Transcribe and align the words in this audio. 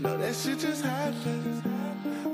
No, 0.00 0.16
that 0.16 0.34
shit 0.34 0.58
just 0.58 0.82
happened. 0.82 1.62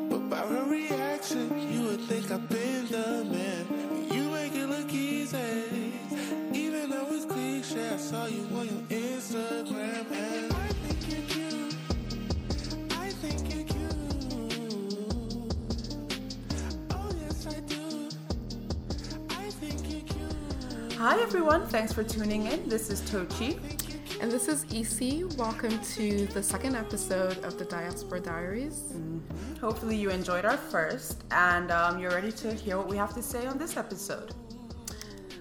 But 0.09 0.31
by 0.31 0.37
her 0.37 0.65
reaction, 0.71 1.59
you 1.73 1.83
would 1.87 2.03
think 2.03 2.31
I've 2.31 2.49
been 2.49 2.87
the 2.87 3.25
man. 3.25 3.67
You 4.13 4.31
make 4.31 4.55
it 4.55 4.67
look 4.69 4.93
easy. 4.93 5.93
Even 6.53 6.91
though 6.91 7.09
it's 7.11 7.25
cliche, 7.25 7.89
I 7.89 7.97
saw 7.97 8.27
you 8.27 8.47
on 8.55 8.67
your 8.67 8.83
Instagram. 8.91 10.07
And 10.13 10.53
I 10.53 10.69
think 10.69 11.09
you're 11.11 11.27
cute. 11.27 11.75
I 12.93 13.11
think 13.11 13.53
you're 13.53 13.65
cute. 13.65 13.93
Oh, 16.93 17.11
yes, 17.23 17.47
I 17.49 17.59
do. 17.61 18.09
I 19.31 19.51
think 19.51 19.91
you're 19.91 20.03
cute. 20.03 20.93
Hi 20.95 21.21
everyone, 21.21 21.67
thanks 21.67 21.93
for 21.93 22.05
tuning 22.05 22.47
in. 22.47 22.69
This 22.69 22.89
is 22.89 23.01
Tochi. 23.03 23.76
And 24.21 24.33
this 24.33 24.49
is 24.49 24.65
EC. 24.73 25.37
Welcome 25.39 25.79
to 25.95 26.27
the 26.29 26.43
second 26.43 26.75
episode 26.75 27.45
of 27.45 27.59
the 27.59 27.67
Diaspora 27.67 28.21
Diaries. 28.21 28.95
Hopefully 29.61 29.97
you 29.97 30.11
enjoyed 30.11 30.45
our 30.47 30.57
first, 30.57 31.25
and 31.31 31.71
um, 31.71 31.99
you're 31.99 32.11
ready 32.13 32.33
to 32.33 32.55
hear 32.55 32.79
what 32.79 32.89
we 32.89 32.97
have 32.97 33.15
to 33.15 33.23
say 33.23 33.47
on 33.47 33.59
this 33.59 33.77
episode. 33.77 34.35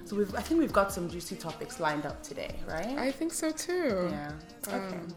So 0.04 0.18
we've, 0.18 0.36
I 0.36 0.42
think 0.42 0.60
we've 0.60 0.74
got 0.74 0.92
some 0.92 1.10
juicy 1.10 1.36
topics 1.38 1.80
lined 1.80 2.06
up 2.06 2.22
today, 2.22 2.56
right? 2.68 2.98
I 2.98 3.12
think 3.12 3.34
so 3.34 3.50
too. 3.52 4.10
yeah. 4.12 4.32
Okay. 4.68 4.98
Um, 4.98 5.16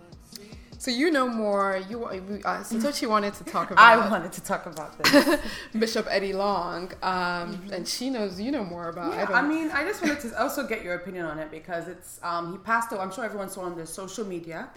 so 0.78 0.90
you 0.92 1.10
know 1.10 1.28
more. 1.28 1.82
You 1.90 2.04
uh, 2.04 2.62
so 2.62 2.76
Tochi 2.76 3.08
wanted 3.08 3.34
to 3.34 3.44
talk 3.44 3.70
about. 3.72 3.82
I 3.82 4.08
wanted 4.08 4.32
to 4.32 4.42
talk 4.42 4.66
about 4.66 4.96
this. 4.98 5.40
Bishop 5.78 6.06
Eddie 6.08 6.32
Long, 6.32 6.92
um, 7.02 7.68
and 7.72 7.86
she 7.86 8.10
knows 8.10 8.40
you 8.40 8.52
know 8.52 8.64
more 8.64 8.88
about. 8.88 9.12
Yeah, 9.12 9.26
I, 9.28 9.40
I 9.40 9.42
mean, 9.42 9.70
I 9.72 9.84
just 9.84 10.00
wanted 10.02 10.20
to 10.20 10.40
also 10.40 10.66
get 10.66 10.84
your 10.84 10.94
opinion 10.94 11.26
on 11.26 11.38
it 11.40 11.50
because 11.50 11.88
it's 11.88 12.20
um, 12.22 12.52
he 12.52 12.58
passed 12.58 12.92
away. 12.92 13.02
I'm 13.02 13.12
sure 13.12 13.24
everyone 13.24 13.48
saw 13.48 13.62
on 13.62 13.76
the 13.76 13.86
social 13.86 14.24
media. 14.24 14.70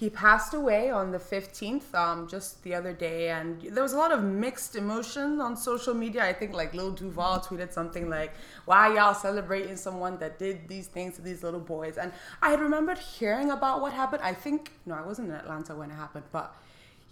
He 0.00 0.08
passed 0.08 0.54
away 0.54 0.90
on 0.90 1.12
the 1.12 1.18
15th, 1.18 1.94
um, 1.94 2.28
just 2.28 2.62
the 2.64 2.74
other 2.74 2.92
day, 2.94 3.28
and 3.30 3.60
there 3.60 3.82
was 3.82 3.92
a 3.92 3.98
lot 3.98 4.10
of 4.10 4.22
mixed 4.24 4.74
emotion 4.74 5.40
on 5.40 5.56
social 5.56 5.92
media. 5.94 6.24
I 6.24 6.32
think 6.32 6.54
like 6.54 6.72
Lil 6.74 6.92
Duval 6.92 7.40
tweeted 7.40 7.72
something 7.72 8.08
like, 8.08 8.32
"Why 8.64 8.94
y'all 8.94 9.14
celebrating 9.14 9.76
someone 9.76 10.18
that 10.18 10.38
did 10.38 10.66
these 10.66 10.86
things 10.86 11.16
to 11.16 11.22
these 11.22 11.42
little 11.42 11.60
boys?" 11.60 11.98
And 11.98 12.10
I 12.40 12.50
had 12.50 12.60
remembered 12.60 12.98
hearing 12.98 13.50
about 13.50 13.82
what 13.82 13.92
happened. 13.92 14.22
I 14.22 14.32
think 14.32 14.72
no, 14.86 14.94
I 14.94 15.02
wasn't 15.02 15.28
Atlanta 15.42 15.74
when 15.74 15.90
it 15.90 15.94
happened, 15.94 16.24
but 16.32 16.54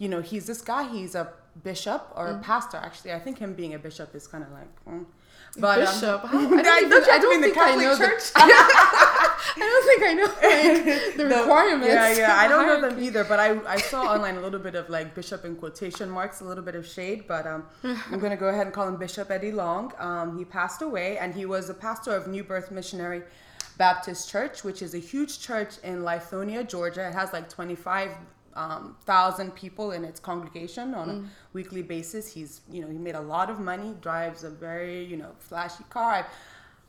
you 0.01 0.09
know, 0.09 0.21
he's 0.21 0.47
this 0.47 0.61
guy. 0.61 0.87
He's 0.87 1.13
a 1.13 1.31
bishop 1.63 2.07
or 2.15 2.27
a 2.27 2.39
pastor. 2.39 2.77
Actually, 2.77 3.13
I 3.13 3.19
think 3.19 3.37
him 3.37 3.53
being 3.53 3.75
a 3.75 3.79
bishop 3.79 4.15
is 4.15 4.25
kind 4.25 4.43
of 4.43 4.51
like. 4.51 4.85
mm. 4.85 5.05
But, 5.57 5.79
um, 5.79 5.85
Bishop. 5.85 6.21
I, 6.33 6.37
I 6.37 6.39
don't, 6.39 6.63
don't, 6.63 6.83
even, 6.85 7.03
I 7.11 7.19
don't 7.19 7.41
the 7.41 7.47
think 7.47 7.57
I 7.57 7.75
know 7.75 7.97
Church? 7.97 8.31
the. 8.31 8.39
I 8.41 9.57
don't 9.57 9.85
think 9.85 10.01
I 10.03 10.13
know 10.13 10.23
like, 10.23 11.17
the, 11.17 11.25
requirements. 11.25 11.87
Yeah, 11.87 12.17
yeah. 12.17 12.35
I 12.35 12.47
don't 12.47 12.65
know 12.67 12.89
them 12.89 13.03
either, 13.03 13.23
but 13.25 13.39
I, 13.39 13.59
I 13.67 13.77
saw 13.77 14.03
online 14.03 14.37
a 14.37 14.41
little 14.41 14.59
bit 14.59 14.75
of 14.75 14.89
like 14.89 15.13
bishop 15.13 15.43
in 15.43 15.55
quotation 15.55 16.09
marks, 16.09 16.41
a 16.41 16.45
little 16.45 16.63
bit 16.63 16.75
of 16.75 16.87
shade, 16.87 17.25
but 17.27 17.45
um, 17.45 17.65
I'm 17.83 18.19
going 18.19 18.31
to 18.31 18.37
go 18.37 18.47
ahead 18.47 18.65
and 18.65 18.73
call 18.73 18.87
him 18.87 18.95
Bishop 18.95 19.29
Eddie 19.29 19.51
Long. 19.51 19.91
Um, 19.99 20.37
he 20.37 20.45
passed 20.45 20.81
away, 20.81 21.17
and 21.17 21.33
he 21.33 21.45
was 21.45 21.69
a 21.69 21.73
pastor 21.73 22.15
of 22.15 22.27
New 22.27 22.43
Birth 22.43 22.71
Missionary 22.71 23.23
Baptist 23.85 24.29
Church, 24.29 24.63
which 24.67 24.79
is 24.83 24.93
a 24.93 25.03
huge 25.11 25.33
church 25.47 25.71
in 25.89 25.95
Lithonia, 26.09 26.61
Georgia. 26.73 27.03
It 27.09 27.15
has 27.21 27.33
like 27.33 27.49
25 27.49 28.11
um, 28.53 28.95
thousand 29.05 29.49
people 29.55 29.87
in 29.97 30.03
its 30.09 30.19
congregation 30.19 30.93
on 30.93 31.09
a 31.09 31.15
weekly 31.53 31.81
basis. 31.81 32.31
He's, 32.31 32.61
you 32.71 32.81
know, 32.81 32.89
he 32.95 32.99
made 33.07 33.15
a 33.15 33.25
lot 33.35 33.49
of 33.49 33.57
money, 33.59 33.95
drives 34.09 34.43
a 34.43 34.51
very, 34.51 35.03
you 35.11 35.17
know, 35.21 35.31
flashy 35.39 35.83
car. 35.89 36.27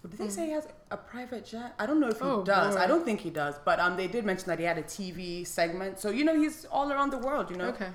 Did 0.02 0.18
they 0.18 0.28
say 0.28 0.46
he 0.46 0.52
has 0.52 0.66
a 0.90 0.98
private 0.98 1.44
jet? 1.46 1.70
I 1.78 1.86
don't 1.86 2.00
know 2.02 2.08
if 2.08 2.18
he 2.18 2.24
Oh, 2.26 2.42
does. 2.44 2.76
I 2.76 2.86
don't 2.86 3.04
think 3.08 3.20
he 3.20 3.30
does, 3.30 3.54
but 3.64 3.76
um, 3.84 3.96
they 3.96 4.08
did 4.08 4.26
mention 4.26 4.48
that 4.50 4.58
he 4.58 4.66
had 4.72 4.76
a 4.76 4.82
TV 4.82 5.46
segment. 5.46 5.98
So 5.98 6.10
you 6.10 6.24
know, 6.28 6.36
he's 6.42 6.66
all 6.76 6.88
around 6.92 7.10
the 7.16 7.22
world. 7.28 7.46
You 7.52 7.56
know, 7.56 7.68
Okay. 7.68 7.90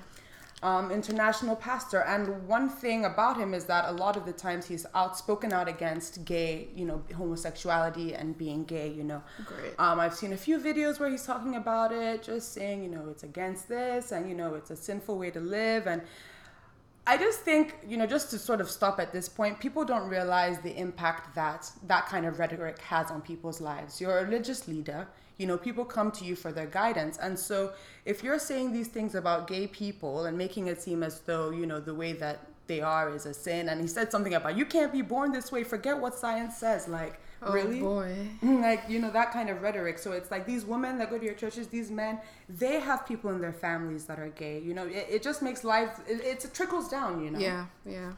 Um, 0.62 0.90
international 0.90 1.56
pastor. 1.56 2.02
And 2.02 2.46
one 2.48 2.68
thing 2.68 3.04
about 3.04 3.36
him 3.36 3.54
is 3.54 3.64
that 3.66 3.84
a 3.86 3.92
lot 3.92 4.16
of 4.16 4.26
the 4.26 4.32
times 4.32 4.66
he's 4.66 4.86
outspoken 4.94 5.52
out 5.52 5.68
against 5.68 6.24
gay, 6.24 6.68
you 6.74 6.84
know, 6.84 7.02
homosexuality 7.16 8.14
and 8.14 8.36
being 8.36 8.64
gay. 8.64 8.88
You 8.90 9.04
know, 9.04 9.22
Great. 9.46 9.74
um, 9.78 10.00
I've 10.00 10.14
seen 10.14 10.32
a 10.32 10.36
few 10.36 10.58
videos 10.58 10.98
where 10.98 11.10
he's 11.10 11.24
talking 11.24 11.56
about 11.56 11.92
it, 11.92 12.22
just 12.22 12.52
saying, 12.52 12.82
you 12.82 12.88
know, 12.90 13.06
it's 13.10 13.22
against 13.22 13.68
this, 13.68 14.12
and 14.12 14.28
you 14.28 14.34
know, 14.34 14.54
it's 14.54 14.70
a 14.70 14.76
sinful 14.76 15.18
way 15.18 15.30
to 15.30 15.40
live, 15.40 15.86
and. 15.86 16.02
I 17.10 17.16
just 17.16 17.40
think, 17.40 17.74
you 17.88 17.96
know, 17.96 18.04
just 18.06 18.28
to 18.32 18.38
sort 18.38 18.60
of 18.60 18.68
stop 18.68 19.00
at 19.00 19.14
this 19.14 19.30
point, 19.30 19.58
people 19.60 19.82
don't 19.82 20.10
realize 20.10 20.58
the 20.58 20.76
impact 20.76 21.34
that 21.36 21.70
that 21.86 22.04
kind 22.04 22.26
of 22.26 22.38
rhetoric 22.38 22.78
has 22.80 23.10
on 23.10 23.22
people's 23.22 23.62
lives. 23.62 23.98
You're 23.98 24.18
a 24.18 24.24
religious 24.26 24.68
leader, 24.68 25.08
you 25.38 25.46
know, 25.46 25.56
people 25.56 25.84
come 25.84 26.10
to 26.12 26.24
you 26.24 26.36
for 26.36 26.52
their 26.52 26.66
guidance. 26.66 27.16
And 27.18 27.38
so 27.38 27.72
if 28.04 28.22
you're 28.22 28.38
saying 28.38 28.72
these 28.72 28.88
things 28.88 29.14
about 29.14 29.46
gay 29.48 29.66
people 29.66 30.26
and 30.26 30.36
making 30.36 30.66
it 30.66 30.82
seem 30.82 31.02
as 31.02 31.20
though, 31.20 31.50
you 31.50 31.66
know, 31.66 31.80
the 31.80 31.94
way 31.94 32.12
that 32.14 32.40
they 32.66 32.80
are 32.82 33.08
is 33.14 33.24
a 33.24 33.32
sin, 33.32 33.68
and 33.70 33.80
he 33.80 33.86
said 33.86 34.10
something 34.12 34.34
about 34.34 34.56
you 34.58 34.66
can't 34.66 34.92
be 34.92 35.00
born 35.00 35.32
this 35.32 35.50
way, 35.50 35.64
forget 35.64 35.98
what 35.98 36.14
science 36.14 36.58
says. 36.58 36.86
Like, 36.88 37.20
Oh 37.40 37.52
really? 37.52 37.80
boy. 37.80 38.14
like 38.42 38.82
you 38.88 38.98
know 38.98 39.12
that 39.12 39.32
kind 39.32 39.48
of 39.48 39.62
rhetoric 39.62 39.98
so 39.98 40.10
it's 40.10 40.28
like 40.28 40.44
these 40.44 40.64
women 40.64 40.98
that 40.98 41.08
go 41.08 41.18
to 41.18 41.24
your 41.24 41.34
churches 41.34 41.68
these 41.68 41.88
men 41.88 42.18
they 42.48 42.80
have 42.80 43.06
people 43.06 43.30
in 43.30 43.40
their 43.40 43.52
families 43.52 44.06
that 44.06 44.18
are 44.18 44.30
gay 44.30 44.58
you 44.58 44.74
know 44.74 44.84
it, 44.86 45.06
it 45.08 45.22
just 45.22 45.40
makes 45.40 45.62
life 45.62 46.00
it, 46.08 46.20
it 46.20 46.50
trickles 46.52 46.88
down 46.88 47.22
you 47.22 47.30
know 47.30 47.38
Yeah, 47.38 47.66
yeah. 47.86 48.12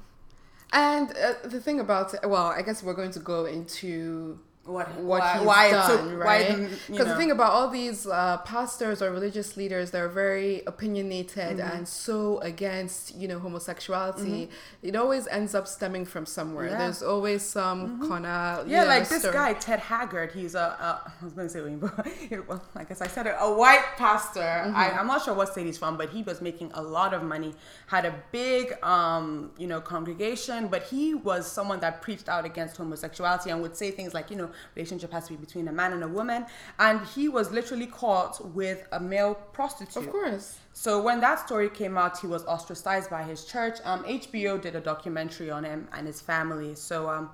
And 0.72 1.10
uh, 1.10 1.34
the 1.44 1.60
thing 1.60 1.80
about 1.80 2.14
well, 2.25 2.47
I 2.47 2.62
guess 2.62 2.82
we're 2.82 2.94
going 2.94 3.10
to 3.12 3.19
go 3.19 3.44
into 3.44 4.38
what 4.65 4.94
what 4.98 5.21
why, 5.21 5.38
he's 5.38 5.47
why 5.47 5.71
done, 5.71 5.91
so, 5.91 6.16
right? 6.16 6.26
why 6.26 6.54
the, 6.54 6.62
you 6.62 6.69
Because 6.91 7.06
the 7.06 7.16
thing 7.16 7.31
about 7.31 7.53
all 7.53 7.69
these 7.69 8.06
uh, 8.06 8.37
pastors 8.38 9.00
or 9.03 9.10
religious 9.10 9.56
leaders, 9.56 9.91
they're 9.91 10.09
very 10.09 10.62
opinionated 10.66 11.31
Mm-hmm. 11.41 11.76
and 11.76 11.88
so 11.88 12.38
against, 12.41 13.15
you 13.15 13.26
know, 13.28 13.38
homosexuality. 13.38 14.48
It 14.82 14.97
always 14.97 15.26
ends 15.28 15.54
up 15.54 15.66
stemming 15.66 16.04
from 16.04 16.26
somewhere. 16.26 16.69
Yeah. 16.69 16.78
There's 16.78 17.03
always 17.03 17.43
some 17.43 18.09
kind 18.09 18.26
of 18.26 18.69
yeah, 18.69 18.84
like 18.84 19.09
this 19.09 19.25
guy 19.26 19.54
Ted 19.54 19.81
Haggard. 19.81 20.32
He's 20.32 20.54
a, 20.54 20.59
a 20.59 21.12
I 21.21 21.25
was 21.25 21.32
going 21.32 21.47
to 21.48 21.53
say 21.53 21.60
William, 21.60 21.81
but 21.81 22.06
well, 22.48 22.62
I 22.77 22.84
guess 22.84 23.00
I 23.00 23.06
said 23.06 23.27
it. 23.27 23.34
A 23.38 23.53
white 23.53 23.84
pastor. 23.97 24.41
Mm-hmm. 24.41 24.77
I, 24.77 24.91
I'm 24.92 25.06
not 25.06 25.25
sure 25.25 25.34
what 25.34 25.48
state 25.48 25.66
he's 25.66 25.78
from, 25.78 25.97
but 25.97 26.10
he 26.10 26.22
was 26.22 26.41
making 26.41 26.71
a 26.75 26.82
lot 26.82 27.15
of 27.15 27.22
money. 27.22 27.54
Had 27.87 28.04
a 28.04 28.15
big, 28.32 28.82
um, 28.84 29.50
you 29.59 29.66
know, 29.66 29.81
congregation. 29.81 30.69
But 30.69 30.84
he 30.84 31.15
was 31.15 31.50
someone 31.50 31.81
that 31.81 32.03
preached 32.03 32.28
out 32.28 32.44
against 32.44 32.77
homosexuality 32.77 33.50
and 33.50 33.62
would 33.62 33.77
say 33.77 33.91
things 33.91 34.15
like, 34.15 34.31
you 34.31 34.37
know, 34.37 34.49
relationship 34.74 35.12
has 35.12 35.26
to 35.26 35.32
be 35.34 35.36
between 35.36 35.68
a 35.68 35.72
man 35.72 35.92
and 35.92 36.02
a 36.02 36.08
woman. 36.08 36.46
And 36.78 37.04
he 37.06 37.28
was 37.28 37.50
literally 37.50 37.86
caught 37.86 38.54
with 38.54 38.86
a 38.92 39.00
male 39.00 39.34
prostitute. 39.34 40.04
Of 40.04 40.10
course. 40.10 40.58
So 40.72 41.02
when 41.02 41.20
that 41.20 41.40
story 41.46 41.68
came 41.68 41.98
out, 41.98 42.18
he 42.18 42.26
was 42.26 42.44
ostracized 42.44 43.10
by 43.10 43.22
his 43.22 43.44
church. 43.44 43.78
Um, 43.84 44.04
HBO 44.04 44.60
did 44.60 44.76
a 44.76 44.80
documentary 44.80 45.50
on 45.50 45.64
him 45.64 45.88
and 45.92 46.06
his 46.06 46.20
family. 46.20 46.74
So 46.74 47.08
um, 47.08 47.30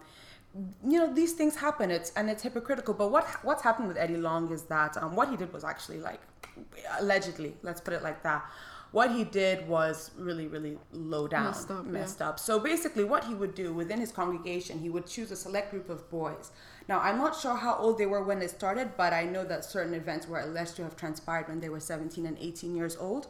you 0.85 0.99
know 0.99 1.13
these 1.13 1.33
things 1.33 1.57
happen. 1.57 1.91
It's 1.91 2.13
and 2.17 2.31
it's 2.31 2.43
hypocritical. 2.43 2.95
But 2.95 3.11
what 3.11 3.25
what's 3.43 3.63
happened 3.63 3.89
with 3.89 3.97
Eddie 3.97 4.17
Long 4.17 4.51
is 4.51 4.63
that 4.65 4.97
um, 4.97 5.15
what 5.15 5.29
he 5.29 5.37
did 5.37 5.53
was 5.53 5.65
actually 5.65 5.99
like 5.99 6.21
allegedly, 6.99 7.55
let's 7.63 7.81
put 7.81 7.95
it 7.95 8.03
like 8.03 8.23
that. 8.23 8.45
What 8.93 9.13
he 9.13 9.25
did 9.25 9.69
was 9.69 10.11
really, 10.17 10.47
really 10.47 10.79
low 10.93 11.27
down, 11.27 11.47
Messed 11.47 11.71
up, 11.71 11.87
yeah. 11.93 12.29
up. 12.29 12.39
So 12.39 12.59
basically, 12.59 13.05
what 13.05 13.25
he 13.25 13.35
would 13.35 13.55
do 13.55 13.75
within 13.75 14.01
his 14.01 14.13
congregation, 14.13 14.79
he 14.79 14.89
would 14.89 15.07
choose 15.07 15.31
a 15.31 15.37
select 15.37 15.71
group 15.71 15.91
of 15.91 16.09
boys. 16.11 16.51
Now, 16.89 17.01
I'm 17.01 17.19
not 17.19 17.39
sure 17.39 17.57
how 17.57 17.77
old 17.77 17.99
they 17.99 18.07
were 18.07 18.23
when 18.23 18.41
it 18.43 18.51
started, 18.51 18.93
but 18.97 19.13
I 19.13 19.25
know 19.25 19.45
that 19.45 19.65
certain 19.65 19.93
events 19.95 20.29
were 20.29 20.41
alleged 20.41 20.77
to 20.77 20.83
have 20.85 20.97
transpired 20.97 21.49
when 21.49 21.61
they 21.61 21.69
were 21.69 21.81
17 21.81 22.25
and 22.25 22.39
18 22.39 22.77
years 22.77 22.97
old. 22.97 23.27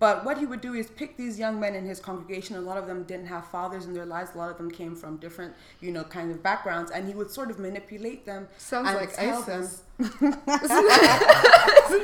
But 0.00 0.24
what 0.24 0.38
he 0.38 0.46
would 0.46 0.60
do 0.60 0.74
is 0.74 0.88
pick 0.90 1.16
these 1.16 1.38
young 1.40 1.58
men 1.58 1.74
in 1.74 1.84
his 1.84 1.98
congregation. 1.98 2.54
A 2.56 2.60
lot 2.60 2.76
of 2.76 2.86
them 2.86 3.02
didn't 3.02 3.26
have 3.26 3.48
fathers 3.48 3.86
in 3.86 3.94
their 3.94 4.06
lives. 4.06 4.30
A 4.34 4.38
lot 4.38 4.48
of 4.50 4.56
them 4.56 4.70
came 4.70 4.94
from 4.94 5.16
different, 5.16 5.54
you 5.80 5.90
know, 5.90 6.04
kind 6.04 6.30
of 6.30 6.40
backgrounds, 6.42 6.92
and 6.92 7.08
he 7.08 7.14
would 7.14 7.30
sort 7.32 7.50
of 7.50 7.58
manipulate 7.58 8.24
them. 8.24 8.46
Sounds 8.58 8.88
and 8.88 8.96
like 8.96 9.12
tell 9.14 9.42
them- 9.42 9.62
ISIS. 9.62 9.82
Isn't 10.20 10.20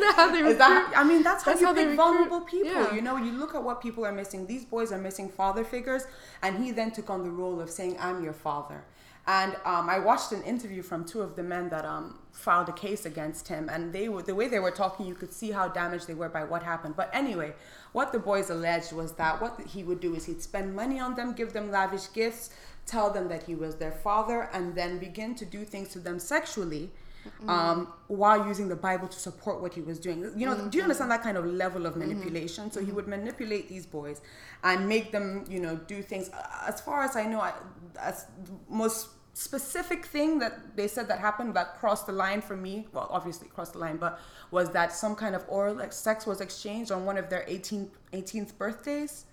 that 0.00 0.14
how 0.16 0.32
they 0.32 0.40
Is 0.40 0.58
that? 0.58 0.78
recruit? 0.80 0.98
I 0.98 1.04
mean, 1.04 1.22
that's 1.22 1.44
how 1.44 1.52
That's 1.52 1.60
you 1.60 1.66
how 1.68 1.72
pick 1.74 1.82
recruit- 1.82 1.96
vulnerable 1.96 2.40
people. 2.40 2.70
yeah. 2.72 2.92
You 2.94 3.00
know, 3.02 3.16
you 3.16 3.32
look 3.32 3.54
at 3.54 3.62
what 3.62 3.80
people 3.80 4.04
are 4.04 4.12
missing. 4.12 4.46
These 4.46 4.64
boys 4.64 4.90
are 4.92 4.98
missing 4.98 5.28
father 5.28 5.64
figures, 5.64 6.04
and 6.42 6.62
he 6.62 6.72
then 6.72 6.90
took 6.90 7.10
on 7.10 7.22
the 7.22 7.30
role 7.30 7.60
of 7.60 7.70
saying, 7.70 7.96
"I'm 8.00 8.22
your 8.24 8.32
father." 8.32 8.82
And 9.26 9.56
um, 9.64 9.88
I 9.88 9.98
watched 9.98 10.32
an 10.32 10.42
interview 10.42 10.82
from 10.82 11.04
two 11.04 11.22
of 11.22 11.34
the 11.34 11.42
men 11.42 11.70
that 11.70 11.86
um, 11.86 12.18
filed 12.32 12.68
a 12.68 12.72
case 12.72 13.06
against 13.06 13.48
him, 13.48 13.70
and 13.72 13.90
they 13.90 14.06
the 14.06 14.34
way 14.34 14.48
they 14.48 14.58
were 14.58 14.70
talking. 14.70 15.06
You 15.06 15.14
could 15.14 15.32
see 15.32 15.50
how 15.50 15.68
damaged 15.68 16.06
they 16.06 16.14
were 16.14 16.28
by 16.28 16.44
what 16.44 16.62
happened. 16.62 16.94
But 16.94 17.08
anyway, 17.12 17.54
what 17.92 18.12
the 18.12 18.18
boys 18.18 18.50
alleged 18.50 18.92
was 18.92 19.12
that 19.12 19.40
what 19.40 19.58
he 19.66 19.82
would 19.82 20.00
do 20.00 20.14
is 20.14 20.26
he'd 20.26 20.42
spend 20.42 20.76
money 20.76 21.00
on 21.00 21.14
them, 21.14 21.32
give 21.32 21.54
them 21.54 21.70
lavish 21.70 22.12
gifts, 22.12 22.50
tell 22.84 23.08
them 23.10 23.28
that 23.28 23.44
he 23.44 23.54
was 23.54 23.76
their 23.76 23.92
father, 23.92 24.50
and 24.52 24.74
then 24.74 24.98
begin 24.98 25.34
to 25.36 25.46
do 25.46 25.64
things 25.64 25.88
to 25.90 25.98
them 25.98 26.18
sexually 26.18 26.90
Mm-hmm. 27.24 27.48
um, 27.48 27.92
while 28.08 28.46
using 28.46 28.68
the 28.68 28.76
Bible 28.76 29.08
to 29.08 29.18
support 29.18 29.62
what 29.62 29.72
he 29.72 29.80
was 29.80 29.98
doing. 29.98 30.30
You 30.36 30.46
know, 30.46 30.54
do 30.54 30.62
you 30.62 30.68
mm-hmm. 30.68 30.80
understand 30.82 31.10
that 31.10 31.22
kind 31.22 31.38
of 31.38 31.46
level 31.46 31.86
of 31.86 31.96
manipulation? 31.96 32.64
Mm-hmm. 32.64 32.74
So 32.74 32.84
he 32.84 32.92
would 32.92 33.08
manipulate 33.08 33.66
these 33.66 33.86
boys 33.86 34.20
and 34.62 34.86
make 34.86 35.10
them, 35.10 35.46
you 35.48 35.60
know, 35.60 35.76
do 35.76 36.02
things. 36.02 36.30
As 36.66 36.82
far 36.82 37.02
as 37.02 37.16
I 37.16 37.24
know, 37.24 37.40
I, 37.40 37.54
as 37.98 38.26
most 38.68 39.08
specific 39.34 40.06
thing 40.06 40.38
that 40.38 40.76
they 40.76 40.86
said 40.86 41.08
that 41.08 41.18
happened 41.18 41.54
that 41.54 41.78
crossed 41.78 42.06
the 42.06 42.12
line 42.12 42.40
for 42.40 42.56
me. 42.56 42.86
Well, 42.92 43.08
obviously 43.10 43.48
crossed 43.48 43.72
the 43.72 43.80
line, 43.80 43.96
but 43.96 44.20
was 44.50 44.70
that 44.70 44.92
some 44.92 45.16
kind 45.16 45.34
of 45.34 45.44
oral 45.48 45.80
sex 45.90 46.26
was 46.26 46.40
exchanged 46.40 46.92
on 46.92 47.04
one 47.04 47.16
of 47.16 47.30
their 47.30 47.44
18th, 47.48 47.90
18th 48.12 48.56
birthdays. 48.58 49.24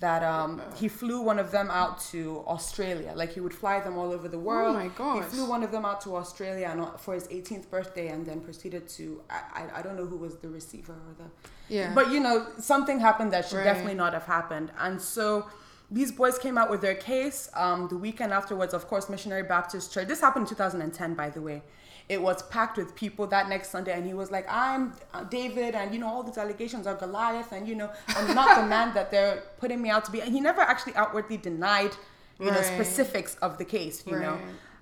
That 0.00 0.22
um, 0.22 0.60
he 0.76 0.88
flew 0.88 1.22
one 1.22 1.38
of 1.38 1.50
them 1.52 1.70
out 1.70 1.98
to 2.10 2.44
Australia. 2.46 3.12
Like 3.16 3.32
he 3.32 3.40
would 3.40 3.54
fly 3.54 3.80
them 3.80 3.96
all 3.96 4.12
over 4.12 4.28
the 4.28 4.38
world. 4.38 4.76
Oh 4.76 4.78
my 4.78 4.88
gosh. 4.88 5.24
He 5.24 5.30
flew 5.30 5.48
one 5.48 5.62
of 5.62 5.70
them 5.72 5.86
out 5.86 6.02
to 6.02 6.16
Australia 6.16 6.66
uh, 6.78 6.98
for 6.98 7.14
his 7.14 7.26
18th 7.28 7.70
birthday, 7.70 8.08
and 8.08 8.26
then 8.26 8.40
proceeded 8.40 8.88
to 8.90 9.22
I, 9.30 9.40
I, 9.60 9.78
I 9.78 9.82
don't 9.82 9.96
know 9.96 10.04
who 10.04 10.18
was 10.18 10.36
the 10.36 10.50
receiver 10.50 10.92
or 10.92 11.14
the 11.16 11.28
Yeah. 11.74 11.94
but 11.94 12.10
you 12.10 12.20
know, 12.20 12.46
something 12.58 13.00
happened 13.00 13.32
that 13.32 13.46
should 13.48 13.56
Right. 13.56 13.64
definitely 13.64 13.94
not 13.94 14.12
have 14.12 14.24
happened. 14.26 14.70
And 14.78 15.00
so 15.00 15.46
these 15.90 16.12
boys 16.12 16.36
came 16.38 16.58
out 16.58 16.68
with 16.68 16.82
their 16.82 16.94
case. 16.96 17.48
Um, 17.54 17.88
the 17.88 17.96
weekend 17.96 18.34
afterwards, 18.34 18.74
of 18.74 18.86
course, 18.88 19.08
Missionary 19.08 19.44
Baptist 19.44 19.94
Church. 19.94 20.08
This 20.08 20.20
happened 20.20 20.42
in 20.44 20.48
2010, 20.50 21.14
by 21.14 21.30
the 21.30 21.40
way. 21.40 21.62
It 22.08 22.22
was 22.22 22.42
packed 22.44 22.76
with 22.76 22.94
people 22.94 23.26
that 23.28 23.48
next 23.48 23.70
Sunday, 23.70 23.92
and 23.92 24.06
he 24.06 24.14
was 24.14 24.30
like, 24.30 24.46
"I'm 24.48 24.92
uh, 25.12 25.24
David, 25.24 25.74
and 25.74 25.92
you 25.92 25.98
know 25.98 26.06
all 26.08 26.22
these 26.22 26.38
allegations 26.38 26.86
are 26.86 26.94
Goliath, 26.94 27.50
and 27.52 27.66
you 27.66 27.74
know 27.74 27.90
I'm 28.08 28.34
not 28.34 28.60
the 28.60 28.66
man 28.66 28.94
that 28.94 29.10
they're 29.10 29.42
putting 29.58 29.82
me 29.82 29.90
out 29.90 30.04
to 30.06 30.12
be." 30.12 30.20
And 30.20 30.32
he 30.32 30.40
never 30.40 30.60
actually 30.60 30.94
outwardly 30.94 31.36
denied, 31.36 31.92
you 32.38 32.46
know, 32.46 32.62
specifics 32.62 33.34
of 33.36 33.58
the 33.58 33.64
case, 33.64 34.04
you 34.06 34.12
know. 34.18 34.38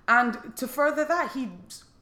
And 0.07 0.55
to 0.57 0.67
further 0.67 1.03
that, 1.05 1.31
he 1.31 1.49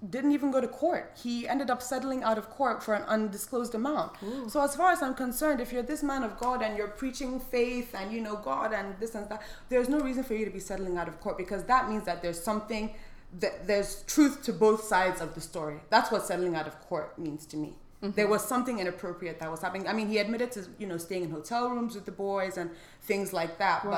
didn't 0.10 0.34
even 0.34 0.52
go 0.52 0.60
to 0.60 0.68
court. 0.68 1.18
He 1.24 1.48
ended 1.48 1.70
up 1.70 1.82
settling 1.82 2.24
out 2.24 2.38
of 2.38 2.50
court 2.50 2.84
for 2.84 2.94
an 2.94 3.04
undisclosed 3.04 3.74
amount. 3.74 4.12
So 4.48 4.62
as 4.62 4.76
far 4.76 4.92
as 4.92 5.02
I'm 5.02 5.14
concerned, 5.16 5.62
if 5.62 5.72
you're 5.72 5.84
this 5.84 6.04
man 6.04 6.24
of 6.24 6.38
God 6.38 6.62
and 6.62 6.78
you're 6.78 6.90
preaching 6.90 7.40
faith 7.40 7.96
and 7.96 8.12
you 8.12 8.20
know 8.20 8.36
God 8.36 8.74
and 8.74 8.96
this 9.00 9.16
and 9.16 9.30
that, 9.30 9.42
there's 9.70 9.88
no 9.88 10.00
reason 10.02 10.24
for 10.26 10.34
you 10.34 10.44
to 10.44 10.52
be 10.52 10.60
settling 10.60 10.98
out 10.98 11.08
of 11.08 11.22
court 11.22 11.38
because 11.38 11.64
that 11.66 11.90
means 11.90 12.04
that 12.04 12.22
there's 12.22 12.42
something 12.42 12.94
that 13.40 13.68
there's 13.68 14.04
truth 14.04 14.44
to 14.44 14.54
both 14.54 14.84
sides 14.84 15.22
of 15.22 15.34
the 15.36 15.42
story. 15.42 15.80
That's 15.90 16.12
what 16.12 16.26
settling 16.26 16.56
out 16.56 16.68
of 16.68 16.80
court 16.82 17.18
means 17.18 17.46
to 17.48 17.58
me. 17.58 17.74
Mm-hmm. 18.02 18.12
There 18.16 18.28
was 18.28 18.44
something 18.46 18.80
inappropriate 18.80 19.40
that 19.40 19.50
was 19.50 19.62
happening. 19.62 19.88
I 19.88 19.94
mean, 19.94 20.08
he 20.10 20.18
admitted 20.20 20.52
to 20.54 20.66
you 20.78 20.88
know 20.88 20.98
staying 20.98 21.24
in 21.24 21.32
hotel 21.32 21.70
rooms 21.70 21.96
with 21.96 22.06
the 22.06 22.12
boys 22.12 22.58
and 22.58 22.70
things 23.02 23.34
like 23.34 23.58
that, 23.60 23.86
Wow. 23.86 23.92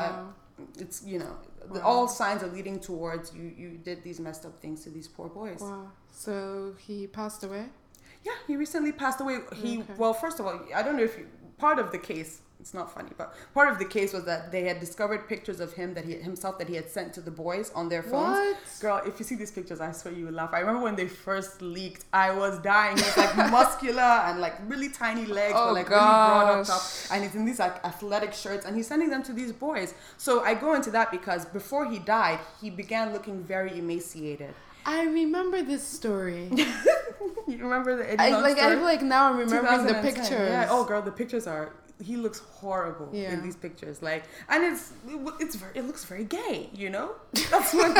but 0.57 0.65
it's 0.81 1.03
you 1.03 1.19
know 1.19 1.35
the 1.73 1.81
all 1.83 2.07
signs 2.07 2.43
are 2.43 2.47
leading 2.47 2.79
towards 2.79 3.33
you 3.33 3.51
you 3.57 3.69
did 3.83 4.03
these 4.03 4.19
messed 4.21 4.45
up 4.45 4.61
things 4.61 4.83
to 4.83 4.89
these 4.89 5.07
poor 5.07 5.27
boys 5.27 5.59
wow. 5.59 5.87
So 6.11 6.75
he 6.87 7.07
passed 7.07 7.43
away. 7.43 7.65
yeah 8.23 8.31
he 8.47 8.55
recently 8.55 8.91
passed 8.93 9.19
away 9.19 9.39
he 9.55 9.79
Okay. 9.79 9.93
well 9.97 10.13
first 10.13 10.39
of 10.39 10.45
all 10.45 10.61
i 10.73 10.81
don't 10.81 10.95
know 10.95 11.03
if 11.03 11.17
you 11.17 11.25
part 11.57 11.77
of 11.79 11.91
the 11.91 11.97
case 11.97 12.39
it's 12.59 12.73
not 12.73 12.91
funny 12.93 13.09
but 13.17 13.33
part 13.53 13.69
of 13.71 13.77
the 13.77 13.85
case 13.85 14.11
was 14.13 14.23
that 14.25 14.51
they 14.51 14.63
had 14.63 14.79
discovered 14.79 15.27
pictures 15.27 15.59
of 15.59 15.73
him 15.73 15.93
that 15.93 16.05
he 16.05 16.13
himself 16.13 16.57
that 16.57 16.67
he 16.67 16.75
had 16.75 16.89
sent 16.89 17.13
to 17.13 17.21
the 17.21 17.29
boys 17.29 17.71
on 17.75 17.89
their 17.89 18.01
phones 18.01 18.37
What? 18.37 18.57
girl 18.81 19.01
if 19.05 19.19
you 19.19 19.25
see 19.25 19.35
these 19.35 19.51
pictures 19.51 19.79
i 19.81 19.91
swear 19.91 20.13
you 20.13 20.25
will 20.25 20.33
laugh 20.33 20.51
i 20.53 20.59
remember 20.59 20.81
when 20.81 20.95
they 20.95 21.07
first 21.07 21.61
leaked 21.61 22.05
i 22.13 22.31
was 22.31 22.57
dying 22.59 22.97
he's 22.97 23.17
like 23.17 23.35
muscular 23.51 24.01
and 24.01 24.39
like 24.39 24.55
really 24.67 24.89
tiny 24.89 25.25
legs 25.25 25.53
Oh, 25.55 25.65
but 25.67 25.73
like 25.73 25.89
really 25.89 26.01
broad 26.01 26.59
up 26.61 26.65
top 26.65 26.81
and 27.11 27.23
he's 27.23 27.35
in 27.35 27.45
these 27.45 27.59
like 27.59 27.83
athletic 27.85 28.33
shirts 28.33 28.65
and 28.65 28.75
he's 28.75 28.87
sending 28.87 29.09
them 29.09 29.21
to 29.23 29.33
these 29.33 29.51
boys 29.51 29.93
so 30.17 30.43
i 30.43 30.53
go 30.53 30.73
into 30.73 30.89
that 30.91 31.11
because 31.11 31.45
before 31.45 31.85
he 31.91 31.99
died 31.99 32.39
he 32.61 32.69
began 32.69 33.13
looking 33.13 33.43
very 33.43 33.77
emaciated 33.77 34.53
I 34.87 35.05
remember 35.05 35.63
this 35.63 35.81
story. 35.81 36.47
you 37.47 37.57
remember 37.57 37.95
the 37.97 38.07
Eddie 38.07 38.19
I 38.19 38.37
like. 38.37 38.57
I 38.59 38.69
story? 38.69 38.83
like 38.83 39.01
now. 39.01 39.29
I'm 39.31 39.37
remembering 39.39 39.83
the 39.85 39.93
2010. 39.93 40.03
pictures. 40.13 40.49
Yeah. 40.49 40.67
Oh, 40.69 40.83
girl, 40.85 41.01
the 41.01 41.11
pictures 41.11 41.47
are. 41.47 41.73
He 42.03 42.17
looks 42.17 42.39
horrible 42.39 43.09
Yeah. 43.13 43.31
in 43.33 43.41
these 43.41 43.55
pictures. 43.55 44.01
Like, 44.01 44.25
and 44.49 44.63
it's 44.63 44.91
it's 45.39 45.55
very, 45.55 45.71
it 45.75 45.85
looks 45.85 46.03
very 46.05 46.25
gay. 46.25 46.69
You 46.73 46.89
know, 46.89 47.11
that's 47.51 47.73
what 47.73 47.93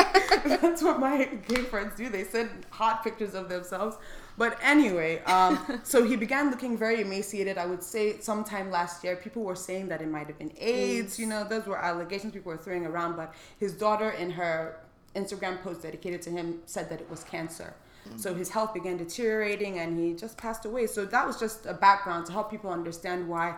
that's 0.44 0.82
what 0.82 1.00
my 1.00 1.24
gay 1.48 1.62
friends 1.62 1.96
do. 1.96 2.08
They 2.08 2.24
send 2.24 2.50
hot 2.70 3.02
pictures 3.02 3.34
of 3.34 3.48
themselves. 3.48 3.96
But 4.38 4.58
anyway, 4.62 5.22
um, 5.22 5.80
so 5.82 6.04
he 6.04 6.14
began 6.16 6.50
looking 6.50 6.76
very 6.76 7.00
emaciated. 7.00 7.56
I 7.56 7.64
would 7.64 7.82
say 7.82 8.18
sometime 8.20 8.70
last 8.70 9.02
year, 9.02 9.16
people 9.16 9.42
were 9.42 9.56
saying 9.56 9.88
that 9.88 10.02
it 10.02 10.10
might 10.10 10.26
have 10.26 10.38
been 10.38 10.52
AIDS. 10.58 11.18
You 11.18 11.26
know, 11.26 11.42
those 11.44 11.66
were 11.66 11.78
allegations 11.78 12.34
people 12.34 12.52
were 12.52 12.58
throwing 12.58 12.84
around. 12.84 13.16
But 13.16 13.34
his 13.58 13.72
daughter, 13.72 14.10
in 14.10 14.30
her 14.32 14.80
Instagram 15.14 15.62
post 15.62 15.82
dedicated 15.82 16.20
to 16.22 16.30
him, 16.30 16.60
said 16.66 16.90
that 16.90 17.00
it 17.00 17.08
was 17.08 17.24
cancer. 17.24 17.72
So 18.14 18.34
his 18.34 18.50
health 18.50 18.72
began 18.72 18.98
deteriorating 18.98 19.80
and 19.80 19.98
he 19.98 20.14
just 20.14 20.38
passed 20.38 20.64
away. 20.64 20.86
So 20.86 21.04
that 21.06 21.26
was 21.26 21.40
just 21.40 21.66
a 21.66 21.74
background 21.74 22.26
to 22.26 22.32
help 22.32 22.52
people 22.52 22.70
understand 22.70 23.26
why 23.28 23.56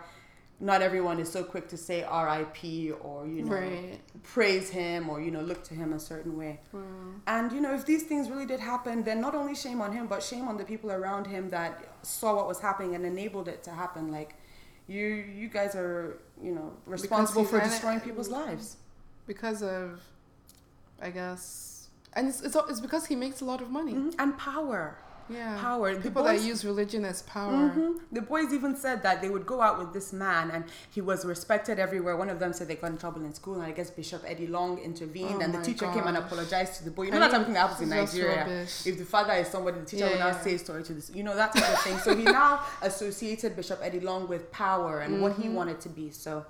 not 0.60 0.82
everyone 0.82 1.20
is 1.20 1.31
so 1.31 1.44
quick 1.44 1.69
to 1.69 1.76
say 1.76 1.99
RIP 2.02 2.93
or, 3.02 3.26
you 3.26 3.43
know, 3.44 3.52
Right. 3.56 4.00
praise 4.25 4.70
him 4.70 5.08
or, 5.08 5.20
you 5.20 5.31
know, 5.31 5.40
look 5.40 5.62
to 5.64 5.75
him 5.75 5.93
a 5.93 6.00
certain 6.00 6.37
way. 6.37 6.58
And, 7.26 7.52
you 7.52 7.60
know, 7.60 7.72
if 7.75 7.87
these 7.87 8.02
things 8.05 8.28
really 8.28 8.46
did 8.46 8.58
happen, 8.60 9.05
then 9.05 9.20
not 9.20 9.34
only 9.37 9.55
shame 9.55 9.81
on 9.81 9.93
him, 9.93 10.08
but 10.08 10.20
shame 10.22 10.49
on 10.49 10.56
the 10.56 10.64
people 10.64 10.90
around 10.90 11.26
him 11.28 11.50
that 11.50 11.84
saw 12.02 12.34
what 12.34 12.49
was 12.49 12.58
happening 12.58 12.94
and 12.96 13.06
enabled 13.06 13.46
it 13.49 13.62
to 13.64 13.70
happen. 13.70 14.10
Like, 14.10 14.34
you, 14.88 15.06
you 15.06 15.49
guys 15.49 15.76
are, 15.76 16.19
you 16.43 16.52
know, 16.52 16.72
responsible 16.87 17.44
for 17.44 17.58
ran 17.58 17.66
it- 17.66 17.70
destroying 17.70 18.00
people's 18.00 18.28
lives. 18.28 18.76
because 19.26 19.62
of, 19.62 20.00
I 21.00 21.11
guess, 21.11 21.88
and 22.14 22.26
it's, 22.28 22.40
it's 22.40 22.56
it's 22.69 22.81
because 22.81 23.06
he 23.06 23.14
makes 23.14 23.43
a 23.43 23.44
lot 23.44 23.61
of 23.61 23.70
money. 23.70 23.93
Mhm. 23.93 24.14
And 24.19 24.37
power. 24.38 24.96
Yeah, 25.30 25.58
Power. 25.60 25.94
The 25.94 26.00
People 26.00 26.22
boys- 26.22 26.40
that 26.40 26.46
use 26.46 26.64
religion 26.64 27.04
as 27.04 27.22
power. 27.22 27.52
Mhm. 27.52 28.00
The 28.12 28.22
boys 28.22 28.52
even 28.52 28.75
said 28.76 29.02
that 29.02 29.20
they 29.22 29.28
would 29.28 29.44
go 29.46 29.60
out 29.60 29.78
with 29.78 29.92
this 29.92 30.12
man 30.12 30.50
and 30.50 30.64
he 30.90 31.00
was 31.00 31.25
respected 31.25 31.78
everywhere. 31.78 32.16
One 32.16 32.30
of 32.30 32.38
them 32.38 32.52
said 32.52 32.69
they 32.69 32.76
got 32.76 32.90
in 32.92 32.98
trouble 32.98 33.25
in 33.25 33.34
school 33.34 33.54
and 33.54 33.62
I 33.64 33.72
guess 33.72 33.90
Bishop 33.90 34.22
Eddie 34.26 34.46
Long 34.46 34.78
intervened 34.78 35.36
Oh 35.36 35.40
and 35.40 35.52
the 35.54 35.60
teacher 35.62 35.86
came 35.92 36.06
and 36.06 36.16
apologized 36.16 36.76
to 36.76 36.84
the 36.84 36.90
boy. 36.90 37.04
You 37.04 37.08
I 37.10 37.14
know 37.14 37.20
that's 37.20 37.32
mean, 37.32 37.38
something 37.40 37.54
that 37.54 37.60
happens 37.69 37.80
in 37.82 37.88
Nigeria. 37.90 38.38
rubbish. 38.42 38.86
If 38.86 38.98
the 38.98 39.04
father 39.04 39.32
is 39.34 39.48
somebody, 39.48 39.80
the 39.80 39.86
teacher 39.86 40.04
Yeah, 40.06 40.12
will 40.12 40.19
now 40.19 40.26
yeah. 40.28 40.40
say 40.40 40.56
story 40.56 40.82
to 40.84 40.94
this. 40.94 41.10
You 41.10 41.22
know, 41.25 41.36
that 41.36 41.52
type 41.54 41.69
of 41.72 41.80
thing. 41.82 41.98
So 41.98 42.16
he 42.16 42.25
now 42.40 42.60
associated 42.82 43.54
Bishop 43.56 43.80
Eddie 43.82 44.00
Long 44.00 44.28
with 44.28 44.50
power 44.50 45.00
and 45.00 45.20
what 45.20 45.34
he 45.36 45.48
wanted 45.48 45.80
to 45.82 45.88
be. 45.88 46.10
So 46.10 46.44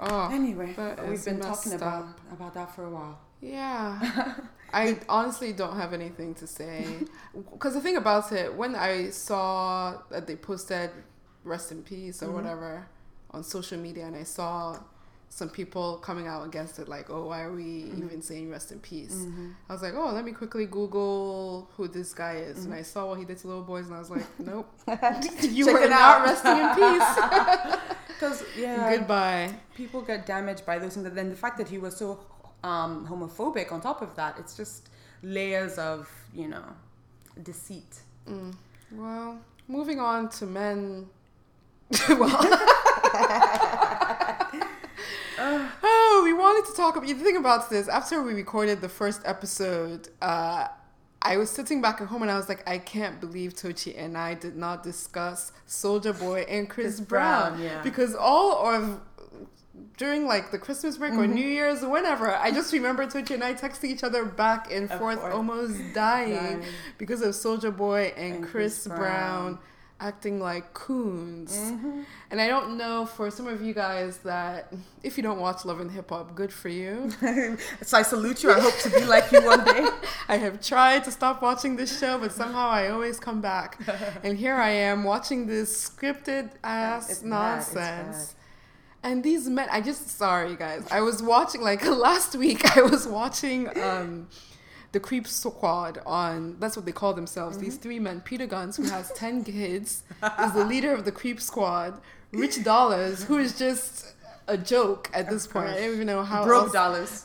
Oh, 0.00 0.28
anyway, 0.32 0.76
we've 1.08 1.24
been 1.24 1.40
talking 1.40 1.72
about, 1.72 2.06
about 2.32 2.54
that 2.54 2.74
for 2.74 2.84
a 2.84 2.90
while. 2.90 3.18
Yeah. 3.40 4.34
I 4.72 4.98
honestly 5.08 5.52
don't 5.52 5.76
have 5.76 5.92
anything 5.92 6.34
to 6.36 6.46
say. 6.46 6.84
Because 7.52 7.74
the 7.74 7.80
thing 7.80 7.96
about 7.96 8.32
it, 8.32 8.54
when 8.54 8.74
I 8.74 9.10
saw 9.10 9.98
that 10.10 10.26
they 10.26 10.36
posted 10.36 10.90
rest 11.44 11.70
in 11.72 11.82
peace 11.82 12.22
or 12.22 12.28
Mhm. 12.28 12.32
whatever 12.34 12.86
on 13.30 13.42
social 13.44 13.78
media, 13.78 14.06
and 14.06 14.16
I 14.16 14.24
saw 14.24 14.78
some 15.30 15.50
people 15.50 15.98
coming 15.98 16.26
out 16.26 16.42
against 16.46 16.78
it, 16.78 16.88
like, 16.88 17.10
oh, 17.10 17.26
why 17.26 17.42
are 17.42 17.52
we 17.52 17.84
Mhm. 17.92 18.04
even 18.04 18.22
saying 18.22 18.50
rest 18.50 18.72
in 18.72 18.80
peace? 18.80 19.14
Mhm. 19.14 19.54
I 19.68 19.72
was 19.74 19.82
like, 19.82 19.94
oh, 19.94 20.10
let 20.12 20.24
me 20.24 20.32
quickly 20.32 20.64
Google 20.66 21.68
who 21.76 21.86
this 21.86 22.14
guy 22.14 22.36
is. 22.36 22.64
And 22.64 22.72
Mhm. 22.72 22.78
I 22.78 22.82
saw 22.82 23.06
what 23.08 23.18
he 23.18 23.24
did 23.26 23.36
to 23.38 23.46
little 23.46 23.62
boys, 23.62 23.86
and 23.86 23.94
I 23.94 23.98
was 23.98 24.10
like, 24.10 24.24
nope, 24.38 24.68
you 24.86 25.48
you 25.58 25.64
Check 25.66 25.74
were 25.74 25.82
it 25.82 25.90
not 25.90 26.22
resting 26.24 26.56
in 26.64 26.68
peace. 26.80 27.10
Because, 28.08 28.42
yeah. 28.56 28.96
Goodbye. 28.96 29.54
people 29.74 30.00
get 30.02 30.26
damaged 30.26 30.64
by 30.66 30.78
those 30.78 30.94
things 30.94 31.06
and 31.06 31.16
then 31.16 31.28
the 31.30 31.36
fact 31.36 31.56
that 31.58 31.68
he 31.68 31.78
was 31.78 31.96
so 31.96 32.18
um, 32.64 33.06
homophobic 33.06 33.72
on 33.72 33.80
top 33.80 34.02
of 34.02 34.14
that 34.16 34.36
it's 34.38 34.56
just 34.56 34.88
layers 35.22 35.78
of 35.78 36.10
you 36.34 36.48
know 36.48 36.64
deceit 37.42 38.02
Mm. 38.28 38.54
Well, 38.92 39.38
moving 39.66 40.00
on 40.00 40.28
to 40.30 40.46
men. 40.46 41.06
well, 42.08 42.28
oh, 45.38 46.20
we 46.24 46.32
wanted 46.34 46.68
to 46.70 46.76
talk 46.76 46.96
about. 46.96 47.08
You 47.08 47.14
think 47.14 47.38
about 47.38 47.70
this 47.70 47.88
after 47.88 48.22
we 48.22 48.34
recorded 48.34 48.80
the 48.80 48.88
first 48.88 49.22
episode. 49.24 50.08
Uh, 50.20 50.68
I 51.20 51.36
was 51.36 51.50
sitting 51.50 51.82
back 51.82 52.00
at 52.00 52.06
home 52.06 52.22
and 52.22 52.30
I 52.30 52.36
was 52.36 52.48
like, 52.48 52.68
I 52.68 52.78
can't 52.78 53.20
believe 53.20 53.54
Tochi 53.54 53.92
and 53.98 54.16
I 54.16 54.34
did 54.34 54.56
not 54.56 54.84
discuss 54.84 55.50
Soulja 55.66 56.18
Boy 56.18 56.42
and 56.42 56.68
Chris, 56.68 56.96
Chris 56.96 57.00
Brown, 57.00 57.56
Brown, 57.56 57.62
yeah. 57.62 57.82
because 57.82 58.14
all 58.14 58.72
of 58.72 59.00
during 59.96 60.26
like 60.26 60.50
the 60.50 60.58
Christmas 60.58 60.96
break 60.98 61.12
or 61.14 61.24
Mhm. 61.26 61.34
New 61.34 61.46
Year's, 61.46 61.82
or 61.82 61.90
whenever 61.90 62.34
I 62.34 62.50
just 62.50 62.72
remember 62.72 63.06
Tochi 63.06 63.32
and 63.34 63.44
I 63.44 63.54
texting 63.54 63.90
each 63.90 64.04
other 64.04 64.24
back 64.24 64.72
and 64.72 64.90
Of 64.90 64.98
forth, 64.98 65.20
course. 65.20 65.34
almost 65.34 65.76
dying 65.94 66.34
Dying. 66.34 66.64
because 66.98 67.22
of 67.22 67.34
Soulja 67.34 67.76
Boy 67.76 68.12
and, 68.16 68.36
And 68.36 68.44
Chris, 68.44 68.82
Chris 68.84 68.86
Brown. 68.88 68.98
Brown. 69.54 69.58
acting 70.00 70.38
like 70.38 70.72
coons. 70.74 71.52
Mhm. 71.56 72.04
And 72.30 72.40
I 72.40 72.46
don't 72.46 72.76
know 72.78 73.04
for 73.04 73.32
some 73.32 73.48
of 73.48 73.60
you 73.60 73.74
guys 73.74 74.18
that 74.18 74.72
if 75.02 75.16
you 75.16 75.24
don't 75.24 75.40
watch 75.40 75.64
Love 75.64 75.80
and 75.80 75.90
Hip 75.90 76.10
Hop, 76.10 76.36
good 76.36 76.52
for 76.52 76.68
you. 76.68 77.10
so 77.82 77.98
i 77.98 78.02
salute 78.02 78.44
you 78.44 78.52
i 78.52 78.60
hope 78.60 78.78
to 78.78 78.90
be 78.90 79.04
like 79.04 79.32
you 79.32 79.42
one 79.44 79.64
day 79.64 79.88
I 80.28 80.36
have 80.36 80.60
tried 80.60 81.02
to 81.02 81.10
stop 81.10 81.42
watching 81.42 81.74
this 81.74 81.98
show, 81.98 82.16
but 82.16 82.30
somehow 82.30 82.68
I 82.68 82.90
always 82.90 83.18
come 83.18 83.40
back. 83.40 83.76
and 84.22 84.38
here 84.38 84.54
I 84.54 84.70
am 84.70 85.02
watching 85.02 85.46
this 85.48 85.68
scripted 85.90 86.50
ass 86.62 87.10
It's 87.10 87.18
bad, 87.20 87.28
nonsense. 87.30 88.36
And 89.02 89.22
these 89.22 89.48
men, 89.48 89.68
I 89.70 89.80
just 89.80 90.08
sorry 90.18 90.56
guys. 90.56 90.86
I 90.90 91.00
was 91.00 91.22
watching 91.22 91.60
like 91.62 91.84
last 92.08 92.34
week. 92.34 92.76
I 92.76 92.82
was 92.82 93.06
watching 93.06 93.68
um, 93.80 94.28
the 94.92 95.00
Creep 95.00 95.26
Squad 95.28 96.00
on. 96.04 96.56
That's 96.58 96.76
what 96.76 96.84
they 96.84 96.92
call 96.92 97.14
themselves. 97.14 97.58
These 97.58 97.74
Mm-hmm. 97.74 97.82
three 97.82 97.98
men. 98.00 98.20
Peter 98.22 98.46
Gunz, 98.46 98.76
who 98.76 98.84
has 98.84 99.12
ten 99.12 99.44
kids, 99.52 100.02
is 100.42 100.52
the 100.52 100.64
leader 100.64 100.92
of 100.92 101.04
the 101.04 101.12
Creep 101.12 101.40
Squad. 101.40 102.00
Rich 102.32 102.56
Dollaz, 102.64 103.24
who 103.24 103.38
is 103.38 103.56
just 103.58 104.14
a 104.48 104.58
joke 104.58 105.10
at 105.14 105.28
this 105.30 105.46
point. 105.46 105.68
I 105.68 105.74
don't 105.76 105.94
even 105.94 106.06
know 106.06 106.22
how 106.24 106.44
broke 106.44 106.74
else 106.74 107.22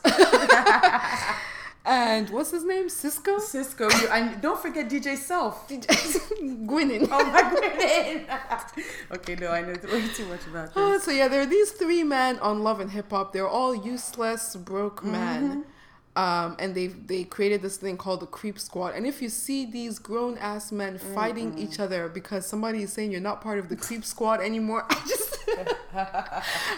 and 1.86 2.30
what's 2.30 2.50
his 2.50 2.64
name? 2.64 2.88
Cisco. 2.88 3.38
Cisco, 3.38 3.90
you, 3.90 4.08
and 4.08 4.40
don't 4.40 4.60
forget 4.60 4.88
DJ 4.88 5.16
Self. 5.16 5.68
Gwynnin. 5.68 7.08
Oh 7.10 7.24
my 7.26 7.50
goodness. 7.50 8.86
okay, 9.12 9.34
no, 9.36 9.48
I 9.50 9.60
know 9.62 9.74
way 9.92 10.08
too 10.08 10.26
much 10.26 10.46
about 10.46 10.76
Uh, 10.76 10.88
this. 10.92 11.04
so 11.04 11.10
yeah, 11.10 11.28
there 11.28 11.42
are 11.42 11.46
these 11.46 11.70
three 11.72 12.02
men 12.02 12.38
on 12.40 12.62
Love 12.62 12.80
and 12.80 12.90
Hip 12.90 13.10
Hop. 13.10 13.32
They're 13.32 13.48
all 13.48 13.74
useless, 13.74 14.56
broke 14.56 15.00
Mm-hmm. 15.00 15.12
men. 15.12 15.64
Um, 16.16 16.54
and 16.60 16.76
they 16.76 16.86
they 16.86 17.24
created 17.24 17.60
this 17.60 17.76
thing 17.76 17.96
called 17.96 18.20
the 18.20 18.26
Creep 18.26 18.56
Squad. 18.60 18.94
And 18.94 19.04
if 19.04 19.20
you 19.20 19.28
see 19.28 19.66
these 19.66 19.98
grown 19.98 20.38
ass 20.38 20.70
men 20.70 20.96
fighting 20.96 21.58
each 21.58 21.80
other 21.80 22.08
because 22.08 22.46
somebody 22.46 22.84
is 22.84 22.92
saying 22.92 23.10
you're 23.10 23.20
not 23.20 23.40
part 23.40 23.58
of 23.58 23.68
the 23.68 23.74
Creep 23.74 24.04
Squad 24.04 24.40
anymore, 24.40 24.86
I 24.88 24.94
just 25.08 25.36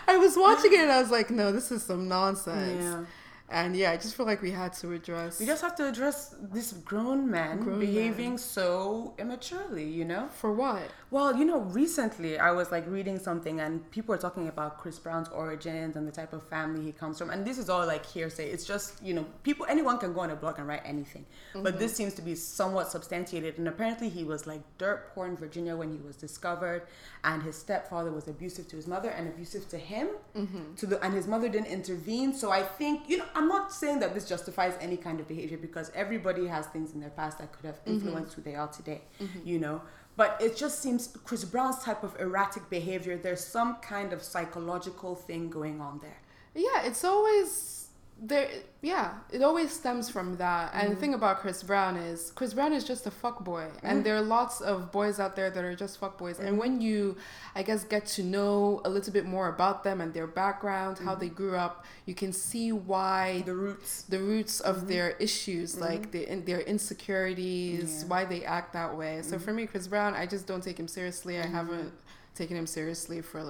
I 0.08 0.16
was 0.16 0.36
watching 0.38 0.72
it 0.72 0.80
and 0.80 0.90
I 0.90 1.00
was 1.02 1.10
like, 1.10 1.30
no, 1.30 1.52
this 1.52 1.70
is 1.70 1.82
some 1.82 2.08
nonsense. 2.08 2.82
Yeah. 2.82 3.04
And 3.48 3.76
yeah, 3.76 3.92
I 3.92 3.96
just 3.96 4.16
feel 4.16 4.26
like 4.26 4.42
we 4.42 4.50
had 4.50 4.72
to 4.74 4.92
address 4.92 5.38
We 5.38 5.46
just 5.46 5.62
have 5.62 5.76
to 5.76 5.88
address 5.88 6.34
this 6.52 6.72
grown 6.72 7.30
man 7.30 7.60
Grown 7.60 7.78
behaving 7.78 8.38
so 8.38 9.14
immaturely, 9.18 9.88
you 9.88 10.04
know? 10.04 10.28
for 10.28 10.52
what? 10.52 10.82
Well, 11.10 11.36
you 11.36 11.44
know, 11.44 11.60
recently 11.60 12.38
I 12.38 12.50
was 12.50 12.72
like 12.72 12.84
reading 12.88 13.18
something 13.18 13.60
and 13.60 13.88
people 13.92 14.12
were 14.14 14.20
talking 14.20 14.48
about 14.48 14.78
Chris 14.78 14.98
Brown's 14.98 15.28
origins 15.28 15.94
and 15.94 16.06
the 16.06 16.12
type 16.12 16.32
of 16.32 16.42
family 16.42 16.82
he 16.84 16.92
comes 16.92 17.18
from. 17.18 17.30
And 17.30 17.44
this 17.44 17.58
is 17.58 17.70
all 17.70 17.86
like 17.86 18.04
hearsay. 18.04 18.50
It's 18.50 18.64
just, 18.64 19.00
you 19.02 19.14
know, 19.14 19.24
people, 19.44 19.66
anyone 19.68 19.98
can 19.98 20.12
go 20.12 20.20
on 20.20 20.30
a 20.30 20.36
blog 20.36 20.58
and 20.58 20.66
write 20.66 20.82
anything. 20.84 21.24
But 21.54 21.62
mm-hmm. 21.62 21.78
this 21.78 21.94
seems 21.94 22.14
to 22.14 22.22
be 22.22 22.34
somewhat 22.34 22.90
substantiated. 22.90 23.58
And 23.58 23.68
apparently 23.68 24.08
he 24.08 24.24
was 24.24 24.46
like 24.46 24.62
dirt 24.78 25.14
poor 25.14 25.26
in 25.26 25.36
Virginia 25.36 25.76
when 25.76 25.92
he 25.92 25.98
was 25.98 26.16
discovered. 26.16 26.82
And 27.22 27.42
his 27.42 27.56
stepfather 27.56 28.10
was 28.10 28.26
abusive 28.26 28.66
to 28.68 28.76
his 28.76 28.88
mother 28.88 29.10
and 29.10 29.28
abusive 29.28 29.68
to 29.68 29.78
him. 29.78 30.08
Mm-hmm. 30.36 30.74
To 30.74 30.86
the, 30.86 31.04
and 31.04 31.14
his 31.14 31.28
mother 31.28 31.48
didn't 31.48 31.68
intervene. 31.68 32.34
So 32.34 32.50
I 32.50 32.62
think, 32.62 33.08
you 33.08 33.18
know, 33.18 33.26
I'm 33.36 33.48
not 33.48 33.70
saying 33.70 34.00
that 34.00 34.14
this 34.14 34.26
justifies 34.26 34.74
any 34.80 34.96
kind 34.96 35.20
of 35.20 35.28
behavior 35.28 35.58
because 35.58 35.92
everybody 35.94 36.46
has 36.46 36.66
things 36.68 36.94
in 36.94 37.00
their 37.00 37.10
past 37.10 37.38
that 37.38 37.52
could 37.52 37.66
have 37.66 37.76
mm-hmm. 37.80 37.92
influenced 37.92 38.34
who 38.34 38.40
they 38.40 38.54
are 38.54 38.68
today, 38.68 39.02
mm-hmm. 39.20 39.46
you 39.46 39.58
know. 39.58 39.82
But 40.16 40.38
it 40.40 40.56
just 40.56 40.80
seems 40.80 41.14
Chris 41.24 41.44
Brown's 41.44 41.78
type 41.84 42.02
of 42.02 42.18
erratic 42.18 42.70
behavior, 42.70 43.18
there's 43.18 43.44
some 43.44 43.76
kind 43.76 44.14
of 44.14 44.22
psychological 44.22 45.14
thing 45.14 45.50
going 45.50 45.82
on 45.82 45.98
there. 45.98 46.16
Yeah, 46.54 46.84
it's 46.84 47.04
always 47.04 47.85
there. 48.20 48.48
Yeah, 48.82 49.14
it 49.32 49.42
always 49.42 49.72
stems 49.72 50.08
from 50.08 50.36
that. 50.36 50.72
And 50.72 50.82
Mm-hmm. 50.84 50.94
the 50.94 51.00
thing 51.00 51.14
about 51.14 51.38
Chris 51.40 51.62
Brown 51.62 51.96
is 51.96 52.30
Chris 52.34 52.54
Brown 52.54 52.72
is 52.72 52.84
just 52.84 53.06
a 53.06 53.10
fuck 53.10 53.44
boy, 53.44 53.64
Mm-hmm. 53.64 53.86
and 53.86 54.04
there 54.04 54.16
are 54.16 54.22
lots 54.22 54.60
of 54.60 54.92
boys 54.92 55.18
out 55.18 55.34
there 55.36 55.50
that 55.50 55.64
are 55.64 55.74
just 55.74 55.98
fuck 55.98 56.16
boys. 56.16 56.38
And 56.38 56.56
when 56.56 56.80
you, 56.80 57.16
I 57.54 57.62
guess, 57.62 57.84
get 57.84 58.06
to 58.16 58.22
know 58.22 58.80
a 58.84 58.88
little 58.90 59.12
bit 59.12 59.26
more 59.26 59.48
about 59.48 59.82
them 59.84 60.00
and 60.00 60.14
their 60.14 60.26
background, 60.26 60.98
how 60.98 61.14
they 61.14 61.28
grew 61.28 61.56
up, 61.56 61.84
you 62.06 62.14
can 62.14 62.32
see 62.32 62.72
why 62.72 63.36
Mm-hmm. 63.38 63.46
The 63.46 63.54
roots. 63.54 64.02
the 64.02 64.18
roots 64.20 64.60
of 64.60 64.86
their 64.88 65.10
issues, 65.18 65.78
like 65.78 66.10
the, 66.12 66.30
in, 66.30 66.44
their 66.44 66.60
insecurities, 66.60 68.02
Yeah. 68.02 68.08
why 68.08 68.24
they 68.24 68.44
act 68.44 68.72
that 68.72 68.96
way. 68.96 69.20
So 69.22 69.38
for 69.38 69.52
me, 69.52 69.66
Chris 69.66 69.88
Brown, 69.88 70.14
I 70.14 70.26
just 70.26 70.46
don't 70.46 70.62
take 70.62 70.78
him 70.78 70.88
seriously. 70.88 71.38
I 71.38 71.46
haven't 71.46 71.92
taken 72.34 72.56
him 72.56 72.66
seriously 72.66 73.20
for 73.22 73.42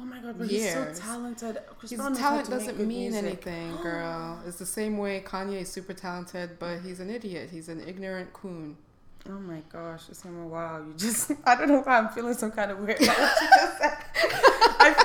Oh 0.00 0.04
my 0.04 0.20
god, 0.20 0.38
but 0.38 0.48
he's 0.48 0.72
so 0.72 0.92
talented. 0.94 1.58
Chris 1.78 1.90
his 1.90 1.98
Brown 1.98 2.14
talent 2.14 2.48
doesn't 2.48 2.78
mean 2.78 3.10
music. 3.10 3.24
anything, 3.24 3.76
girl. 3.82 4.40
It's 4.46 4.58
the 4.58 4.66
same 4.66 4.96
way 4.98 5.20
Kanye 5.26 5.62
is 5.62 5.68
super 5.70 5.92
talented, 5.92 6.58
but 6.58 6.80
he's 6.80 7.00
an 7.00 7.10
idiot. 7.10 7.50
He's 7.50 7.68
an 7.68 7.82
ignorant 7.86 8.32
coon. 8.32 8.76
Oh 9.28 9.32
my 9.32 9.60
gosh, 9.72 10.02
it's 10.08 10.22
been 10.22 10.38
a 10.38 10.46
while. 10.46 10.84
You 10.86 10.94
just, 10.96 11.32
I 11.44 11.56
don't 11.56 11.68
know 11.68 11.80
why 11.80 11.98
I'm 11.98 12.08
feeling 12.10 12.34
some 12.34 12.52
kind 12.52 12.70
of 12.70 12.78
weird 12.78 13.02
about 13.02 13.18
what 13.18 13.42
you 13.42 13.48
just 13.48 13.78
said. 13.78 13.96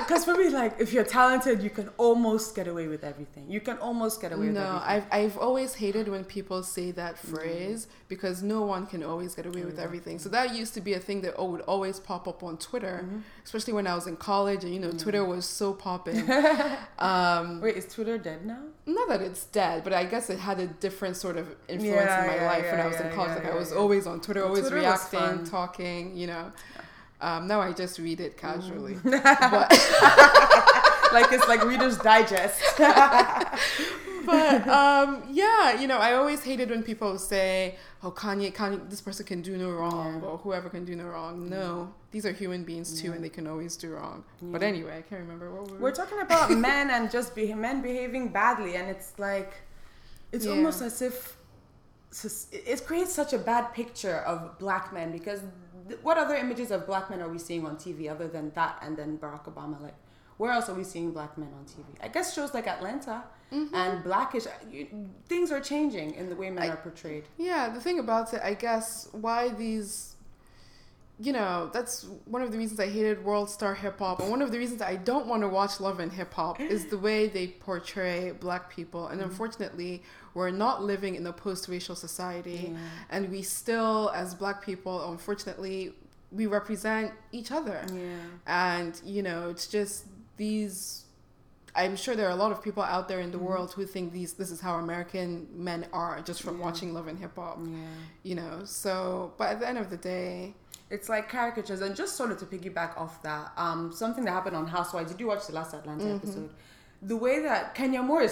Because 0.08 0.24
for 0.24 0.34
me, 0.34 0.48
like, 0.50 0.76
if 0.78 0.92
you're 0.92 1.04
talented, 1.04 1.62
you 1.62 1.70
can 1.70 1.88
almost 1.96 2.54
get 2.54 2.66
away 2.68 2.88
with 2.88 3.04
everything. 3.04 3.50
You 3.50 3.60
can 3.60 3.78
almost 3.78 4.20
get 4.20 4.32
away 4.32 4.48
with 4.48 4.56
everything. 4.56 4.72
No, 4.72 4.82
everything. 4.84 5.10
I've 5.12 5.32
I've 5.32 5.38
always 5.38 5.74
hated 5.74 6.08
when 6.08 6.24
people 6.24 6.62
say 6.62 6.90
that 6.92 7.16
mm-hmm. 7.16 7.34
phrase 7.34 7.86
because 8.08 8.42
no 8.42 8.62
one 8.62 8.86
can 8.86 9.02
always 9.02 9.34
get 9.34 9.46
away 9.46 9.64
with 9.64 9.76
mm-hmm. 9.76 9.84
everything. 9.84 10.18
So 10.18 10.28
that 10.30 10.54
used 10.54 10.74
to 10.74 10.80
be 10.80 10.94
a 10.94 11.00
thing 11.00 11.22
that 11.22 11.34
oh, 11.36 11.46
would 11.50 11.62
always 11.62 12.00
pop 12.00 12.28
up 12.28 12.42
on 12.42 12.58
Twitter, 12.58 13.00
mm-hmm. 13.04 13.18
especially 13.44 13.72
when 13.72 13.86
I 13.86 13.94
was 13.94 14.06
in 14.06 14.16
college 14.16 14.64
and 14.64 14.72
you 14.74 14.80
know 14.80 14.92
Twitter 14.92 15.24
was 15.24 15.46
so 15.46 15.72
popping. 15.72 16.30
um, 16.98 17.60
Wait, 17.60 17.76
is 17.76 17.86
Twitter 17.86 18.18
dead 18.18 18.44
now? 18.44 18.60
not 18.86 19.08
that 19.08 19.22
it's 19.22 19.44
dead, 19.46 19.82
but 19.82 19.92
I 19.92 20.04
guess 20.04 20.28
it 20.30 20.38
had 20.38 20.60
a 20.60 20.66
different 20.66 21.16
sort 21.16 21.36
of 21.36 21.48
influence 21.68 22.06
Yeah, 22.06 22.20
in 22.20 22.26
my 22.26 22.36
yeah, 22.36 22.46
life 22.46 22.64
when 22.64 22.78
yeah, 22.78 22.84
I 22.84 22.86
was 22.86 23.00
in 23.00 23.10
college. 23.12 23.36
like 23.36 23.46
I 23.46 23.54
was 23.54 23.72
always 23.72 24.06
on 24.06 24.20
Twitter, 24.20 24.40
Well, 24.40 24.50
always 24.50 24.68
Twitter 24.68 24.76
reacting, 24.76 25.44
talking. 25.44 26.16
You 26.16 26.26
know. 26.28 26.52
Um, 27.20 27.46
now 27.46 27.60
I 27.60 27.72
just 27.72 27.98
read 27.98 28.20
it 28.20 28.36
casually. 28.36 28.94
Mm. 28.96 29.22
but 29.50 29.70
like 31.12 31.32
it's 31.32 31.48
like 31.48 31.64
Reader's 31.64 31.96
Digest. 31.98 32.60
but 34.26 34.66
um, 34.68 35.22
yeah, 35.30 35.78
you 35.80 35.86
know, 35.86 35.98
I 35.98 36.14
always 36.14 36.42
hated 36.42 36.70
when 36.70 36.82
people 36.82 37.18
say, 37.18 37.76
"Oh, 38.02 38.10
Kanye, 38.10 38.52
Kanye, 38.54 38.88
this 38.90 39.00
person 39.00 39.24
can 39.26 39.42
do 39.42 39.56
no 39.56 39.70
wrong, 39.70 40.20
Yeah. 40.22 40.28
or 40.28 40.38
whoever 40.38 40.68
can 40.68 40.84
do 40.84 40.96
no 40.96 41.04
wrong." 41.04 41.48
No, 41.48 41.92
these 42.10 42.24
are 42.26 42.32
human 42.32 42.64
beings 42.64 43.00
too, 43.00 43.12
and 43.12 43.22
they 43.22 43.28
can 43.28 43.46
always 43.46 43.76
do 43.76 43.92
wrong. 43.94 44.24
But 44.42 44.62
anyway, 44.62 44.98
I 44.98 45.02
can't 45.02 45.20
remember 45.22 45.52
what 45.54 45.70
we 45.70 45.78
We're 45.78 45.92
talking 45.92 46.20
about 46.20 46.50
men 46.70 46.90
and 46.90 47.10
just 47.10 47.34
be- 47.34 47.52
men 47.54 47.80
behaving 47.82 48.28
badly, 48.32 48.76
and 48.76 48.88
it's 48.88 49.12
like, 49.18 49.52
it's 50.32 50.44
Yeah. 50.46 50.52
almost 50.52 50.82
as 50.82 51.00
if 51.02 51.36
it 52.52 52.86
creates 52.86 53.12
such 53.12 53.32
a 53.32 53.38
bad 53.38 53.72
picture 53.74 54.18
of 54.18 54.58
black 54.58 54.92
men 54.92 55.10
because 55.12 55.40
th- 55.88 56.00
what 56.02 56.18
other 56.18 56.34
images 56.34 56.70
of 56.70 56.86
black 56.86 57.10
men 57.10 57.20
are 57.20 57.28
we 57.28 57.38
seeing 57.38 57.66
on 57.66 57.76
TV 57.76 58.10
other 58.10 58.28
than 58.28 58.50
that 58.54 58.78
and 58.82 58.96
then 58.96 59.18
Barack 59.18 59.44
Obama? 59.44 59.80
Like, 59.80 59.94
where 60.36 60.50
else 60.50 60.68
are 60.68 60.74
we 60.74 60.84
seeing 60.84 61.12
black 61.12 61.38
men 61.38 61.50
on 61.56 61.64
TV? 61.64 61.84
I 62.02 62.08
guess 62.08 62.34
shows 62.34 62.54
like 62.54 62.66
Atlanta 62.66 63.24
mm-hmm. 63.52 63.74
and 63.74 64.02
Blackish, 64.02 64.46
uh, 64.46 64.50
you, 64.70 64.88
things 65.28 65.52
are 65.52 65.60
changing 65.60 66.14
in 66.14 66.28
the 66.28 66.36
way 66.36 66.50
men 66.50 66.64
I- 66.64 66.72
are 66.72 66.76
portrayed. 66.76 67.24
Yeah, 67.38 67.68
the 67.68 67.80
thing 67.80 67.98
about 67.98 68.34
it, 68.34 68.40
I 68.42 68.54
guess, 68.54 69.08
why 69.12 69.50
these, 69.50 70.13
you 71.18 71.32
know, 71.32 71.70
that's 71.72 72.04
one 72.24 72.42
of 72.42 72.50
the 72.50 72.58
reasons 72.58 72.80
I 72.80 72.88
hated 72.88 73.24
World 73.24 73.48
Star 73.48 73.74
Hip 73.74 74.00
Hop, 74.00 74.20
and 74.20 74.30
one 74.30 74.42
of 74.42 74.50
the 74.50 74.58
reasons 74.58 74.82
I 74.82 74.96
don't 74.96 75.26
want 75.26 75.42
to 75.42 75.48
watch 75.48 75.80
Love 75.80 76.00
and 76.00 76.10
Hip 76.12 76.34
Hop 76.34 76.60
is 76.60 76.86
the 76.86 76.98
way 76.98 77.28
they 77.28 77.46
portray 77.48 78.32
black 78.32 78.68
people. 78.68 79.06
And 79.06 79.20
mm-hmm. 79.20 79.30
unfortunately, 79.30 80.02
we're 80.34 80.50
not 80.50 80.82
living 80.82 81.14
in 81.14 81.24
a 81.26 81.32
post 81.32 81.68
racial 81.68 81.94
society, 81.94 82.70
Yeah. 82.72 82.78
and 83.10 83.30
we 83.30 83.42
still, 83.42 84.10
as 84.10 84.34
black 84.34 84.64
people, 84.64 85.08
unfortunately, 85.12 85.94
we 86.32 86.46
represent 86.46 87.12
each 87.30 87.52
other. 87.52 87.84
Yeah. 87.92 88.16
And, 88.46 89.00
you 89.04 89.22
know, 89.22 89.50
it's 89.50 89.68
just 89.68 90.06
these. 90.36 91.02
I'm 91.76 91.96
sure 91.96 92.14
there 92.14 92.26
are 92.28 92.32
a 92.32 92.36
lot 92.36 92.52
of 92.52 92.62
people 92.62 92.84
out 92.84 93.08
there 93.08 93.20
in 93.20 93.30
the 93.32 93.36
mm-hmm. 93.36 93.46
world 93.46 93.72
who 93.72 93.84
think 93.84 94.12
these 94.12 94.34
this 94.34 94.50
is 94.52 94.60
how 94.60 94.76
American 94.76 95.48
men 95.52 95.86
are 95.92 96.20
just 96.22 96.42
from 96.42 96.58
Yeah. 96.58 96.64
watching 96.64 96.94
Love 96.94 97.08
and 97.08 97.18
Hip 97.18 97.34
Hop 97.34 97.58
Yeah. 97.60 97.76
you 98.22 98.36
know 98.36 98.60
so 98.64 99.32
but 99.38 99.48
at 99.48 99.58
the 99.58 99.68
end 99.68 99.78
of 99.78 99.90
the 99.90 99.96
day 99.96 100.54
It's 100.90 101.08
like 101.08 101.28
caricatures, 101.28 101.80
and 101.80 101.96
just 101.96 102.14
sort 102.16 102.30
of 102.30 102.38
to 102.38 102.46
piggyback 102.46 102.96
off 102.98 103.22
that, 103.22 103.52
um, 103.56 103.90
something 103.92 104.24
that 104.24 104.32
happened 104.32 104.54
on 104.56 104.66
Housewives. 104.66 105.10
Did 105.10 105.20
you 105.20 105.26
watch 105.26 105.46
the 105.46 105.54
last 105.54 105.74
Atlanta 105.74 106.04
Mm-hmm. 106.04 106.16
episode? 106.16 106.50
The 107.02 107.16
way 107.16 107.40
that 107.42 107.74
Kenya 107.74 108.02
Moore, 108.02 108.28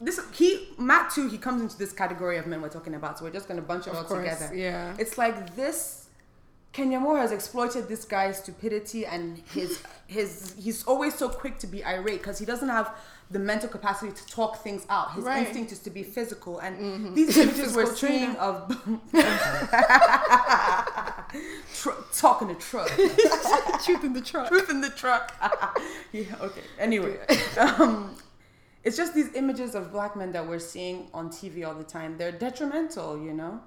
this 0.00 0.20
he 0.34 0.68
Matt 0.78 1.10
too, 1.10 1.28
he 1.28 1.38
comes 1.38 1.62
into 1.62 1.78
this 1.78 1.92
category 1.92 2.36
of 2.36 2.46
men 2.46 2.60
we're 2.60 2.68
talking 2.68 2.94
about. 2.94 3.18
So 3.18 3.24
we're 3.24 3.30
just 3.32 3.48
gonna 3.48 3.62
bunch 3.62 3.86
it 3.86 3.90
of 3.90 3.96
all 3.96 4.04
course 4.04 4.20
together. 4.38 4.54
yeah 4.54 4.94
It's 4.98 5.18
like 5.18 5.56
this. 5.56 5.97
Kenya 6.78 7.00
Moore 7.00 7.18
has 7.18 7.32
exploited 7.32 7.88
this 7.88 8.04
guy's 8.04 8.38
stupidity 8.38 9.04
and 9.04 9.42
his 9.52 9.82
his 10.06 10.54
he's 10.56 10.84
always 10.84 11.12
so 11.12 11.28
quick 11.28 11.58
to 11.58 11.66
be 11.66 11.84
irate 11.84 12.18
because 12.20 12.38
he 12.38 12.46
doesn't 12.46 12.68
have 12.68 12.94
the 13.32 13.38
mental 13.40 13.68
capacity 13.68 14.12
to 14.12 14.26
talk 14.26 14.62
things 14.62 14.86
out. 14.88 15.12
His 15.14 15.24
Right. 15.24 15.44
instinct 15.44 15.72
is 15.72 15.80
to 15.80 15.90
be 15.90 16.04
physical, 16.04 16.60
and 16.60 17.16
these 17.16 17.36
images 17.44 17.74
we're 17.74 17.92
seeing 17.96 18.36
of 18.36 18.54
Tr- 21.74 21.90
talking 22.16 22.46
to 22.48 22.54
truck, 22.54 22.88
truth 23.84 24.04
in 24.04 24.12
the 24.12 24.22
truck 24.24 24.46
truth 24.48 24.70
in 24.70 24.80
the 24.80 24.90
truck. 24.90 25.34
yeah, 26.12 26.22
okay. 26.40 26.62
Anyway, 26.78 27.16
um, 27.58 28.14
it's 28.84 28.96
just 28.96 29.14
these 29.16 29.34
images 29.34 29.74
of 29.74 29.90
black 29.90 30.14
men 30.14 30.30
that 30.30 30.46
we're 30.46 30.60
seeing 30.60 31.08
on 31.12 31.28
TV 31.28 31.66
all 31.66 31.74
the 31.74 31.82
time. 31.84 32.16
They're 32.18 32.30
detrimental, 32.46 33.20
you 33.20 33.34
know. 33.34 33.60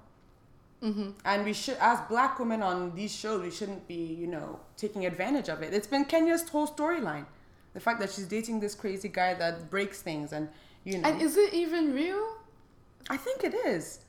Mm-hmm. 0.83 1.09
And 1.25 1.45
we 1.45 1.53
should, 1.53 1.77
as 1.79 1.99
black 2.09 2.39
women 2.39 2.61
on 2.63 2.95
these 2.95 3.13
shows, 3.15 3.41
we 3.41 3.51
shouldn't 3.51 3.87
be, 3.87 3.95
you 4.21 4.27
know, 4.27 4.59
taking 4.77 5.05
advantage 5.05 5.49
of 5.49 5.61
it. 5.61 5.73
It's 5.73 5.87
been 5.87 6.05
Kenya's 6.05 6.47
whole 6.49 6.67
storyline. 6.67 7.25
The 7.73 7.79
fact 7.79 7.99
that 8.01 8.11
she's 8.11 8.25
dating 8.25 8.59
this 8.59 8.75
crazy 8.75 9.07
guy 9.09 9.33
that 9.35 9.69
breaks 9.69 10.01
things 10.01 10.33
and, 10.33 10.49
you 10.83 10.97
know. 10.97 11.07
and 11.07 11.21
is 11.21 11.37
it 11.37 11.53
even 11.53 11.93
real 11.93 12.21
I 13.09 13.17
think 13.17 13.43
it 13.43 13.53
is. 13.53 13.99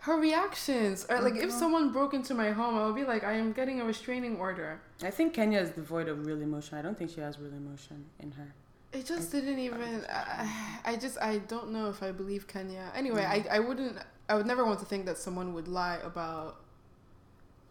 her 0.00 0.16
reactions 0.20 1.04
or 1.10 1.20
like 1.20 1.34
if 1.36 1.50
Mhm. 1.50 1.58
someone 1.62 1.90
broke 1.92 2.14
into 2.14 2.32
my 2.34 2.50
home 2.52 2.74
i 2.78 2.86
would 2.86 2.94
be 2.94 3.04
like 3.04 3.24
i 3.24 3.32
am 3.32 3.52
getting 3.52 3.80
a 3.80 3.84
restraining 3.84 4.36
order 4.36 4.80
I 5.02 5.10
think 5.10 5.34
Kenya 5.34 5.58
is 5.60 5.70
devoid 5.70 6.08
of 6.08 6.24
real 6.26 6.40
emotion. 6.40 6.78
I 6.78 6.82
don't 6.82 6.96
think 6.96 7.10
she 7.10 7.20
has 7.20 7.38
real 7.38 7.52
emotion 7.64 7.98
in 8.20 8.30
her. 8.38 8.48
it 8.92 9.04
just 9.04 9.32
didn't 9.32 9.58
even 9.58 10.04
I, 10.08 10.48
I 10.90 10.96
just 11.04 11.16
i 11.30 11.38
don't 11.52 11.70
know 11.76 11.86
if 11.94 11.98
i 12.08 12.10
believe 12.12 12.42
kenya 12.54 12.84
anyway 12.94 13.24
Mm. 13.24 13.34
I, 13.50 13.56
I 13.56 13.58
wouldn't 13.66 13.96
i 14.28 14.34
would 14.34 14.46
never 14.46 14.64
want 14.64 14.78
to 14.78 14.84
think 14.86 15.06
that 15.06 15.18
someone 15.18 15.52
would 15.54 15.68
lie 15.68 15.98
about 16.04 16.56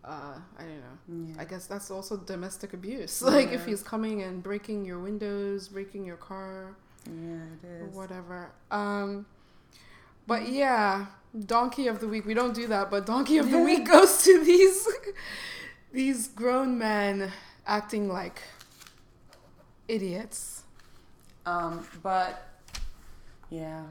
uh 0.03 0.35
i 0.57 0.61
don't 0.61 0.81
know 0.87 0.97
Yeah. 1.33 1.41
I 1.41 1.45
guess 1.45 1.65
that's 1.67 1.89
also 1.91 2.17
domestic 2.17 2.73
abuse. 2.73 3.21
Like 3.33 3.51
if 3.51 3.65
he's 3.65 3.81
coming 3.83 4.21
and 4.23 4.41
breaking 4.43 4.85
your 4.85 4.99
windows, 4.99 5.67
breaking 5.69 6.05
your 6.05 6.17
car, 6.17 6.75
yeah, 7.05 7.45
it 7.63 7.81
or 7.81 7.87
is. 7.89 7.95
whatever. 7.95 8.51
Um, 8.71 9.25
But 10.27 10.41
yeah, 10.49 11.05
donkey 11.55 11.87
of 11.87 11.99
the 11.99 12.07
week. 12.07 12.25
We 12.25 12.33
don't 12.33 12.55
do 12.55 12.65
that, 12.67 12.89
but 12.89 13.05
donkey 13.05 13.37
of 13.43 13.47
the 13.51 13.59
week 13.59 13.83
goes 13.93 14.23
to 14.25 14.33
these 14.43 14.79
these 15.91 16.27
grown 16.39 16.77
men 16.77 17.31
acting 17.65 18.07
like 18.19 18.39
idiots. 19.87 20.63
Um, 21.45 21.85
but 22.01 22.31
yeah. 23.49 23.83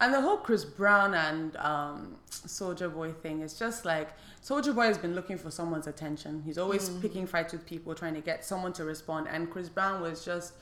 And 0.00 0.14
the 0.14 0.20
whole 0.20 0.38
Chris 0.38 0.64
Brown 0.64 1.14
and 1.14 1.56
um, 1.56 2.16
Soulja 2.30 2.92
Boy 2.92 3.12
thing 3.12 3.42
is 3.42 3.58
just 3.58 3.84
like 3.84 4.08
Soulja 4.42 4.74
Boy 4.74 4.84
has 4.86 4.96
been 4.98 5.14
looking 5.14 5.36
for 5.36 5.50
someone's 5.50 5.86
attention. 5.86 6.42
He's 6.44 6.56
always 6.56 6.88
picking 6.88 7.26
fights 7.26 7.52
with 7.52 7.66
people, 7.66 7.94
trying 7.94 8.14
to 8.14 8.20
get 8.22 8.44
someone 8.44 8.72
to 8.74 8.84
respond. 8.84 9.28
And 9.30 9.50
Chris 9.50 9.68
Brown 9.68 10.00
was 10.00 10.24
just 10.24 10.54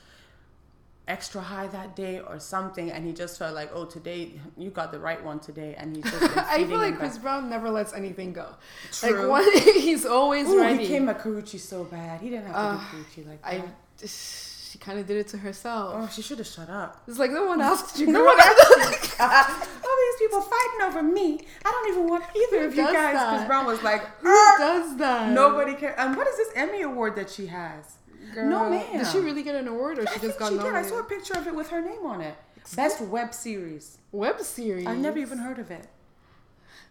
extra 1.07 1.41
high 1.41 1.67
that 1.67 1.95
day 1.95 2.19
or 2.19 2.37
something, 2.39 2.91
and 2.91 3.05
he 3.05 3.13
just 3.13 3.39
felt 3.39 3.55
like, 3.55 3.71
oh, 3.73 3.85
today 3.85 4.33
you 4.57 4.69
got 4.69 4.91
the 4.91 4.99
right 4.99 5.23
one 5.23 5.39
today, 5.39 5.73
and 5.77 5.95
he's 5.95 6.05
just. 6.05 6.37
I 6.37 6.65
feel 6.65 6.77
like 6.77 6.97
Chris 6.97 7.13
back. 7.13 7.21
Brown 7.23 7.49
never 7.49 7.69
lets 7.69 7.93
anything 7.93 8.33
go. 8.33 8.47
True. 8.91 9.27
Like 9.27 9.29
one, 9.29 9.57
he's 9.73 10.05
always 10.05 10.47
Ooh, 10.49 10.59
ready. 10.59 10.79
he 10.83 10.87
came 10.87 11.07
at 11.09 11.19
Karrueche 11.19 11.59
so 11.59 11.85
bad. 11.85 12.19
He 12.21 12.29
didn't 12.29 12.47
have 12.47 12.55
to 12.55 12.59
Uh, 12.59 12.73
do 12.91 13.21
Karrueche 13.21 13.27
like 13.29 13.41
that. 13.41 13.53
I, 13.53 13.63
she 14.69 14.77
kind 14.77 14.99
of 14.99 15.07
did 15.07 15.17
it 15.17 15.27
to 15.29 15.37
herself. 15.37 15.93
oh, 15.95 16.09
she 16.13 16.21
should 16.21 16.37
have 16.37 16.47
shut 16.47 16.69
up. 16.69 17.01
It's 17.07 17.17
like 17.17 17.31
no 17.31 17.45
one 17.45 17.59
asked 17.61 17.97
you. 17.99 18.07
No 18.07 18.23
one 18.23 18.37
asked 18.39 19.19
All 19.19 19.95
these 19.97 20.19
people 20.19 20.41
fighting 20.41 20.81
over 20.83 21.01
me. 21.03 21.39
I 21.65 21.71
don't 21.71 21.91
even 21.91 22.07
want 22.07 22.23
either 22.35 22.65
of 22.67 22.75
you 22.75 22.83
guys. 22.83 23.13
Because 23.13 23.47
Brown 23.47 23.65
was 23.65 23.81
like, 23.83 24.01
Who 24.21 24.29
"Er, 24.29 24.57
does 24.59 24.97
that? 24.97 25.31
nobody 25.31 25.73
cares. 25.73 25.95
And 25.97 26.15
what 26.15 26.27
is 26.27 26.37
this 26.37 26.49
Emmy 26.55 26.81
award 26.83 27.15
that 27.15 27.29
she 27.29 27.47
has? 27.47 27.95
Girl, 28.33 28.47
No, 28.49 28.69
ma'am. 28.69 28.97
Did 28.99 29.07
she 29.07 29.19
really 29.19 29.41
get 29.43 29.55
an 29.55 29.67
award, 29.67 29.97
or 29.99 30.07
I 30.07 30.13
she 30.13 30.19
just 30.19 30.37
got 30.37 30.51
she 30.51 30.57
did. 30.59 30.73
I 30.75 30.83
saw 30.83 30.99
a 30.99 31.03
picture 31.03 31.33
of 31.33 31.47
it 31.47 31.55
with 31.55 31.69
her 31.69 31.81
name 31.81 32.05
on 32.05 32.21
it. 32.21 32.35
Best 32.75 33.01
web 33.01 33.33
series. 33.33 33.97
Web 34.11 34.39
series. 34.41 34.85
I've 34.85 34.99
never 34.99 35.17
even 35.17 35.39
heard 35.39 35.57
of 35.57 35.71
it. 35.71 35.87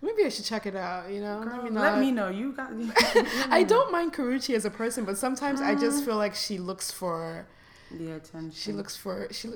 Maybe 0.02 0.24
I 0.24 0.28
should 0.28 0.44
check 0.44 0.66
it 0.66 0.74
out. 0.76 1.10
You 1.10 1.20
know, 1.20 1.42
Girl, 1.44 1.70
let 1.72 1.98
me 2.00 2.10
know. 2.10 2.28
You 2.28 2.52
got. 2.52 2.70
I 3.50 3.64
don't 3.64 3.90
mind 3.92 4.12
Karrueche 4.14 4.54
as 4.54 4.64
a 4.64 4.70
person, 4.70 5.04
but 5.04 5.16
sometimes 5.16 5.60
I 5.60 5.74
Mm. 5.74 5.80
just 5.80 6.04
feel 6.04 6.16
like 6.16 6.34
she 6.34 6.58
looks 6.58 6.90
for 6.90 7.46
the 7.90 8.12
attention. 8.12 8.50
she 8.52 8.72
looks 8.72 8.96
for 8.96 9.28
she 9.32 9.48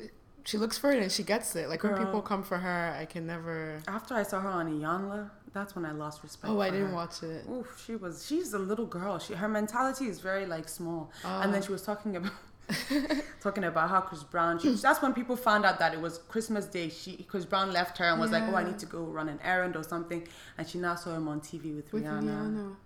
she 0.45 0.59
looks 0.59 0.77
for 0.79 0.91
it 0.91 1.01
and 1.03 1.11
she 1.13 1.23
gets 1.23 1.55
it. 1.57 1.69
Like 1.69 1.83
when 1.85 1.97
people 1.97 2.21
come 2.23 2.43
for 2.43 2.59
her, 2.59 2.97
I 2.99 3.05
can 3.05 3.27
never. 3.27 3.81
After 3.87 4.15
I 4.15 4.23
saw 4.25 4.41
her 4.41 4.49
on 4.49 4.67
Iyanla, 4.81 5.31
that's 5.53 5.77
when 5.77 5.85
I 5.87 5.93
lost 5.93 6.23
respect. 6.23 6.51
Oh, 6.53 6.61
I 6.61 6.71
didn't 6.71 6.89
her. 6.89 6.95
watch 6.95 7.23
it. 7.23 7.45
Oof, 7.49 7.83
she 7.87 7.95
was. 7.97 8.27
She's 8.27 8.53
a 8.53 8.59
little 8.59 8.87
girl. 8.87 9.19
She 9.21 9.35
her 9.35 9.49
mentality 9.49 10.07
is 10.07 10.21
very 10.21 10.47
like 10.47 10.69
small. 10.69 11.13
and 11.25 11.49
Ah. 11.49 11.53
then 11.53 11.63
she 11.63 11.71
was 11.71 11.83
talking 11.83 12.17
about 12.17 12.33
talking 13.41 13.65
about 13.65 13.89
how 13.91 14.01
Chris 14.01 14.23
Brown. 14.25 14.59
She, 14.59 14.71
that's 14.75 15.01
when 15.03 15.13
people 15.13 15.37
found 15.37 15.65
out 15.65 15.79
that 15.79 15.95
it 15.95 16.01
was 16.01 16.19
Christmas 16.29 16.67
Day. 16.67 16.89
She 16.89 17.25
Chris 17.29 17.45
Brown 17.45 17.73
left 17.73 17.99
her 17.99 18.07
and 18.07 18.21
was 18.21 18.31
like, 18.33 18.43
"Oh, 18.45 18.57
I 18.57 18.65
need 18.65 18.79
to 18.81 18.87
go 18.87 19.03
run 19.05 19.29
an 19.29 19.39
errand 19.45 19.77
or 19.77 19.85
something." 19.85 20.27
And 20.59 20.67
she 20.69 20.79
now 20.79 20.95
saw 20.97 21.15
him 21.15 21.29
on 21.29 21.41
TV 21.41 21.77
with, 21.77 21.93
With 21.93 22.05
Rihanna. 22.05 22.23
Rihanna. 22.25 22.77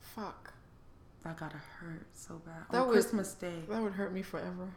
Fuck. 0.00 0.54
That 1.28 1.38
gotta 1.38 1.58
hurt 1.80 2.06
so 2.14 2.40
bad. 2.46 2.54
That 2.70 2.78
on 2.80 2.86
would- 2.88 2.94
Christmas 2.94 3.34
Day, 3.34 3.60
That 3.68 3.82
would 3.82 3.92
hurt 3.92 4.12
me 4.14 4.22
forever. 4.22 4.68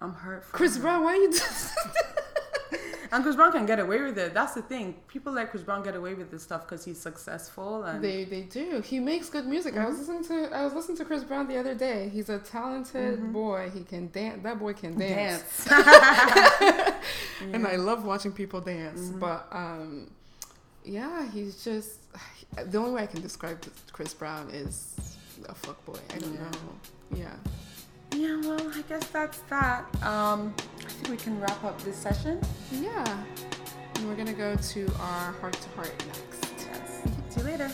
I'm 0.00 0.14
hurt. 0.14 0.44
For 0.44 0.56
Chris. 0.56 0.78
Brown, 0.78 1.04
why 1.04 1.14
you? 1.16 1.30
Do- 1.30 1.38
And 3.12 3.22
Chris 3.22 3.36
Brown 3.36 3.52
can 3.52 3.64
get 3.66 3.78
away 3.78 4.00
with 4.02 4.18
it. 4.18 4.34
That's 4.34 4.54
the 4.54 4.62
thing. 4.62 4.94
People 5.06 5.32
like 5.34 5.50
Chris 5.50 5.62
Brown 5.62 5.84
get 5.84 5.94
away 5.94 6.14
with 6.14 6.32
this 6.32 6.42
stuff 6.42 6.62
because 6.62 6.84
he's 6.84 6.98
successful 6.98 7.84
and 7.84 8.02
they 8.02 8.24
they 8.24 8.40
do. 8.42 8.80
He 8.80 8.98
makes 8.98 9.28
good 9.28 9.46
music. 9.46 9.76
I 9.76 9.84
was 9.86 9.98
Mm-hmm. 9.98 10.12
listening 10.16 10.48
to 10.48 10.56
I 10.56 10.64
was 10.64 10.72
listening 10.74 10.96
to 10.98 11.04
Chris 11.04 11.22
Brown 11.22 11.46
the 11.46 11.58
other 11.58 11.74
day. 11.74 12.08
He's 12.08 12.28
a 12.28 12.38
talented 12.38 13.18
Mm-hmm. 13.20 13.32
boy. 13.32 13.70
He 13.72 13.84
can 13.84 14.08
dance. 14.10 14.42
That 14.42 14.58
boy 14.58 14.72
can 14.72 14.98
dance. 14.98 15.64
dance. 15.66 16.94
and 17.52 17.66
I 17.66 17.76
love 17.76 18.04
watching 18.04 18.32
people 18.32 18.60
dance. 18.60 19.02
Mm-hmm. 19.02 19.20
But 19.20 19.46
um, 19.52 20.10
yeah, 20.84 21.30
he's 21.30 21.62
just 21.62 22.00
the 22.70 22.78
only 22.78 22.92
way 22.92 23.02
I 23.02 23.06
can 23.06 23.20
describe 23.20 23.58
Chris 23.92 24.12
Brown 24.14 24.48
is 24.50 24.96
a 25.48 25.54
fuck 25.54 25.84
boy. 25.84 25.98
I 26.14 26.18
don't 26.18 26.34
Yeah. 26.34 26.40
know. 26.40 26.58
Yeah. 27.16 27.36
Yeah, 28.12 28.40
well, 28.48 28.70
I 28.72 28.82
guess 28.82 29.06
that's 29.08 29.38
that. 29.50 29.84
Um, 30.04 30.54
I 30.78 30.84
think 30.88 31.08
we 31.08 31.16
can 31.16 31.40
wrap 31.40 31.62
up 31.64 31.80
this 31.82 31.96
session. 31.96 32.40
Yeah. 32.70 33.24
And 33.96 34.08
we're 34.08 34.14
gonna 34.16 34.32
go 34.32 34.54
to 34.56 34.86
our 35.00 35.32
heart 35.40 35.54
to 35.54 35.68
heart 35.70 35.92
next. 36.06 36.66
Yes. 36.70 37.02
See 37.30 37.40
you 37.40 37.46
later. 37.46 37.70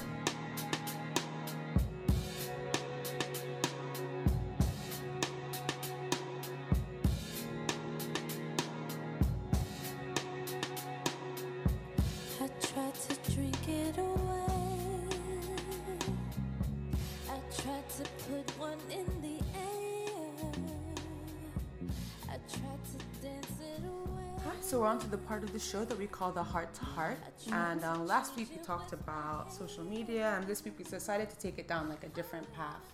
On 24.90 24.98
to 24.98 25.08
the 25.08 25.18
part 25.18 25.44
of 25.44 25.52
the 25.52 25.58
show 25.58 25.84
that 25.84 25.96
we 25.96 26.08
call 26.08 26.32
the 26.32 26.42
heart 26.42 26.74
to 26.74 26.84
heart. 26.84 27.16
And 27.52 27.84
um, 27.84 28.08
last 28.08 28.36
week 28.36 28.48
we 28.50 28.60
talked 28.60 28.92
about 28.92 29.52
social 29.52 29.84
media, 29.84 30.34
and 30.36 30.44
this 30.48 30.64
week 30.64 30.74
we 30.78 30.84
decided 30.84 31.30
to 31.30 31.38
take 31.38 31.58
it 31.60 31.68
down 31.68 31.88
like 31.88 32.02
a 32.02 32.08
different 32.08 32.52
path 32.52 32.86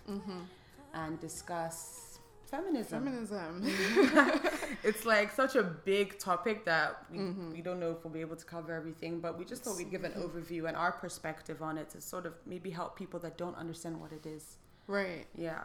and 0.93 1.19
discuss 1.21 2.19
feminism. 2.51 3.05
Feminism. 3.05 3.63
it's 4.85 5.07
like 5.07 5.33
such 5.33 5.57
a 5.57 5.63
big 5.63 6.19
topic 6.19 6.67
that 6.67 7.03
we, 7.11 7.19
we 7.55 7.63
don't 7.63 7.81
know 7.81 7.93
if 7.93 8.05
we'll 8.05 8.13
be 8.13 8.21
able 8.21 8.37
to 8.37 8.45
cover 8.45 8.75
everything, 8.75 9.19
but 9.21 9.39
we 9.39 9.47
just 9.47 9.65
thought 9.65 9.79
we'd 9.79 9.91
give 9.91 10.05
an 10.05 10.13
overview 10.13 10.69
and 10.69 10.77
our 10.77 10.93
perspective 10.93 11.63
on 11.63 11.79
it 11.79 11.89
to 11.91 12.01
sort 12.03 12.27
of 12.27 12.35
maybe 12.45 12.69
help 12.69 12.95
people 12.95 13.19
that 13.21 13.39
don't 13.39 13.57
understand 13.57 13.99
what 13.99 14.13
it 14.13 14.27
is. 14.27 14.59
right. 14.87 15.27
Yeah. 15.35 15.63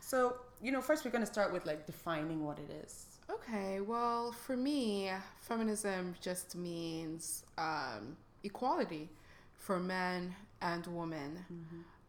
So, 0.00 0.36
you 0.60 0.70
know, 0.72 0.82
first 0.82 1.04
we're 1.04 1.12
going 1.12 1.24
to 1.24 1.32
start 1.32 1.52
with 1.52 1.64
like 1.64 1.86
defining 1.86 2.44
what 2.44 2.58
it 2.58 2.70
is. 2.84 3.13
Okay, 3.34 3.80
well, 3.80 4.32
for 4.32 4.56
me, 4.56 5.10
feminism 5.40 6.14
just 6.20 6.56
means 6.56 7.44
um, 7.58 8.16
equality 8.42 9.08
for 9.54 9.78
men 9.80 10.34
and 10.60 10.86
women. 10.86 11.44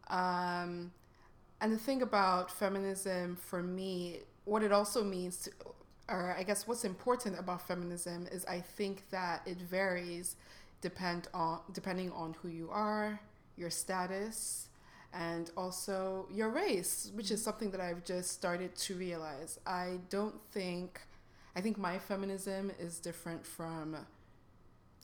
Um, 0.08 0.92
and 1.60 1.72
the 1.72 1.78
thing 1.78 2.02
about 2.02 2.50
feminism 2.50 3.36
for 3.36 3.62
me, 3.62 4.20
what 4.44 4.62
it 4.62 4.72
also 4.72 5.02
means, 5.02 5.38
to, 5.44 5.50
or 6.08 6.34
I 6.38 6.42
guess 6.42 6.66
what's 6.68 6.84
important 6.84 7.38
about 7.38 7.66
feminism 7.66 8.28
is 8.30 8.44
I 8.46 8.60
think 8.60 9.04
that 9.10 9.42
it 9.46 9.58
varies 9.58 10.36
depend 10.80 11.28
on 11.34 11.60
depending 11.72 12.12
on 12.12 12.36
who 12.40 12.48
you 12.48 12.68
are, 12.70 13.18
your 13.56 13.70
status, 13.70 14.68
and 15.12 15.50
also 15.56 16.26
your 16.32 16.50
race, 16.50 17.10
which 17.14 17.30
is 17.30 17.42
something 17.42 17.70
that 17.70 17.80
I've 17.80 18.04
just 18.04 18.30
started 18.32 18.76
to 18.76 18.94
realize. 18.94 19.58
I 19.66 19.98
don't 20.10 20.38
think, 20.52 21.00
I 21.56 21.60
think 21.62 21.78
my 21.78 21.98
feminism 21.98 22.70
is 22.78 22.98
different 22.98 23.44
from 23.46 23.96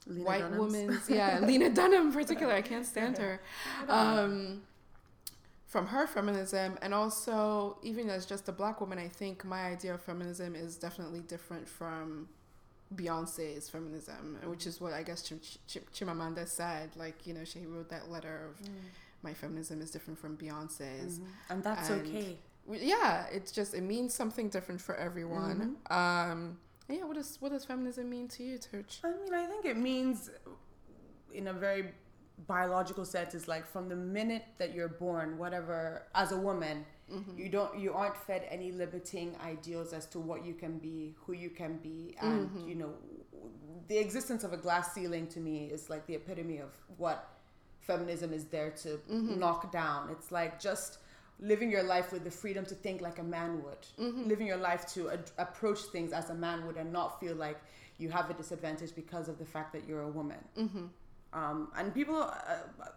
Lena 0.07 0.25
white 0.25 0.41
Dunham's. 0.43 0.73
women's. 0.73 1.09
Yeah, 1.11 1.39
Lena 1.43 1.71
Dunham 1.71 2.09
in 2.09 2.13
particular. 2.13 2.53
I 2.53 2.63
can't 2.63 2.85
stand 2.87 3.17
her. 3.19 3.41
Um, 3.89 4.63
from 5.67 5.87
her 5.87 6.07
feminism, 6.07 6.77
and 6.83 6.93
also 6.93 7.79
even 7.83 8.11
as 8.11 8.27
just 8.27 8.49
a 8.49 8.53
black 8.53 8.81
woman, 8.81 8.99
I 8.99 9.09
think 9.09 9.45
my 9.45 9.63
idea 9.67 9.95
of 9.95 10.03
feminism 10.03 10.55
is 10.55 10.77
definitely 10.77 11.21
different 11.21 11.67
from 11.67 12.29
Beyonce's 12.95 13.71
feminism, 13.71 14.37
which 14.45 14.67
is 14.67 14.79
what 14.83 14.93
I 14.93 15.03
guess 15.03 15.23
Chim- 15.23 15.41
Chim- 15.67 15.85
Chimamanda 15.95 16.47
said. 16.47 16.91
Like, 16.97 17.27
you 17.27 17.33
know, 17.33 17.45
she 17.45 17.65
wrote 17.65 17.89
that 17.89 18.11
letter 18.11 18.51
of 18.51 18.69
my 19.23 19.33
feminism 19.33 19.81
is 19.81 19.91
different 19.91 20.19
from 20.19 20.37
Beyonce's. 20.37 21.21
Mhm. 21.21 21.27
And 21.49 21.65
that's 21.65 21.89
And- 21.89 22.07
okay. 22.07 22.37
Yeah, 22.71 23.27
it's 23.33 23.53
just 23.53 23.75
it 23.75 23.83
means 23.83 24.15
something 24.15 24.49
different 24.49 24.81
for 24.81 24.95
everyone. 24.95 25.77
Mm-hmm. 25.89 26.31
Um, 26.33 26.59
yeah, 26.89 27.05
what 27.05 27.17
does 27.17 27.37
what 27.41 27.53
does 27.53 27.65
feminism 27.65 28.09
mean 28.09 28.29
to 28.29 28.43
you, 28.43 28.59
Turch? 28.59 28.99
I 29.05 29.09
mean, 29.09 29.35
I 29.35 29.47
think 29.47 29.65
it 29.65 29.77
means, 29.77 30.31
in 31.33 31.49
a 31.49 31.53
very 31.53 31.93
biological 32.47 33.05
sense, 33.05 33.35
is 33.35 33.49
like 33.49 33.67
from 33.67 33.89
the 33.89 33.97
minute 33.97 34.45
that 34.59 34.75
you're 34.75 34.89
born, 34.89 35.39
whatever, 35.39 36.05
as 36.15 36.33
a 36.33 36.37
woman, 36.37 36.85
mm-hmm. 37.13 37.39
you 37.39 37.49
don't, 37.49 37.79
you 37.79 37.93
aren't 37.93 38.17
fed 38.17 38.47
any 38.49 38.73
limiting 38.73 39.37
ideals 39.45 39.93
as 39.93 40.07
to 40.07 40.19
what 40.19 40.45
you 40.45 40.55
can 40.55 40.79
be, 40.79 41.15
who 41.25 41.33
you 41.33 41.51
can 41.51 41.79
be, 41.79 42.17
and 42.21 42.49
mm-hmm. 42.49 42.69
you 42.69 42.75
know, 42.75 42.93
the 43.89 43.99
existence 43.99 44.45
of 44.45 44.53
a 44.53 44.57
glass 44.57 44.93
ceiling 44.93 45.27
to 45.29 45.41
me 45.41 45.67
is 45.67 45.91
like 45.91 46.07
the 46.07 46.15
epitome 46.15 46.59
of 46.59 46.71
what 46.97 47.29
feminism 47.81 48.33
is 48.33 48.45
there 48.47 48.71
to 48.71 49.01
knock 49.09 49.73
down. 49.73 50.09
It's 50.11 50.31
like 50.31 50.61
just 50.61 50.99
living 51.51 51.71
your 51.71 51.83
life 51.83 52.13
with 52.13 52.23
the 52.25 52.31
freedom 52.31 52.65
to 52.67 52.75
think 52.75 53.01
like 53.01 53.19
a 53.19 53.29
man 53.37 53.51
would, 53.65 53.83
living 54.29 54.47
your 54.47 54.57
life 54.71 54.87
to 54.95 55.11
ad- 55.11 55.31
approach 55.39 55.81
things 55.95 56.13
as 56.13 56.31
a 56.31 56.35
man 56.35 56.59
would, 56.67 56.77
and 56.77 56.93
not 56.93 57.19
feel 57.21 57.35
like 57.47 57.59
you 57.99 58.09
have 58.11 58.31
a 58.31 58.35
disadvantage 58.35 58.93
because 58.95 59.27
of 59.29 59.37
the 59.39 59.45
fact 59.55 59.73
that 59.75 59.83
you're 59.87 60.03
a 60.03 60.13
woman. 60.21 60.39
Um, 61.35 61.69
and 61.79 61.95
people 61.95 62.21
uh, 62.21 62.57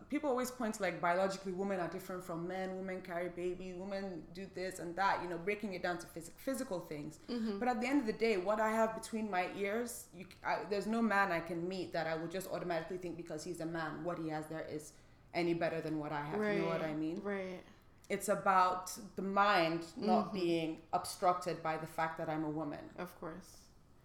people 0.10 0.29
always 0.29 0.51
point 0.51 0.73
to 0.75 0.81
like 0.84 0.99
biologically 0.99 1.53
women 1.53 1.79
are 1.79 1.88
different 1.88 2.21
from 2.21 2.45
men. 2.45 2.75
Women 2.75 2.99
carry 3.01 3.29
babies. 3.29 3.75
Women 3.77 4.23
do 4.34 4.45
this 4.53 4.79
and 4.79 4.93
that 4.97 5.23
you 5.23 5.29
know 5.29 5.38
breaking 5.38 5.73
it 5.73 5.81
down 5.81 5.97
to 5.99 6.05
phys- 6.08 6.31
physical 6.36 6.81
things. 6.81 7.19
But 7.60 7.69
at 7.69 7.79
the 7.79 7.88
end 7.88 8.01
of 8.01 8.08
the 8.08 8.17
day 8.27 8.36
what 8.36 8.60
i 8.60 8.69
have 8.69 8.93
between 9.01 9.31
my 9.31 9.45
ears 9.58 10.08
you, 10.17 10.25
I, 10.45 10.53
there's 10.69 10.86
no 10.97 11.01
man 11.01 11.31
i 11.31 11.39
can 11.39 11.60
meet 11.73 11.93
that 11.93 12.08
i 12.08 12.15
would 12.19 12.29
just 12.38 12.47
automatically 12.51 12.97
think 12.97 13.15
because 13.15 13.41
he's 13.47 13.62
a 13.62 13.65
man 13.65 14.03
what 14.03 14.17
he 14.19 14.27
has 14.36 14.45
there 14.47 14.65
is 14.69 14.91
any 15.34 15.53
better 15.53 15.79
than 15.79 15.97
what 16.01 16.12
i 16.12 16.21
have. 16.29 16.38
You 16.55 16.62
know 16.63 16.67
what 16.67 16.81
i 16.81 16.93
mean? 16.93 17.21
Right. 17.23 17.63
It's 18.09 18.29
about 18.29 18.91
the 19.15 19.21
mind 19.21 19.81
not 19.97 20.25
mm-hmm. 20.27 20.39
being 20.39 20.77
obstructed 20.93 21.61
by 21.63 21.75
the 21.77 21.87
fact 21.87 22.17
that 22.19 22.29
i'm 22.29 22.43
a 22.43 22.49
woman 22.49 22.79
Of 22.99 23.11
course. 23.19 23.49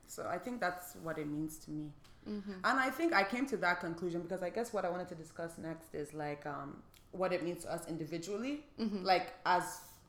so 0.07 0.27
I 0.37 0.39
think 0.39 0.61
that's 0.61 0.97
what 1.03 1.19
it 1.19 1.29
means 1.29 1.57
to 1.65 1.71
me. 1.71 1.87
Mm-hmm. 2.29 2.53
And 2.65 2.77
I 2.87 2.91
think 2.91 3.13
I 3.15 3.25
came 3.25 3.47
to 3.47 3.57
that 3.59 3.81
conclusion 3.81 4.21
because 4.23 4.43
I 4.43 4.51
guess 4.51 4.73
what 4.75 4.85
I 4.85 4.91
wanted 4.91 5.09
to 5.09 5.15
discuss 5.15 5.53
next 5.57 5.95
is 5.95 6.13
like 6.13 6.45
um, 6.47 6.83
what 7.13 7.33
it 7.33 7.43
means 7.47 7.63
to 7.65 7.69
us 7.73 7.83
individually. 7.89 8.55
Mm-hmm. 8.79 9.05
Like, 9.13 9.27
as 9.47 9.65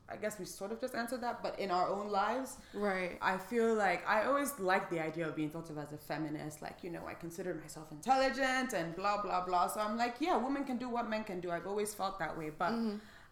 I 0.08 0.16
guess 0.16 0.38
we 0.38 0.44
sort 0.44 0.72
of 0.72 0.78
just 0.84 0.94
answered 0.94 1.22
that, 1.22 1.36
but 1.42 1.58
in 1.64 1.70
our 1.70 1.88
own 1.88 2.08
lives, 2.10 2.50
Right. 2.74 3.16
I 3.22 3.38
feel 3.38 3.74
like 3.86 4.00
I 4.06 4.24
always 4.24 4.52
like 4.58 4.90
the 4.90 5.00
idea 5.00 5.24
of 5.28 5.34
being 5.40 5.50
thought 5.54 5.70
of 5.70 5.78
as 5.78 5.92
a 5.92 5.96
feminist. 6.10 6.60
Like, 6.60 6.78
you 6.84 6.90
know, 6.90 7.04
I 7.06 7.14
consider 7.14 7.54
myself 7.54 7.86
intelligent 7.92 8.68
and 8.74 8.94
blah, 8.94 9.22
blah, 9.22 9.42
blah. 9.46 9.68
So 9.68 9.80
I'm 9.80 9.96
like, 9.96 10.16
yeah, 10.26 10.36
women 10.36 10.64
can 10.64 10.76
do 10.84 10.88
what 10.88 11.08
men 11.08 11.22
can 11.24 11.40
do. 11.40 11.50
I've 11.50 11.66
always 11.72 11.94
felt 11.94 12.18
that 12.18 12.36
way. 12.36 12.50
But 12.62 12.72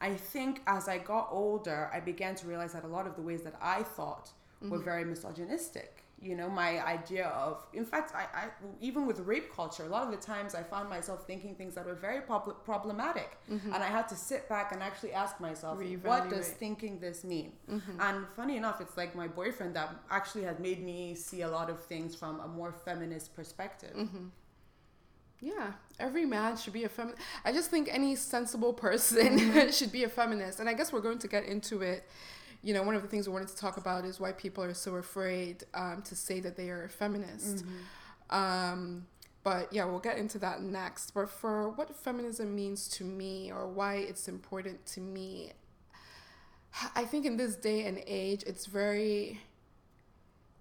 I 0.00 0.14
think 0.14 0.62
as 0.66 0.88
I 0.88 0.98
got 0.98 1.28
older, 1.30 1.90
I 1.92 2.00
began 2.00 2.34
to 2.36 2.46
realize 2.46 2.72
that 2.72 2.84
a 2.84 2.88
lot 2.88 3.06
of 3.06 3.16
the 3.16 3.22
ways 3.22 3.42
that 3.42 3.54
I 3.60 3.82
thought 3.82 4.30
were 4.62 4.76
mm-hmm. 4.76 4.84
very 4.84 5.04
misogynistic. 5.04 6.04
You 6.22 6.36
know, 6.36 6.50
my 6.50 6.84
idea 6.86 7.28
of, 7.28 7.66
in 7.72 7.86
fact, 7.86 8.14
I, 8.14 8.24
I 8.40 8.48
even 8.78 9.06
with 9.06 9.20
rape 9.20 9.50
culture, 9.54 9.84
a 9.84 9.88
lot 9.88 10.02
of 10.02 10.10
the 10.10 10.18
times 10.18 10.54
I 10.54 10.62
found 10.62 10.90
myself 10.90 11.26
thinking 11.26 11.54
things 11.54 11.74
that 11.76 11.86
were 11.86 11.94
very 11.94 12.20
prob- 12.20 12.62
problematic, 12.62 13.38
mm-hmm. 13.50 13.72
and 13.72 13.82
I 13.82 13.86
had 13.86 14.06
to 14.08 14.14
sit 14.14 14.46
back 14.46 14.72
and 14.72 14.82
actually 14.82 15.14
ask 15.14 15.40
myself, 15.40 15.80
what 16.02 16.28
does 16.28 16.48
thinking 16.48 16.98
this 17.00 17.24
mean? 17.24 17.52
Mm-hmm. 17.70 18.00
And 18.00 18.26
funny 18.36 18.58
enough, 18.58 18.82
it's 18.82 18.98
like 18.98 19.16
my 19.16 19.28
boyfriend 19.28 19.74
that 19.76 19.94
actually 20.10 20.44
had 20.44 20.60
made 20.60 20.84
me 20.84 21.14
see 21.14 21.40
a 21.40 21.48
lot 21.48 21.70
of 21.70 21.82
things 21.84 22.14
from 22.14 22.40
a 22.40 22.48
more 22.48 22.72
feminist 22.84 23.34
perspective. 23.34 23.96
Yeah, 25.40 25.72
every 25.98 26.26
man 26.26 26.56
should 26.56 26.72
be 26.72 26.84
a 26.84 26.88
feminist. 26.88 27.22
I 27.44 27.52
just 27.52 27.70
think 27.70 27.88
any 27.90 28.14
sensible 28.16 28.72
person 28.72 29.70
should 29.72 29.92
be 29.92 30.04
a 30.04 30.08
feminist. 30.08 30.60
And 30.60 30.68
I 30.68 30.74
guess 30.74 30.92
we're 30.92 31.00
going 31.00 31.18
to 31.18 31.28
get 31.28 31.44
into 31.44 31.82
it. 31.82 32.04
You 32.62 32.74
know, 32.74 32.82
one 32.82 32.94
of 32.94 33.02
the 33.02 33.08
things 33.08 33.26
we 33.26 33.32
wanted 33.32 33.48
to 33.48 33.56
talk 33.56 33.78
about 33.78 34.04
is 34.04 34.20
why 34.20 34.32
people 34.32 34.62
are 34.62 34.74
so 34.74 34.96
afraid 34.96 35.64
um, 35.72 36.02
to 36.02 36.14
say 36.14 36.40
that 36.40 36.56
they 36.56 36.68
are 36.68 36.84
a 36.84 36.88
feminist. 36.90 37.64
Um, 38.28 39.06
but 39.42 39.72
yeah, 39.72 39.84
we'll 39.86 39.98
get 39.98 40.18
into 40.18 40.38
that 40.40 40.62
next. 40.62 41.12
But 41.14 41.30
for 41.30 41.70
what 41.70 41.94
feminism 41.96 42.54
means 42.54 42.88
to 42.90 43.04
me 43.04 43.50
or 43.50 43.66
why 43.66 43.94
it's 43.96 44.28
important 44.28 44.84
to 44.86 45.00
me, 45.00 45.52
I 46.94 47.04
think 47.04 47.24
in 47.24 47.36
this 47.38 47.56
day 47.56 47.86
and 47.86 48.02
age, 48.06 48.44
it's 48.46 48.66
very 48.66 49.40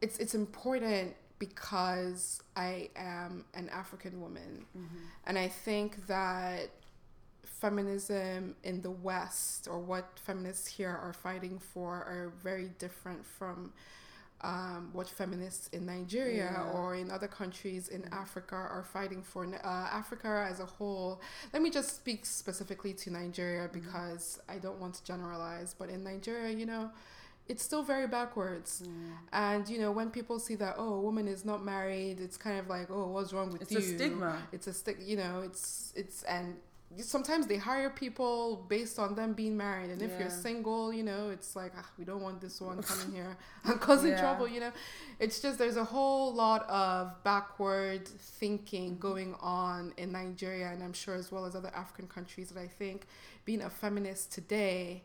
it's 0.01 0.17
it's 0.19 0.33
important 0.33 1.15
because 1.39 2.41
I 2.56 2.89
am 2.95 3.45
an 3.54 3.69
African 3.69 4.21
woman, 4.21 4.65
and 5.25 5.38
I 5.38 5.47
think 5.47 6.06
that 6.08 6.69
feminism 7.43 8.56
in 8.63 8.82
the 8.82 8.91
West 8.91 9.67
or 9.69 9.80
what 9.80 10.19
feminists 10.23 10.67
here 10.67 10.89
are 10.89 11.13
fighting 11.13 11.60
for 11.60 11.93
are 11.95 12.32
very 12.41 12.69
different 12.80 13.25
from 13.25 13.73
um, 14.41 14.89
what 14.93 15.10
feminists 15.10 15.67
in 15.73 15.86
Nigeria 15.86 16.49
Yeah. 16.56 16.71
or 16.71 16.95
in 16.95 17.12
other 17.12 17.28
countries 17.28 17.89
in 17.89 18.06
Africa 18.13 18.56
are 18.56 18.86
fighting 18.86 19.21
for. 19.21 19.45
Uh, 19.45 19.58
Africa 19.67 20.47
as 20.49 20.62
a 20.62 20.65
whole, 20.65 21.19
let 21.52 21.62
me 21.62 21.69
just 21.69 21.93
speak 21.97 22.25
specifically 22.25 22.93
to 22.93 23.12
Nigeria 23.12 23.69
because 23.73 24.39
I 24.47 24.58
don't 24.58 24.80
want 24.80 24.93
to 24.95 25.04
generalize, 25.04 25.75
but 25.78 25.89
in 25.89 26.06
Nigeria, 26.06 26.56
you 26.56 26.65
know, 26.65 26.89
it's 27.49 27.63
still 27.63 27.83
very 27.83 28.07
backwards. 28.07 28.83
And 29.33 29.67
you 29.67 29.79
know, 29.79 29.91
when 29.91 30.09
people 30.12 30.39
see 30.39 30.55
that 30.55 30.75
oh, 30.77 30.93
a 30.93 31.01
woman 31.01 31.27
is 31.27 31.43
not 31.43 31.63
married, 31.65 32.19
it's 32.21 32.38
kind 32.38 32.57
of 32.59 32.67
like 32.69 32.89
oh, 32.89 33.07
what's 33.07 33.33
wrong 33.33 33.51
with 33.51 33.63
It's 33.63 33.71
you? 33.71 33.79
It's 33.79 33.91
a 33.91 33.95
stigma. 33.97 34.38
It's 34.51 34.67
a 34.67 34.73
stick. 34.73 34.97
You 35.12 35.17
know, 35.17 35.41
it's 35.43 35.91
it's 35.95 36.23
and 36.23 36.55
sometimes 37.15 37.45
they 37.45 37.57
hire 37.57 37.91
people 37.91 38.65
based 38.67 38.97
on 38.97 39.13
them 39.13 39.33
being 39.33 39.55
married, 39.55 39.89
and 39.91 40.01
if 40.01 40.12
you're 40.19 40.29
single, 40.31 40.91
you 40.91 41.03
know, 41.03 41.29
it's 41.29 41.55
like 41.55 41.71
ah, 41.77 41.88
we 41.99 42.05
don't 42.05 42.21
want 42.21 42.41
this 42.41 42.59
one 42.62 42.81
coming 42.81 43.12
here 43.12 43.38
and 43.65 43.79
causing 43.79 44.12
Yeah. 44.12 44.21
trouble. 44.21 44.47
You 44.47 44.59
know, 44.62 44.71
it's 45.19 45.39
just 45.39 45.57
there's 45.59 45.77
a 45.77 45.83
whole 45.83 46.33
lot 46.33 46.67
of 46.69 47.23
backward 47.23 48.07
thinking 48.07 48.97
going 48.97 49.35
on 49.41 49.93
in 49.97 50.12
Nigeria, 50.12 50.67
and 50.73 50.81
I'm 50.83 50.93
sure 50.93 51.15
as 51.15 51.31
well 51.31 51.45
as 51.45 51.55
other 51.55 51.71
African 51.75 52.07
countries 52.07 52.49
that 52.49 52.59
I 52.59 52.67
think 52.67 53.05
being 53.45 53.62
a 53.62 53.69
feminist 53.69 54.31
today. 54.31 55.03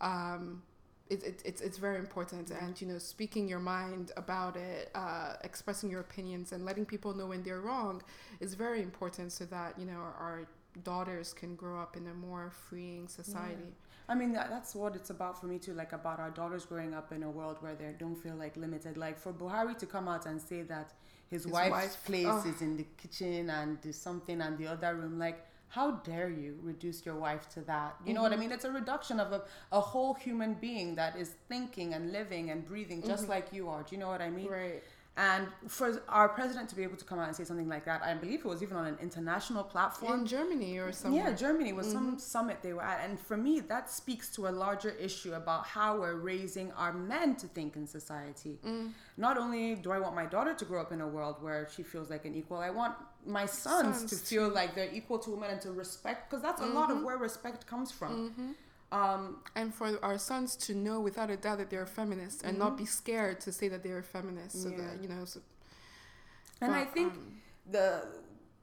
Um, 0.00 0.62
it, 1.08 1.22
it, 1.22 1.42
it's 1.44 1.60
it's 1.60 1.78
very 1.78 1.98
important 1.98 2.50
and 2.50 2.80
you 2.80 2.86
know 2.86 2.98
speaking 2.98 3.48
your 3.48 3.60
mind 3.60 4.12
about 4.16 4.56
it 4.56 4.90
uh, 4.94 5.34
expressing 5.44 5.90
your 5.90 6.00
opinions 6.00 6.52
and 6.52 6.64
letting 6.64 6.84
people 6.84 7.14
know 7.14 7.26
when 7.26 7.42
they're 7.42 7.60
wrong 7.60 8.02
is 8.40 8.54
very 8.54 8.82
important 8.82 9.30
so 9.32 9.44
that 9.44 9.78
you 9.78 9.86
know 9.86 9.98
our, 9.98 10.14
our 10.20 10.48
daughters 10.82 11.32
can 11.32 11.54
grow 11.54 11.80
up 11.80 11.96
in 11.96 12.06
a 12.08 12.14
more 12.14 12.50
freeing 12.50 13.08
society 13.08 13.72
I 14.08 14.14
mean, 14.14 14.32
that, 14.34 14.50
that's 14.50 14.74
what 14.74 14.94
it's 14.94 15.10
about 15.10 15.40
for 15.40 15.46
me 15.46 15.58
too. 15.58 15.74
Like 15.74 15.92
about 15.92 16.20
our 16.20 16.30
daughters 16.30 16.64
growing 16.64 16.94
up 16.94 17.10
in 17.12 17.24
a 17.24 17.30
world 17.30 17.56
where 17.60 17.74
they 17.74 17.92
don't 17.98 18.14
feel 18.14 18.36
like 18.36 18.56
limited. 18.56 18.96
Like 18.96 19.18
for 19.18 19.32
Buhari 19.32 19.76
to 19.78 19.86
come 19.86 20.06
out 20.06 20.26
and 20.26 20.40
say 20.40 20.62
that 20.62 20.92
his, 21.28 21.42
His 21.42 21.52
wife's 21.52 21.70
wife- 21.70 22.04
place 22.04 22.26
oh. 22.28 22.48
is 22.48 22.62
in 22.62 22.76
the 22.76 22.86
kitchen 22.96 23.50
and 23.50 23.78
something 23.94 24.40
and 24.40 24.56
the 24.58 24.68
other 24.68 24.94
room, 24.94 25.18
like 25.18 25.44
how 25.68 25.92
dare 25.92 26.28
you 26.28 26.58
reduce 26.62 27.04
your 27.04 27.16
wife 27.16 27.48
to 27.50 27.60
that? 27.62 27.96
You 28.04 28.14
know 28.14 28.22
what 28.22 28.32
I 28.32 28.34
mm-hmm. 28.34 28.42
mean? 28.42 28.52
It's 28.52 28.64
a 28.64 28.70
reduction 28.70 29.20
of 29.20 29.32
a, 29.32 29.42
a 29.72 29.80
whole 29.80 30.14
human 30.14 30.54
being 30.54 30.94
that 30.94 31.16
is 31.16 31.32
thinking 31.48 31.94
and 31.94 32.12
living 32.12 32.50
and 32.50 32.64
breathing 32.64 33.02
just 33.02 33.24
mm-hmm. 33.24 33.32
like 33.32 33.52
you 33.52 33.68
are. 33.68 33.82
Do 33.82 33.94
you 33.94 34.00
know 34.00 34.08
what 34.08 34.22
I 34.22 34.30
mean? 34.30 34.48
right 34.48 34.82
And 35.18 35.46
for 35.66 36.02
our 36.10 36.28
president 36.28 36.68
to 36.68 36.76
be 36.76 36.82
able 36.82 36.98
to 36.98 37.04
come 37.04 37.18
out 37.18 37.26
and 37.26 37.34
say 37.34 37.44
something 37.44 37.68
like 37.68 37.86
that, 37.86 38.02
I 38.02 38.12
believe 38.12 38.40
it 38.40 38.44
was 38.44 38.62
even 38.62 38.76
on 38.76 38.84
an 38.84 38.98
international 39.00 39.64
platform. 39.64 40.20
in 40.20 40.26
germany 40.26 40.76
or 40.78 40.92
somewhere 40.92 41.30
Yeah, 41.30 41.32
Germany 41.34 41.72
was 41.72 41.90
some 41.90 42.08
mm-hmm. 42.08 42.18
summit 42.18 42.58
they 42.62 42.74
were 42.74 42.82
at. 42.82 43.02
And 43.02 43.18
for 43.18 43.38
me, 43.38 43.60
that 43.60 43.90
speaks 43.90 44.28
to 44.36 44.48
a 44.48 44.50
larger 44.50 44.90
issue 44.90 45.32
about 45.32 45.64
how 45.64 45.98
we're 46.00 46.16
raising 46.16 46.70
our 46.72 46.92
men 46.92 47.34
to 47.36 47.46
think 47.46 47.76
in 47.76 47.86
society. 47.86 48.58
Mm. 48.66 48.92
Not 49.16 49.38
only 49.38 49.76
do 49.76 49.90
I 49.90 49.98
want 49.98 50.14
my 50.14 50.26
daughter 50.26 50.52
to 50.52 50.64
grow 50.66 50.82
up 50.82 50.92
in 50.92 51.00
a 51.00 51.08
world 51.08 51.36
where 51.40 51.66
she 51.74 51.82
feels 51.82 52.10
like 52.10 52.26
an 52.26 52.34
equal, 52.34 52.58
I 52.58 52.68
want 52.68 52.94
my 53.24 53.46
sons, 53.46 53.98
Sons 53.98 54.10
to 54.10 54.16
feel 54.16 54.50
like 54.50 54.74
they're 54.74 54.92
equal 54.92 55.18
to 55.20 55.30
women 55.30 55.50
and 55.50 55.60
to 55.62 55.72
respect, 55.72 56.28
because 56.28 56.42
that's 56.42 56.60
a 56.60 56.64
mm-hmm. 56.64 56.74
lot 56.74 56.90
of 56.90 57.02
where 57.02 57.16
respect 57.16 57.66
comes 57.66 57.90
from. 57.90 58.30
Mm-hmm. 58.30 58.50
Um, 58.92 59.38
and 59.56 59.74
for 59.74 59.98
our 60.04 60.16
sons 60.16 60.54
to 60.56 60.74
know 60.74 61.00
without 61.00 61.28
a 61.28 61.36
doubt 61.36 61.58
that 61.58 61.70
they're 61.70 61.86
feminists 61.86 62.42
and 62.42 62.56
not 62.56 62.78
be 62.78 62.86
scared 62.86 63.40
to 63.40 63.50
say 63.52 63.66
that 63.68 63.82
they're 63.82 64.02
feminists 64.02 64.62
so 64.62 64.68
Yeah. 64.68 64.76
that 64.78 65.02
you 65.02 65.08
know 65.08 65.24
so, 65.24 65.40
and 66.60 66.72
I 66.72 66.84
think 66.84 67.12
um, 67.12 67.32
the 67.70 68.06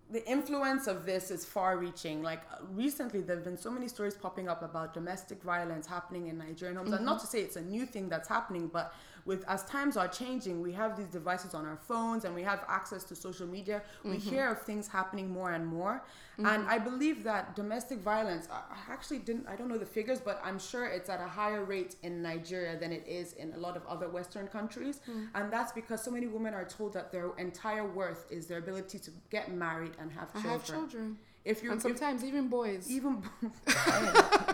the 0.09 0.25
influence 0.29 0.87
of 0.87 1.05
this 1.05 1.29
is 1.31 1.43
far 1.43 1.77
reaching 1.77 2.21
like 2.23 2.41
uh, 2.53 2.57
recently 2.71 3.21
there 3.21 3.35
have 3.35 3.43
been 3.45 3.57
so 3.57 3.71
many 3.71 3.87
stories 3.87 4.15
popping 4.15 4.47
up 4.47 4.61
about 4.63 4.93
domestic 4.93 5.41
violence 5.43 5.87
happening 5.87 6.27
in 6.27 6.37
nigerian 6.37 6.77
homes. 6.77 6.91
And 6.93 7.05
not 7.05 7.19
to 7.21 7.27
say 7.27 7.41
it's 7.41 7.55
a 7.55 7.61
new 7.61 7.85
thing 7.85 8.07
that's 8.09 8.29
happening 8.29 8.67
but 8.67 8.93
with 9.25 9.43
as 9.47 9.63
times 9.65 9.97
are 9.97 10.07
changing 10.07 10.61
we 10.61 10.71
have 10.71 10.97
these 10.97 11.07
devices 11.07 11.53
on 11.53 11.65
our 11.65 11.77
phones 11.77 12.25
and 12.25 12.33
we 12.35 12.43
have 12.43 12.63
access 12.67 13.03
to 13.05 13.15
social 13.15 13.47
media. 13.47 13.81
We 14.03 14.11
mm-hmm. 14.11 14.29
hear 14.29 14.49
of 14.49 14.61
things 14.61 14.87
happening 14.87 15.29
more 15.29 15.51
and 15.53 15.65
more. 15.65 16.03
Mm-hmm. 16.33 16.45
And 16.47 16.67
i 16.67 16.79
believe 16.79 17.23
that 17.23 17.55
domestic 17.55 17.99
violence 17.99 18.47
I 18.51 18.61
I 18.73 18.91
actually 18.91 19.19
didn't 19.19 19.47
i 19.47 19.55
don't 19.55 19.69
know 19.69 19.77
the 19.77 19.93
figures 19.99 20.19
but 20.19 20.41
i'm 20.43 20.59
sure 20.59 20.85
it's 20.87 21.09
at 21.09 21.21
a 21.21 21.27
higher 21.27 21.63
rate 21.63 21.95
in 22.01 22.21
nigeria 22.21 22.75
than 22.77 22.91
it 22.91 23.05
is 23.07 23.33
in 23.33 23.53
a 23.53 23.57
lot 23.57 23.75
of 23.77 23.83
other 23.87 24.09
western 24.09 24.47
countries. 24.47 25.01
Mm. 25.09 25.27
And 25.35 25.53
that's 25.53 25.71
because 25.71 26.03
so 26.03 26.11
many 26.11 26.27
women 26.27 26.53
are 26.53 26.65
told 26.65 26.93
that 26.93 27.11
their 27.11 27.29
entire 27.37 27.85
worth 27.85 28.25
is 28.31 28.47
their 28.47 28.59
ability 28.59 28.99
to 28.99 29.11
get 29.29 29.53
married 29.53 29.93
and 29.99 30.11
have 30.11 30.29
i 30.33 30.41
children 30.41 30.51
have 30.51 30.65
children. 30.65 31.17
if 31.45 31.61
you're, 31.61 31.71
and 31.73 31.79
if- 31.79 31.83
sometimes 31.83 32.23
even 32.23 32.47
boys. 32.47 32.89
Even 32.89 33.23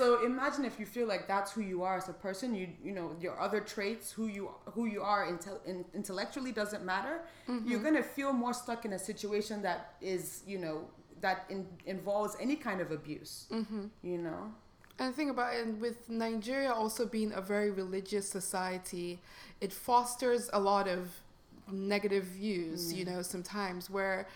so 0.00 0.24
imagine 0.24 0.64
if 0.64 0.80
you 0.80 0.86
feel 0.86 1.06
like 1.06 1.28
that's 1.28 1.52
who 1.52 1.60
you 1.60 1.82
are 1.82 1.96
as 2.02 2.08
a 2.08 2.12
person 2.26 2.54
you 2.54 2.68
you 2.82 2.92
know 2.92 3.08
your 3.20 3.38
other 3.46 3.60
traits 3.60 4.10
who 4.10 4.26
you 4.36 4.50
who 4.74 4.86
you 4.86 5.02
are 5.02 5.26
intel, 5.26 5.58
in, 5.66 5.84
intellectually 5.94 6.52
doesn't 6.52 6.84
matter. 6.84 7.20
You're 7.46 7.56
mm-hmm. 7.58 7.82
going 7.82 7.94
to 7.96 8.02
feel 8.02 8.32
more 8.32 8.54
stuck 8.54 8.84
in 8.86 8.92
a 8.94 8.98
situation 8.98 9.60
that 9.62 9.80
is 10.00 10.42
you 10.46 10.58
know 10.58 10.76
that 11.20 11.44
in, 11.50 11.66
involves 11.84 12.34
any 12.40 12.56
kind 12.56 12.80
of 12.80 12.90
abuse 12.90 13.46
mm-hmm. 13.52 13.84
you 14.02 14.18
know? 14.18 14.42
And 14.98 15.14
think 15.14 15.30
about 15.30 15.54
it, 15.54 15.66
with 15.78 16.10
Nigeria 16.10 16.72
also 16.72 17.06
being 17.06 17.32
a 17.32 17.40
very 17.40 17.70
religious 17.70 18.28
society, 18.28 19.18
it 19.60 19.72
fosters 19.72 20.50
a 20.52 20.60
lot 20.60 20.86
of 20.88 21.08
negative 21.72 22.24
views, 22.24 22.92
you 22.92 23.06
mm-hmm. 23.06 23.16
know, 23.16 23.22
sometimes 23.22 23.88
where 23.88 24.28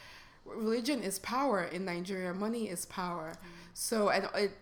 religion 0.46 1.02
is 1.02 1.18
power 1.18 1.64
in 1.64 1.84
Nigeria, 1.84 2.32
money 2.32 2.68
is 2.68 2.86
power. 2.86 3.34
So, 3.74 4.08
and 4.08 4.28
it 4.34 4.52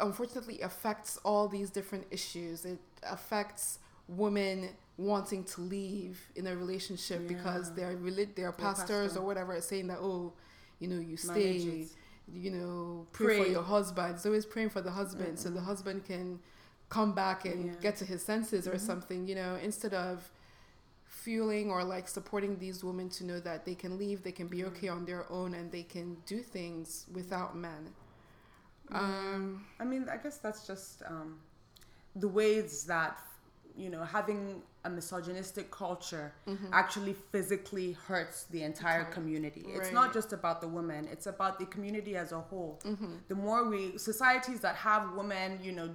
unfortunately 0.00 0.60
affects 0.60 1.18
all 1.24 1.48
these 1.48 1.70
different 1.70 2.06
issues. 2.10 2.64
It 2.64 2.78
affects 3.02 3.78
women 4.08 4.70
wanting 4.96 5.44
to 5.44 5.60
leave 5.60 6.18
in 6.34 6.46
a 6.46 6.56
relationship 6.56 7.28
because 7.28 7.72
their 7.74 7.96
relig- 7.96 8.34
their 8.34 8.52
pastors 8.52 9.08
pastor. 9.12 9.20
or 9.20 9.26
whatever 9.26 9.54
are 9.54 9.60
saying 9.60 9.86
that, 9.88 9.98
oh, 10.00 10.32
you 10.80 10.88
know, 10.88 10.98
you 10.98 11.16
stay, 11.16 11.86
you 12.32 12.50
know, 12.50 13.06
pray, 13.12 13.42
for 13.44 13.48
your 13.48 13.62
husband. 13.62 14.14
It's 14.16 14.26
always 14.26 14.44
praying 14.46 14.70
for 14.70 14.80
the 14.80 14.90
husband 14.90 15.38
so 15.38 15.50
the 15.50 15.60
husband 15.60 16.04
can 16.04 16.40
come 16.88 17.12
back 17.12 17.44
and 17.44 17.66
Yeah. 17.66 17.72
get 17.80 17.96
to 17.96 18.04
his 18.04 18.22
senses 18.22 18.66
or 18.66 18.72
Mhm. 18.74 18.80
something, 18.80 19.28
you 19.28 19.34
know, 19.34 19.56
instead 19.56 19.94
of 19.94 20.30
fueling 21.04 21.70
or 21.70 21.84
like 21.84 22.08
supporting 22.08 22.58
these 22.58 22.82
women 22.84 23.08
to 23.10 23.24
know 23.24 23.40
that 23.40 23.64
they 23.64 23.74
can 23.74 23.98
leave, 23.98 24.22
they 24.22 24.32
can 24.32 24.46
be 24.46 24.58
Mm-hmm. 24.58 24.76
okay 24.76 24.88
on 24.88 25.04
their 25.04 25.30
own, 25.30 25.54
and 25.54 25.70
they 25.70 25.82
can 25.82 26.16
do 26.26 26.42
things 26.42 27.06
without 27.12 27.56
men. 27.56 27.94
Mm-hmm. 28.92 29.34
Um, 29.34 29.64
I 29.80 29.84
mean, 29.84 30.06
I 30.10 30.16
guess 30.16 30.38
that's 30.38 30.66
just 30.66 31.02
um, 31.06 31.38
the 32.16 32.28
ways 32.28 32.84
that 32.84 33.20
you 33.76 33.90
know 33.90 34.02
having 34.02 34.62
a 34.84 34.90
misogynistic 34.90 35.70
culture 35.70 36.32
actually 36.72 37.14
physically 37.32 37.92
hurts 37.92 38.44
the 38.44 38.62
entire 38.62 39.00
Entire- 39.00 39.12
community. 39.12 39.64
It's 39.68 39.92
not 39.92 40.12
just 40.12 40.32
about 40.32 40.60
the 40.60 40.68
women; 40.68 41.08
it's 41.10 41.26
about 41.26 41.58
the 41.58 41.66
community 41.66 42.16
as 42.16 42.32
a 42.32 42.40
whole. 42.40 42.80
The 43.28 43.34
more 43.34 43.68
we 43.68 43.98
societies 43.98 44.60
that 44.60 44.76
have 44.76 45.12
women, 45.14 45.58
you 45.62 45.72
know, 45.72 45.90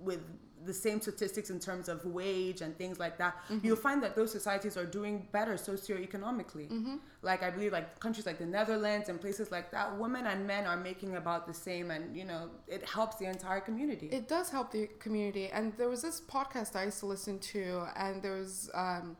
with 0.00 0.20
the 0.64 0.74
same 0.74 1.00
statistics 1.00 1.50
in 1.50 1.58
terms 1.60 1.88
of 1.88 2.04
wage 2.04 2.60
and 2.60 2.76
things 2.76 2.98
like 2.98 3.18
that, 3.18 3.36
you'll 3.62 3.76
find 3.76 4.02
that 4.02 4.14
those 4.16 4.30
societies 4.32 4.76
are 4.76 4.86
doing 4.86 5.26
better 5.32 5.54
socioeconomically. 5.54 6.98
Like 7.22 7.42
I 7.42 7.50
believe, 7.50 7.72
like 7.72 7.98
countries 8.00 8.26
like 8.26 8.38
the 8.38 8.46
Netherlands 8.46 9.08
and 9.08 9.20
places 9.20 9.50
like 9.50 9.70
that, 9.70 9.96
women 9.98 10.26
and 10.26 10.46
men 10.46 10.66
are 10.66 10.76
making 10.76 11.16
about 11.16 11.46
the 11.46 11.54
same, 11.54 11.90
and 11.90 12.16
you 12.16 12.24
know, 12.24 12.50
it 12.68 12.88
helps 12.88 13.16
the 13.16 13.26
entire 13.26 13.60
community. 13.60 14.08
It 14.12 14.28
does 14.28 14.50
help 14.50 14.70
the 14.70 14.88
community. 14.98 15.48
And 15.48 15.72
there 15.76 15.88
was 15.88 16.02
this 16.02 16.20
podcast 16.20 16.76
I 16.76 16.84
used 16.84 17.00
to 17.00 17.06
listen 17.06 17.38
to, 17.38 17.86
and 17.96 18.22
there 18.22 18.34
was 18.34 18.70
um, 18.74 19.16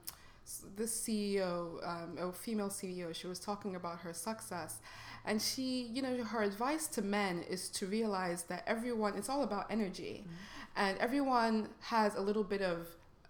this 0.77 1.01
CEO, 1.01 1.87
um, 1.87 2.19
a 2.19 2.33
female 2.33 2.69
CEO, 2.69 3.15
she 3.15 3.27
was 3.27 3.39
talking 3.39 3.77
about 3.77 4.01
her 4.01 4.13
success. 4.13 4.81
And 5.27 5.41
she, 5.41 5.89
you 5.93 6.03
know, 6.03 6.23
her 6.23 6.43
advice 6.43 6.87
to 6.89 7.03
men 7.03 7.45
is 7.49 7.71
to 7.71 7.87
realize 7.87 8.43
that 8.45 8.63
everyone, 8.67 9.17
it's 9.17 9.31
all 9.31 9.43
about 9.43 9.67
energy. 9.71 10.25
And 10.77 10.99
everyone 10.99 11.69
has 11.81 12.15
a 12.17 12.21
little 12.21 12.45
bit 12.45 12.63
of 12.63 12.89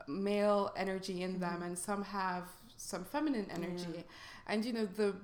male 0.09 0.72
energy 0.76 1.22
in 1.22 1.38
them, 1.40 1.62
and 1.62 1.78
some 1.78 2.02
have 2.04 2.44
some 2.76 3.04
feminine 3.04 3.46
energy. 3.50 4.04
And, 4.46 4.64
you 4.64 4.72
know, 4.72 4.87
the 4.87 5.14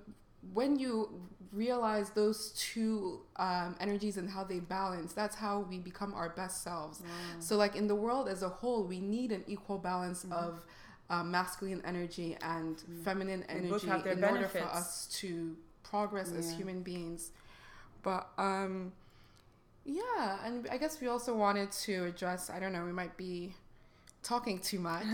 when 0.53 0.79
you 0.79 1.11
realize 1.53 2.11
those 2.11 2.51
two 2.53 3.21
um, 3.37 3.77
energies 3.81 4.17
and 4.17 4.29
how 4.31 4.45
they 4.45 4.61
balance, 4.61 5.13
that's 5.13 5.37
how 5.37 5.61
we 5.69 5.79
become 5.79 6.15
our 6.15 6.31
best 6.31 6.63
selves. 6.63 7.03
So, 7.41 7.57
like 7.57 7.77
in 7.77 7.87
the 7.89 7.95
world 7.95 8.29
as 8.29 8.43
a 8.43 8.49
whole, 8.49 8.85
we 8.85 9.01
need 9.01 9.33
an 9.33 9.45
equal 9.47 9.79
balance 9.79 10.25
of 10.31 10.65
um, 11.11 11.31
masculine 11.31 11.83
energy 11.85 12.37
and 12.43 12.83
feminine 13.05 13.45
They 13.49 13.69
both 13.69 13.85
energy 13.85 14.11
in 14.11 14.25
order 14.25 14.49
for 14.49 14.59
us 14.61 15.07
to 15.21 15.57
progress 15.83 16.33
as 16.33 16.53
human 16.53 16.83
beings. 16.83 17.33
But 18.03 18.29
um, 18.39 18.93
yeah, 19.85 20.39
and 20.45 20.69
I 20.71 20.77
guess 20.77 21.01
we 21.01 21.09
also 21.09 21.35
wanted 21.35 21.73
to 21.73 22.05
address. 22.05 22.51
I 22.51 22.61
don't 22.61 22.73
know, 22.73 22.85
we 22.85 22.93
might 22.93 23.17
be 23.17 23.55
talking 24.23 24.59
too 24.59 24.79
much, 24.79 25.05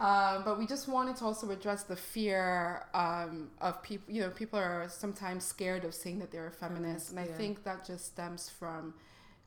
um, 0.00 0.42
but 0.44 0.58
we 0.58 0.66
just 0.66 0.88
wanted 0.88 1.16
to 1.16 1.24
also 1.24 1.50
address 1.50 1.82
the 1.84 1.96
fear 1.96 2.86
um, 2.94 3.50
of 3.60 3.82
people. 3.82 4.12
You 4.12 4.22
know, 4.22 4.30
people 4.30 4.58
are 4.58 4.88
sometimes 4.88 5.44
scared 5.44 5.84
of 5.84 5.94
saying 5.94 6.18
that 6.20 6.30
they're 6.30 6.46
a 6.46 6.52
feminist, 6.52 7.10
and 7.10 7.20
I 7.20 7.26
yeah. 7.26 7.36
think 7.36 7.64
that 7.64 7.86
just 7.86 8.06
stems 8.06 8.48
from 8.48 8.94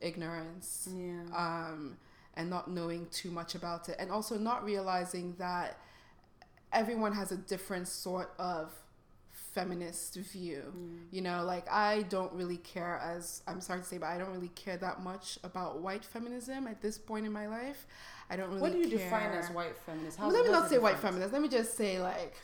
ignorance 0.00 0.88
yeah. 0.92 1.22
um, 1.34 1.96
and 2.34 2.50
not 2.50 2.70
knowing 2.70 3.06
too 3.10 3.30
much 3.30 3.54
about 3.54 3.88
it, 3.88 3.96
and 3.98 4.10
also 4.10 4.38
not 4.38 4.64
realizing 4.64 5.34
that 5.38 5.78
everyone 6.72 7.12
has 7.12 7.32
a 7.32 7.36
different 7.36 7.88
sort 7.88 8.32
of 8.38 8.72
feminist 9.56 10.16
view. 10.16 10.62
Mm. 10.76 10.98
You 11.10 11.22
know, 11.22 11.42
like 11.44 11.66
I 11.70 12.02
don't 12.02 12.32
really 12.32 12.58
care 12.58 13.00
as 13.02 13.42
I'm 13.48 13.60
sorry 13.62 13.80
to 13.80 13.86
say, 13.86 13.98
but 13.98 14.06
I 14.06 14.18
don't 14.18 14.32
really 14.32 14.52
care 14.64 14.76
that 14.76 15.02
much 15.02 15.38
about 15.42 15.80
white 15.80 16.04
feminism 16.04 16.66
at 16.66 16.82
this 16.82 16.98
point 16.98 17.24
in 17.24 17.32
my 17.32 17.46
life. 17.46 17.86
I 18.28 18.36
don't 18.36 18.48
really. 18.48 18.60
what 18.60 18.72
do 18.72 18.78
you 18.78 18.88
care. 18.88 18.98
define 18.98 19.30
as 19.32 19.50
white 19.50 19.76
feminist? 19.86 20.18
Well, 20.18 20.30
let 20.30 20.44
me 20.44 20.52
not 20.52 20.68
say 20.68 20.78
white 20.78 20.98
feminist. 20.98 21.32
Let 21.32 21.40
me 21.40 21.48
just 21.48 21.76
say 21.76 22.00
like 22.00 22.34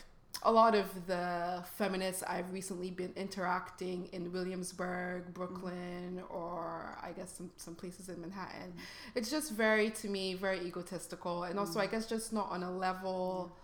a 0.41 0.51
lot 0.51 0.73
of 0.73 0.87
the 1.05 1.63
feminists 1.77 2.23
I've 2.23 2.51
recently 2.51 2.89
been 2.89 3.13
interacting 3.15 4.09
in 4.11 4.31
Williamsburg, 4.31 5.27
mm. 5.27 5.33
Brooklyn, 5.33 6.21
or 6.29 6.97
I 7.01 7.11
guess 7.11 7.31
some, 7.37 7.51
some 7.57 7.75
places 7.75 8.09
in 8.09 8.19
Manhattan. 8.19 8.73
Mm. 8.75 8.81
It's 9.15 9.29
just 9.29 9.53
very 9.53 9.91
to 9.91 10.09
me 10.09 10.33
very 10.33 10.61
egotistical, 10.65 11.43
and 11.43 11.59
also 11.59 11.79
I 11.79 11.85
guess 11.85 12.07
just 12.07 12.33
not 12.33 12.49
on 12.49 12.63
a 12.63 12.71
level 12.71 13.55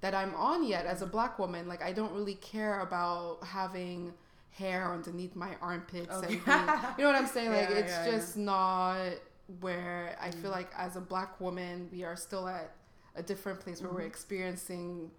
that 0.00 0.14
I'm 0.14 0.34
on 0.34 0.64
yet 0.64 0.86
as 0.86 1.02
a 1.02 1.06
black 1.06 1.38
woman. 1.38 1.68
Like 1.68 1.82
I 1.82 1.92
don't 1.92 2.12
really 2.12 2.34
care 2.36 2.80
about 2.80 3.38
having 3.44 4.12
hair 4.50 4.92
underneath 4.92 5.36
my 5.36 5.56
armpits 5.60 6.14
and 6.16 6.28
being- 6.28 6.40
you 6.46 7.04
know 7.04 7.10
what 7.10 7.14
I'm 7.14 7.26
saying? 7.36 7.50
Like 7.52 7.68
Yeah, 7.70 7.76
it's 7.76 7.92
yeah, 7.92 8.04
yeah. 8.06 8.10
just 8.10 8.36
not 8.36 8.96
where 9.60 10.16
I 10.20 10.30
feel 10.30 10.50
like 10.50 10.70
as 10.76 10.96
a 10.96 11.00
black 11.00 11.40
woman 11.40 11.88
we 11.90 12.04
are 12.04 12.16
still 12.16 12.46
at 12.48 12.72
a 13.16 13.22
different 13.22 13.60
place 13.60 13.80
where 13.82 13.90
we're 13.90 14.02
experiencing 14.02 15.10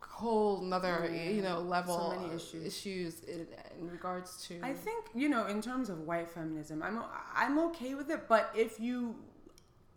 whole 0.00 0.62
another 0.64 1.08
Mm-hmm. 1.10 1.36
You 1.36 1.42
know 1.42 1.60
level 1.60 2.14
So 2.18 2.34
issues. 2.36 2.66
issues 2.66 3.20
in, 3.24 3.46
in 3.78 3.90
regards 3.90 4.46
to 4.48 4.58
I 4.62 4.72
think 4.74 5.06
you 5.14 5.28
know, 5.28 5.46
in 5.46 5.62
terms 5.62 5.88
of 5.88 6.00
white 6.00 6.28
feminism, 6.30 6.82
I'm 6.82 7.00
I'm 7.34 7.58
okay 7.70 7.94
with 7.94 8.10
it. 8.10 8.28
But 8.28 8.50
if 8.54 8.78
you 8.80 9.14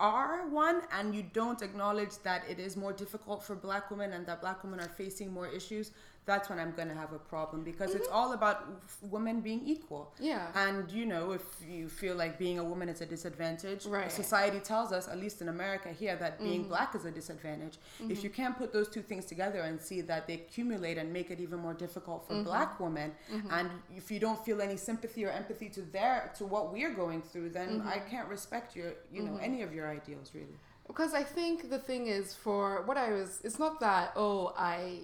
are 0.04 0.46
one 0.50 0.82
and 0.92 1.16
you 1.16 1.24
don't 1.34 1.62
acknowledge 1.62 2.18
that 2.24 2.44
it 2.50 2.60
is 2.60 2.76
more 2.76 2.92
difficult 2.92 3.42
for 3.42 3.56
Black 3.56 3.89
women 3.89 4.12
and 4.12 4.26
that 4.26 4.42
Black 4.42 4.62
women 4.62 4.82
are 4.82 4.89
facing 4.89 5.32
more 5.32 5.48
issues, 5.48 5.92
that's 6.26 6.50
when 6.50 6.60
I'm 6.60 6.74
gonna 6.74 6.94
have 6.94 7.12
a 7.14 7.20
problem 7.20 7.64
because 7.64 7.96
it's 7.96 8.08
mm-hmm. 8.08 8.16
all 8.16 8.34
about 8.34 8.66
women 9.02 9.42
being 9.42 9.62
equal. 9.66 10.14
yeah 10.20 10.48
And 10.56 10.90
you 10.92 11.06
know, 11.06 11.32
if 11.32 11.44
you 11.68 11.90
feel 11.90 12.16
like 12.16 12.40
being 12.40 12.60
a 12.60 12.64
woman 12.64 12.90
is 12.90 13.02
a 13.02 13.06
disadvantage, 13.06 13.86
Right. 13.86 14.12
society 14.12 14.60
tells 14.60 14.92
us, 14.92 15.08
at 15.08 15.18
least 15.18 15.42
in 15.42 15.50
America 15.50 15.90
here, 15.90 16.16
that 16.18 16.40
being 16.40 16.62
mm-hmm. 16.62 16.70
black 16.70 16.96
is 16.96 17.06
a 17.06 17.12
disadvantage. 17.12 17.78
If 18.00 18.06
mm-hmm. 18.06 18.24
you 18.24 18.30
can't 18.30 18.58
put 18.58 18.72
those 18.72 18.90
two 18.90 19.02
things 19.02 19.26
together 19.26 19.60
and 19.60 19.82
see 19.82 20.02
that 20.02 20.28
they 20.28 20.36
accumulate 20.36 20.98
and 20.98 21.12
make 21.12 21.30
it 21.32 21.40
even 21.40 21.60
more 21.60 21.74
difficult 21.74 22.28
for 22.28 22.42
black 22.44 22.80
women, 22.80 23.12
and 23.50 23.70
if 23.96 24.10
you 24.12 24.20
don't 24.20 24.44
feel 24.46 24.62
any 24.62 24.78
sympathy 24.78 25.26
or 25.26 25.32
empathy 25.32 25.70
to 25.70 25.82
their 25.82 26.32
to 26.38 26.46
what 26.46 26.72
we're 26.74 26.94
going 26.94 27.22
through, 27.22 27.50
then 27.50 27.84
I 27.86 28.00
can't 28.00 28.28
respect 28.28 28.76
your, 28.76 28.94
you 29.12 29.24
know, 29.24 29.38
any 29.42 29.62
of 29.62 29.74
your 29.74 29.90
ideals 29.90 30.32
really. 30.34 30.58
because 30.88 31.14
I 31.14 31.24
think 31.24 31.70
the 31.70 31.80
thing 31.80 32.08
is 32.08 32.34
for 32.34 32.84
what 32.88 32.98
I 32.98 33.12
was 33.12 33.40
it's 33.44 33.60
not 33.60 33.80
that 33.80 34.14
oh 34.16 34.54
I 34.58 35.02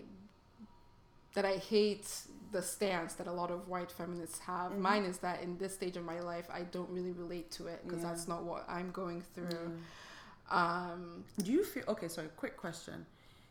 that 1.34 1.46
I 1.46 1.58
hate 1.58 2.08
the 2.52 2.62
stance 2.62 3.13
that 3.13 3.28
a 3.28 3.32
lot 3.32 3.52
of 3.52 3.68
white 3.68 3.92
feminists 3.92 4.39
have. 4.39 4.78
Mine 4.78 5.04
is 5.04 5.20
that 5.20 5.42
in 5.44 5.58
this 5.58 5.74
stage 5.76 5.96
of 5.98 6.04
my 6.04 6.20
life 6.20 6.48
I 6.52 6.62
don't 6.62 6.89
really 6.89 7.12
relate 7.12 7.52
to 7.52 7.68
it 7.68 7.82
because 7.86 8.02
Yeah. 8.02 8.10
that's 8.10 8.28
not 8.28 8.44
what 8.44 8.65
I'm 8.68 8.89
going 8.92 9.22
through. 9.22 9.78
Um 10.50 11.26
Do 11.38 11.52
you 11.52 11.63
feel 11.63 11.84
okay? 11.89 12.08
Sorry, 12.08 12.30
quick 12.36 12.58
question. 12.58 13.06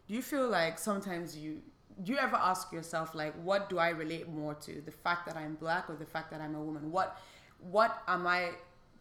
Do 0.08 0.14
you 0.14 0.22
feel 0.22 0.48
like 0.48 0.78
sometimes 0.78 1.36
you 1.36 1.62
do 2.02 2.12
you 2.12 2.18
ever 2.18 2.36
ask 2.36 2.72
yourself 2.72 3.12
like, 3.14 3.34
what 3.42 3.68
do 3.68 3.78
I 3.78 3.88
relate 3.88 4.28
more 4.28 4.54
to? 4.54 4.80
The 4.80 4.92
fact 4.92 5.26
that 5.26 5.36
I'm 5.36 5.54
black 5.56 5.90
or 5.90 5.96
the 5.96 6.06
fact 6.06 6.30
that 6.30 6.40
I'm 6.40 6.54
a 6.54 6.62
woman? 6.62 6.90
What 6.90 7.16
what 7.60 8.02
am 8.08 8.26
I 8.26 8.50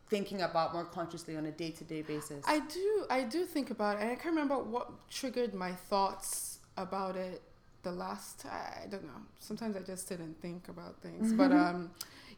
thinking 0.10 0.42
about 0.42 0.74
more 0.74 0.86
consciously 0.86 1.36
on 1.36 1.46
a 1.46 1.52
day 1.52 1.72
to 1.72 1.84
day 1.84 2.02
basis? 2.04 2.44
I 2.48 2.60
do 2.60 3.06
I 3.10 3.24
do 3.24 3.46
think 3.46 3.72
about 3.72 3.98
it 3.98 4.02
and 4.04 4.12
I 4.12 4.16
can't 4.16 4.36
remember 4.36 4.58
what 4.60 5.10
triggered 5.10 5.54
my 5.56 5.74
thoughts 5.74 6.60
about 6.78 7.16
it 7.16 7.42
the 7.88 7.96
last 8.06 8.46
I 8.46 8.86
don't 8.94 9.06
know. 9.12 9.22
Sometimes 9.40 9.74
I 9.82 9.84
just 9.94 10.04
didn't 10.12 10.36
think 10.46 10.68
about 10.74 10.94
things. 11.06 11.26
But 11.42 11.52
um 11.66 11.80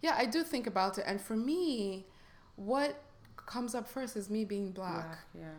yeah, 0.06 0.16
I 0.24 0.26
do 0.36 0.40
think 0.54 0.66
about 0.74 0.94
it 1.00 1.06
and 1.10 1.18
for 1.28 1.36
me 1.52 2.06
what 2.56 2.92
comes 3.54 3.72
up 3.78 3.86
first 3.96 4.14
is 4.22 4.26
me 4.30 4.42
being 4.54 4.70
black. 4.72 5.12
yeah. 5.44 5.58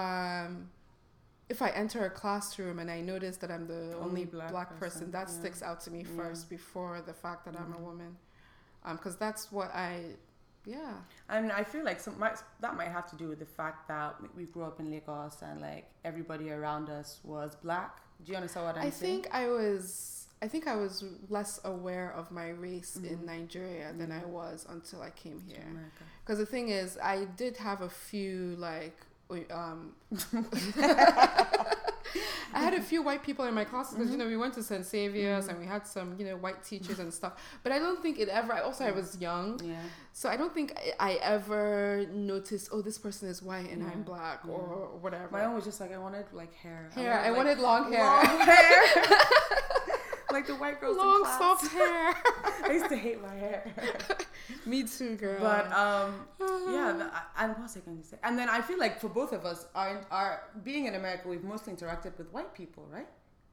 Um 0.00 0.70
if 1.54 1.58
I 1.62 1.70
enter 1.84 2.00
a 2.10 2.10
classroom 2.22 2.76
and 2.82 2.88
I 2.96 3.00
notice 3.12 3.36
that 3.38 3.50
I'm 3.50 3.66
the 3.66 3.84
only, 4.00 4.24
black, 4.24 4.52
person, 4.52 4.78
person, 4.78 5.10
that 5.16 5.26
yeah. 5.28 5.38
sticks 5.40 5.62
out 5.68 5.78
to 5.84 5.90
me 5.90 6.00
Yeah. 6.02 6.16
first 6.18 6.42
before 6.48 6.96
the 7.10 7.12
fact 7.24 7.40
that 7.46 7.54
I'm 7.60 7.72
a 7.80 7.82
woman. 7.90 8.12
Um, 8.84 8.94
because 8.96 9.16
that's 9.24 9.50
what 9.56 9.70
I, 9.74 9.90
yeah. 10.64 10.92
I 11.28 11.40
mean, 11.40 11.50
I 11.50 11.64
feel 11.64 11.84
like 11.84 11.98
some 11.98 12.16
might, 12.20 12.38
that 12.60 12.76
might 12.80 12.92
have 12.98 13.06
to 13.10 13.16
do 13.16 13.26
with 13.32 13.40
the 13.40 13.52
fact 13.60 13.88
that 13.88 14.14
we 14.36 14.44
grew 14.52 14.62
up 14.70 14.78
in 14.78 14.86
Lagos 14.94 15.36
and 15.42 15.60
like 15.60 15.86
everybody 16.04 16.46
around 16.52 16.88
us 16.88 17.18
was 17.24 17.56
black. 17.56 17.94
Do 18.24 18.32
you 18.32 18.36
understand 18.36 18.66
what 18.66 18.76
I'm 18.76 18.86
I 18.86 18.90
saying? 18.90 19.22
think 19.22 19.34
I 19.34 19.48
was 19.48 20.26
I 20.42 20.48
think 20.48 20.66
I 20.66 20.76
was 20.76 21.04
less 21.28 21.60
aware 21.64 22.12
of 22.12 22.30
my 22.30 22.48
race 22.50 22.98
Mm-hmm. 23.00 23.12
in 23.14 23.26
Nigeria 23.26 23.92
than 23.96 24.10
I 24.12 24.24
was 24.24 24.66
until 24.68 25.02
I 25.02 25.10
came 25.10 25.40
here. 25.46 25.64
Because 26.24 26.38
the 26.38 26.46
thing 26.46 26.68
is, 26.70 26.98
I 27.02 27.24
did 27.36 27.56
have 27.58 27.80
a 27.82 27.90
few 27.90 28.56
like 28.58 28.98
um 29.50 29.92
I 32.54 32.60
had 32.62 32.74
a 32.74 32.80
few 32.80 33.02
white 33.02 33.22
people 33.22 33.44
in 33.44 33.54
my 33.54 33.64
classes 33.64 33.94
because 33.94 34.10
you 34.10 34.16
mm-hmm. 34.16 34.26
know 34.26 34.30
we 34.30 34.36
went 34.36 34.54
to 34.54 34.62
St. 34.62 34.84
Saviour's 34.84 35.48
and 35.48 35.58
we 35.58 35.66
had 35.66 35.86
some 35.86 36.16
you 36.18 36.26
know 36.26 36.36
white 36.36 36.62
teachers 36.62 36.98
and 36.98 37.12
stuff. 37.12 37.34
But 37.62 37.72
I 37.72 37.78
don't 37.78 38.02
think 38.02 38.18
it 38.18 38.28
ever. 38.28 38.54
Also, 38.54 38.84
I 38.84 38.90
was 38.90 39.18
young, 39.20 39.60
Yeah. 39.62 39.80
so 40.12 40.28
I 40.28 40.36
don't 40.36 40.52
think 40.52 40.78
I, 40.98 41.12
I 41.12 41.14
ever 41.22 42.06
noticed. 42.12 42.70
Oh, 42.72 42.82
this 42.82 42.98
person 42.98 43.28
is 43.28 43.42
white 43.42 43.70
and 43.70 43.82
I'm 43.82 44.02
black 44.02 44.40
yeah. 44.44 44.52
or 44.52 44.98
whatever. 45.00 45.28
My 45.30 45.44
own 45.44 45.54
was 45.54 45.64
just 45.64 45.80
like 45.80 45.92
I 45.92 45.98
wanted 45.98 46.26
like 46.32 46.54
hair. 46.54 46.90
hair. 46.94 47.20
I 47.20 47.28
like, 47.28 47.36
wanted 47.36 47.58
long 47.58 47.92
hair. 47.92 48.04
long 48.04 48.40
hair. 48.40 48.82
like 50.32 50.46
the 50.46 50.56
white 50.56 50.80
girls 50.80 50.96
long 50.96 51.16
in 51.16 51.22
class. 51.22 51.38
soft 51.38 51.72
hair. 51.72 52.14
I 52.64 52.72
used 52.72 52.88
to 52.88 52.96
hate 52.96 53.20
my 53.22 53.34
hair. 53.34 53.64
Me 54.66 54.82
too, 54.84 55.16
girl. 55.16 55.40
But 55.40 55.72
um, 55.72 56.26
yeah, 56.40 56.92
the, 56.96 57.10
and 57.42 57.52
what 57.52 57.62
was 57.62 57.76
I 57.76 57.80
going 57.80 57.98
to 57.98 58.04
say? 58.06 58.16
And 58.22 58.38
then 58.38 58.48
I 58.48 58.60
feel 58.60 58.78
like 58.78 59.00
for 59.00 59.08
both 59.08 59.32
of 59.32 59.44
us, 59.44 59.66
our, 59.74 60.00
our 60.10 60.42
being 60.62 60.86
in 60.86 60.94
America, 60.94 61.28
we've 61.28 61.44
mostly 61.44 61.72
interacted 61.72 62.16
with 62.18 62.32
white 62.32 62.54
people, 62.54 62.86
right? 62.90 63.08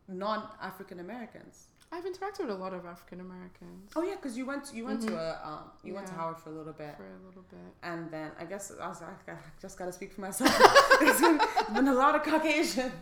Non 0.07 0.47
African 0.61 0.99
Americans. 0.99 1.67
I've 1.91 2.03
interacted 2.03 2.41
with 2.41 2.49
a 2.49 2.55
lot 2.55 2.73
of 2.73 2.85
African 2.85 3.21
Americans 3.21 3.91
Oh 3.95 4.03
yeah, 4.03 4.15
because 4.15 4.37
you 4.37 4.45
went 4.45 4.73
you 4.73 4.83
went 4.85 5.01
to 5.07 5.15
a 5.15 5.39
um, 5.43 5.71
you 5.83 5.93
went 5.93 6.07
to 6.07 6.11
Mm-hmm. 6.13 6.21
Howard 6.21 6.37
for 6.39 6.49
a 6.49 6.53
little 6.53 6.73
bit. 6.73 6.95
for 6.97 7.03
a 7.05 7.25
little 7.27 7.45
bit. 7.49 7.59
And 7.81 8.11
then 8.11 8.31
I 8.39 8.45
guess 8.45 8.71
I, 8.79 8.87
was, 8.87 9.01
I 9.01 9.11
got- 9.25 9.37
just 9.61 9.77
gotta 9.79 9.93
speak 9.93 10.11
for 10.13 10.21
myself. 10.21 10.51
There's 10.99 11.21
been, 11.21 11.39
been 11.73 11.87
a 11.87 11.93
lot 11.93 12.13
of 12.15 12.23
Caucasians. 12.23 12.93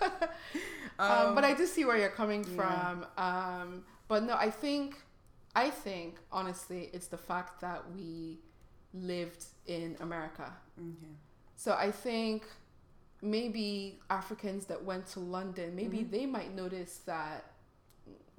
Um, 0.98 1.34
but 1.34 1.42
I 1.42 1.54
do 1.54 1.66
see 1.66 1.84
where 1.84 1.96
you're 1.96 2.10
coming 2.10 2.44
yeah. 2.44 2.56
from. 2.56 3.06
Um, 3.16 3.84
but 4.08 4.22
no, 4.24 4.34
I 4.36 4.50
think, 4.50 5.02
I 5.56 5.70
think 5.70 6.16
honestly, 6.30 6.90
it's 6.92 7.06
the 7.08 7.16
fact 7.16 7.60
that 7.62 7.82
we 7.96 8.38
lived 8.92 9.46
in 9.66 9.96
America. 10.00 10.52
Okay. 10.78 11.14
So 11.56 11.72
I 11.72 11.90
think 11.90 12.44
maybe 13.22 14.00
Africans 14.10 14.66
that 14.66 14.84
went 14.84 15.06
to 15.08 15.20
London, 15.20 15.74
maybe 15.74 15.98
Mhm. 16.00 16.10
they 16.10 16.26
might 16.26 16.54
notice 16.54 16.98
that 17.06 17.51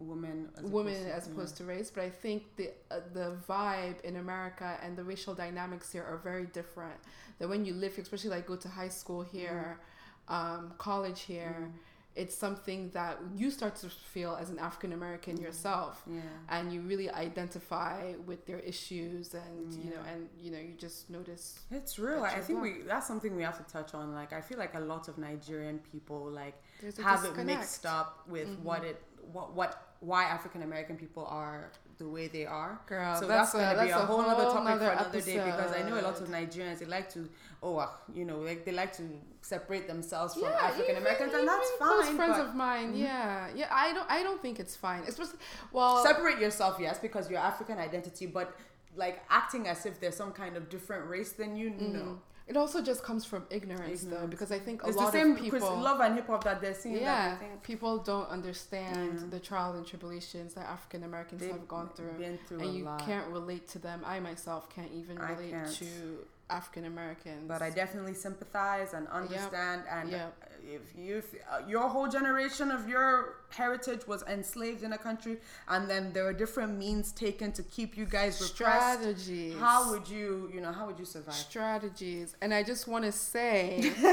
Women, 0.08 0.50
as 0.58 0.63
women 0.63 0.94
opposed 0.94 1.08
to- 1.08 1.13
as 1.16 1.28
opposed 1.28 1.58
to 1.58 1.63
race. 1.66 1.89
But 1.96 2.04
I 2.04 2.10
think 2.10 2.56
the 2.58 2.72
uh, 2.92 3.00
the 3.13 3.38
vibe 3.50 4.00
in 4.02 4.16
America 4.18 4.78
and 4.84 4.98
the 4.98 5.04
racial 5.04 5.34
dynamics 5.34 5.92
here 5.92 6.04
are 6.04 6.18
very 6.18 6.46
different. 6.60 7.00
That 7.39 7.48
when 7.50 7.66
you 7.66 7.74
live, 7.74 7.98
especially 7.98 8.30
like 8.32 8.46
go 8.48 8.56
to 8.56 8.70
high 8.70 8.89
school 9.02 9.22
here, 9.24 9.80
um, 10.28 10.74
college 10.78 11.22
here, 11.22 11.56
Mm. 11.60 11.72
it's 12.16 12.36
something 12.46 12.82
that 12.92 13.18
you 13.36 13.50
start 13.50 13.76
to 13.84 13.89
feel 13.89 14.38
as 14.39 14.50
an 14.52 14.60
African 14.60 14.92
American 14.94 15.36
yourself. 15.38 16.04
Yeah. 16.08 16.22
And 16.56 16.72
you 16.74 16.80
really 16.82 17.10
identify 17.10 18.13
with 18.30 18.46
their 18.46 18.60
issues, 18.60 19.34
and 19.34 19.74
you 19.84 19.89
know, 19.94 20.02
and 20.12 20.30
you 20.39 20.52
know, 20.52 20.60
you 20.60 20.74
just 20.78 21.10
notice. 21.10 21.60
It's 21.72 21.98
real. 22.00 22.24
I 22.24 22.39
think 22.39 22.60
black. 22.60 22.76
we 22.78 22.82
that's 22.84 23.08
something 23.08 23.36
we 23.36 23.44
have 23.44 23.58
to 23.66 23.72
touch 23.72 23.94
on. 23.96 24.13
Like 24.13 24.32
I 24.32 24.42
feel 24.42 24.60
like 24.60 24.76
a 24.76 24.80
lot 24.94 25.08
of 25.08 25.18
Nigerian 25.18 25.80
people 25.92 26.30
like 26.30 26.56
There's 26.82 27.00
a 27.00 27.04
have 27.04 27.26
it 27.26 27.36
mixed 27.46 27.86
up 27.86 28.10
with 28.28 28.48
what 28.60 28.84
it 28.84 29.02
what 29.32 29.54
what 29.54 29.92
why 30.04 30.26
African 30.26 30.62
American 30.63 30.98
people 30.98 31.26
are 31.26 31.72
the 31.98 32.08
way 32.08 32.28
they 32.28 32.46
are. 32.46 32.80
Girl, 32.88 33.16
so 33.16 33.28
that's 33.28 33.54
that's, 33.54 33.76
gonna 33.76 33.86
be 33.86 33.92
a 33.92 33.98
a 33.98 34.06
whole 34.06 34.22
other 34.22 34.44
topic 34.46 34.80
for 34.80 34.89
another 34.92 35.22
day 35.22 35.36
because 35.50 35.72
I 35.72 35.82
know 35.88 36.00
a 36.00 36.02
lot 36.02 36.20
of. 36.20 36.28
Nigerians 36.34 36.80
they 36.80 36.86
like 36.86 37.10
to 37.13 37.30
oh 37.62 37.78
uh, 37.78 37.88
you 38.13 38.26
know 38.26 38.39
like 38.39 38.66
they 38.66 38.72
like 38.72 38.92
to 38.94 39.04
separate 39.42 39.88
themselves 39.88 40.34
from 40.34 40.44
Yeah, 40.44 40.70
African 40.70 40.98
Americans 40.98 41.34
and 41.34 41.48
that's 41.48 41.70
fine. 41.80 41.89
Close 41.89 42.10
friends 42.16 42.38
but 42.38 42.48
of 42.48 42.56
mine, 42.56 42.94
Mhm. 42.94 43.00
yeah, 43.00 43.48
yeah. 43.56 43.70
I 43.72 43.94
don't, 43.94 44.10
I 44.10 44.24
don't 44.24 44.42
think 44.42 44.60
it's 44.60 44.76
fine. 44.76 45.04
It's 45.08 45.18
just 45.18 45.36
well, 45.72 46.04
separate 46.04 46.39
yourself, 46.39 46.78
yes, 46.80 46.98
because 47.00 47.30
your 47.30 47.39
African 47.39 47.78
identity, 47.78 48.26
but 48.26 48.56
like 48.96 49.22
acting 49.30 49.68
as 49.68 49.86
if 49.86 50.00
there's 50.00 50.16
some 50.16 50.32
kind 50.32 50.58
of 50.58 50.70
different 50.70 51.08
race 51.08 51.34
than 51.34 51.56
you, 51.56 51.70
mhm. 51.72 51.94
no. 51.94 52.20
It 52.45 52.58
also 52.58 52.82
just 52.84 53.03
comes 53.03 53.23
from 53.23 53.45
ignorance, 53.49 54.03
though, 54.03 54.27
because 54.27 54.51
I 54.51 54.60
think 54.60 54.84
a 54.84 54.88
It's 54.88 54.97
the 54.97 55.03
lot 55.03 55.13
same 55.13 55.32
of 55.32 55.39
people, 55.39 55.60
love 55.77 56.01
and 56.01 56.15
hip 56.15 56.27
hop 56.27 56.43
that 56.43 56.60
they're 56.60 56.73
seeing. 56.73 56.97
yeah, 57.01 57.38
people 57.63 57.99
don't 57.99 58.27
understand 58.29 59.19
Yeah. 59.21 59.27
the 59.29 59.39
trials 59.39 59.77
and 59.77 59.86
tribulations 59.88 60.53
that 60.56 60.65
African 60.67 61.03
Americans 61.03 61.39
they've 61.41 61.51
have 61.51 61.67
gone 61.69 61.89
through, 61.95 62.38
through 62.47 62.60
and 62.60 62.75
you 62.75 62.84
lot. 62.84 62.99
can't 63.06 63.27
relate 63.32 63.67
to 63.69 63.79
them. 63.79 64.01
I 64.06 64.19
myself 64.19 64.69
can't 64.69 64.91
even 64.91 65.17
relate 65.19 65.51
can't. 65.51 65.71
to 65.75 66.25
African 66.49 66.84
Americans. 66.86 67.47
but 67.47 67.62
I 67.62 67.69
definitely 67.69 68.13
sympathize 68.13 68.93
and 68.93 69.08
understand. 69.08 69.84
And 69.89 70.12
Yep. 70.12 70.36
If 70.65 70.82
you, 70.97 71.17
if, 71.17 71.34
uh, 71.52 71.62
your 71.67 71.88
whole 71.88 72.08
generation 72.08 72.71
of 72.71 72.88
your 72.88 73.38
heritage 73.49 74.08
was 74.08 74.23
enslaved 74.23 74.84
in 74.84 74.93
a 74.93 74.97
country, 74.97 75.38
and 75.67 75.89
then 75.89 76.12
there 76.13 76.23
were 76.26 76.34
different 76.34 76.78
means 76.78 77.12
taken 77.12 77.52
to 77.54 77.63
keep 77.63 77.97
you 77.97 78.06
guys 78.06 78.39
repressed, 78.41 78.99
strategies. 78.99 79.58
how 79.60 79.91
would 79.91 80.08
you, 80.08 80.49
you 80.54 80.62
know, 80.62 80.71
how 80.71 80.86
would 80.88 80.99
you 80.99 81.06
survive? 81.06 81.34
strategies? 81.34 82.36
And 82.41 82.54
I 82.54 82.63
just 82.63 82.88
want 82.88 83.06
to 83.06 83.12
say. 83.12 83.91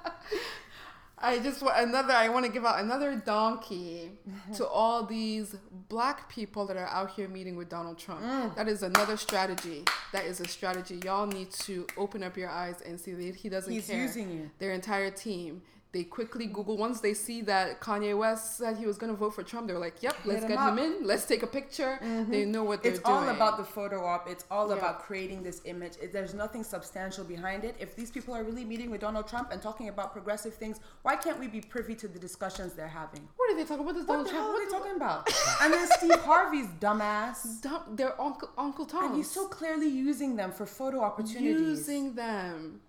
I 1.22 1.38
just 1.38 1.62
want 1.62 1.78
another. 1.78 2.12
I 2.14 2.28
want 2.28 2.46
to 2.46 2.52
give 2.52 2.64
out 2.64 2.80
another 2.80 3.14
donkey 3.14 4.12
to 4.54 4.66
all 4.66 5.04
these 5.04 5.54
black 5.88 6.28
people 6.28 6.66
that 6.66 6.76
are 6.76 6.86
out 6.86 7.10
here 7.10 7.28
meeting 7.28 7.56
with 7.56 7.68
Donald 7.68 7.98
Trump. 7.98 8.22
Mm. 8.22 8.54
That 8.54 8.68
is 8.68 8.82
another 8.82 9.16
strategy. 9.16 9.84
That 10.12 10.24
is 10.24 10.40
a 10.40 10.48
strategy. 10.48 11.00
Y'all 11.04 11.26
need 11.26 11.50
to 11.50 11.86
open 11.96 12.22
up 12.22 12.36
your 12.36 12.48
eyes 12.48 12.80
and 12.80 12.98
see 12.98 13.12
that 13.12 13.36
he 13.36 13.48
doesn't 13.48 13.72
He's 13.72 13.86
care. 13.86 14.00
using 14.00 14.30
you. 14.30 14.50
Their 14.58 14.72
entire 14.72 15.10
team. 15.10 15.62
They 15.92 16.04
quickly 16.04 16.46
Google 16.46 16.76
once 16.76 17.00
they 17.00 17.14
see 17.14 17.40
that 17.42 17.80
Kanye 17.80 18.16
West 18.16 18.56
said 18.58 18.76
he 18.76 18.86
was 18.86 18.96
going 18.96 19.12
to 19.12 19.16
vote 19.18 19.34
for 19.34 19.42
Trump. 19.42 19.66
They're 19.66 19.76
like, 19.78 20.00
"Yep, 20.02 20.16
let's 20.24 20.42
him 20.42 20.48
get 20.50 20.58
up. 20.58 20.78
him 20.78 20.78
in. 20.78 21.04
Let's 21.04 21.24
take 21.24 21.42
a 21.42 21.48
picture." 21.48 21.98
Mm-hmm. 22.00 22.30
They 22.30 22.44
know 22.44 22.62
what 22.62 22.84
they're 22.84 22.92
It's 22.92 23.00
doing. 23.00 23.16
all 23.16 23.28
about 23.28 23.56
the 23.56 23.64
photo 23.64 24.04
op. 24.04 24.28
It's 24.28 24.44
all 24.52 24.68
Yeah. 24.70 24.76
about 24.76 25.00
creating 25.00 25.42
this 25.42 25.60
image. 25.64 25.94
It, 26.00 26.12
there's 26.12 26.32
nothing 26.32 26.62
substantial 26.62 27.24
behind 27.24 27.64
it. 27.64 27.74
If 27.80 27.96
these 27.96 28.12
people 28.12 28.34
are 28.34 28.44
really 28.44 28.64
meeting 28.64 28.88
with 28.92 29.00
Donald 29.00 29.26
Trump 29.26 29.50
and 29.50 29.60
talking 29.60 29.88
about 29.88 30.12
progressive 30.12 30.54
things, 30.54 30.78
why 31.02 31.16
can't 31.16 31.40
we 31.40 31.48
be 31.48 31.60
privy 31.60 31.96
to 31.96 32.06
the 32.06 32.20
discussions 32.20 32.74
they're 32.74 32.86
having? 32.86 33.28
What 33.36 33.50
are 33.50 33.56
they 33.56 33.64
talking 33.64 33.82
about? 33.82 33.94
This 33.96 34.04
What 34.06 34.14
Donald 34.14 34.26
the 34.28 34.30
Trump? 34.30 34.46
hell 34.46 34.56
are 34.56 34.60
What 34.60 34.70
they 34.70 34.78
talking 34.78 34.96
about? 34.96 35.28
and 35.62 35.72
then 35.74 35.88
Steve 35.98 36.20
Harvey's 36.20 36.68
dumbass. 36.78 37.62
Dump, 37.62 37.96
their 37.96 38.20
uncle 38.20 38.48
Uncle 38.56 38.86
Tom. 38.86 39.06
And 39.06 39.16
he's 39.16 39.30
so 39.30 39.48
clearly 39.48 39.88
using 39.88 40.36
them 40.36 40.52
for 40.52 40.66
photo 40.66 41.00
opportunities. 41.00 41.60
using 41.60 42.14
them. 42.14 42.80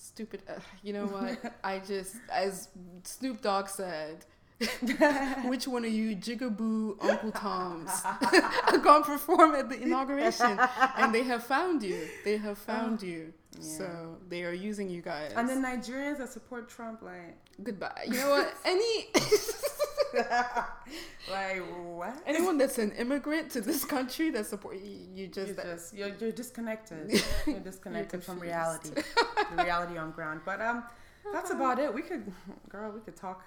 Stupid. 0.00 0.42
Uh, 0.48 0.54
you 0.82 0.92
know 0.92 1.06
what? 1.06 1.54
I 1.64 1.80
just, 1.80 2.16
as 2.30 2.68
Snoop 3.02 3.42
Dogg 3.42 3.68
said, 3.68 4.24
which 5.44 5.68
one 5.68 5.84
of 5.84 5.92
you 5.92 6.16
jigaboo 6.16 6.96
Uncle 7.00 7.30
Toms 7.30 8.02
to 8.70 9.02
perform 9.04 9.54
at 9.54 9.68
the 9.68 9.80
inauguration? 9.80 10.58
And 10.96 11.14
they 11.14 11.22
have 11.22 11.44
found 11.44 11.82
you. 11.82 12.08
They 12.24 12.36
have 12.38 12.58
found 12.58 13.02
you. 13.02 13.32
Yeah. 13.56 13.62
So 13.62 14.16
they 14.28 14.42
are 14.44 14.52
using 14.52 14.90
you 14.90 15.00
guys. 15.00 15.32
And 15.36 15.48
the 15.48 15.54
Nigerians 15.54 16.18
that 16.18 16.30
support 16.30 16.68
Trump, 16.68 17.02
like, 17.02 17.36
goodbye. 17.62 18.06
You 18.06 18.14
know 18.14 18.30
what? 18.30 18.54
Any 18.64 19.06
like 21.30 21.62
what? 21.84 22.16
anyone 22.26 22.56
that's 22.56 22.78
an 22.78 22.92
immigrant 22.92 23.50
to 23.50 23.60
this 23.60 23.84
country 23.84 24.30
that 24.30 24.46
support 24.46 24.76
you, 24.76 24.82
you 24.82 25.06
You're 25.14 25.28
just, 25.28 25.56
just 25.56 25.94
you're, 25.94 26.10
you're 26.18 26.32
disconnected. 26.32 27.20
You're 27.46 27.60
disconnected 27.60 28.24
from 28.24 28.40
reality, 28.40 28.90
the 28.94 29.62
reality 29.62 29.98
on 29.98 30.12
ground. 30.12 30.40
But 30.44 30.60
um, 30.60 30.84
that's 31.32 31.50
about 31.50 31.78
it. 31.78 31.92
We 31.92 32.02
could, 32.02 32.32
girl, 32.68 32.92
we 32.92 33.00
could 33.00 33.16
talk, 33.16 33.44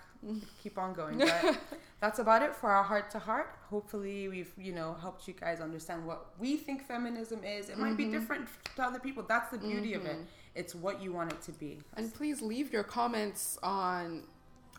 keep 0.62 0.78
on 0.78 0.94
going. 0.94 1.18
But 1.20 1.60
that's 2.00 2.20
about 2.20 2.42
it 2.42 2.56
for 2.56 2.70
our 2.70 2.84
heart 2.84 3.10
to 3.12 3.20
heart. 3.20 3.56
Hopefully, 3.70 4.28
we've 4.28 4.52
you 4.58 4.74
know 4.74 4.96
helped 5.00 5.28
you 5.28 5.34
guys 5.34 5.60
understand 5.62 6.06
what 6.06 6.28
we 6.40 6.58
think 6.58 6.86
feminism 6.88 7.44
is. 7.44 7.70
It 7.70 7.78
might 7.78 7.98
be 7.98 8.06
different 8.06 8.48
to 8.76 8.84
other 8.84 9.00
people. 9.00 9.24
That's 9.28 9.50
the 9.52 9.58
beauty 9.58 9.94
of 9.94 10.06
it. 10.06 10.18
It's 10.54 10.76
what 10.76 11.02
you 11.02 11.14
want 11.14 11.32
it 11.32 11.42
to 11.44 11.52
be. 11.54 11.80
And 11.96 12.14
please 12.14 12.42
leave 12.42 12.74
your 12.74 12.84
comments 12.84 13.58
on 13.64 14.24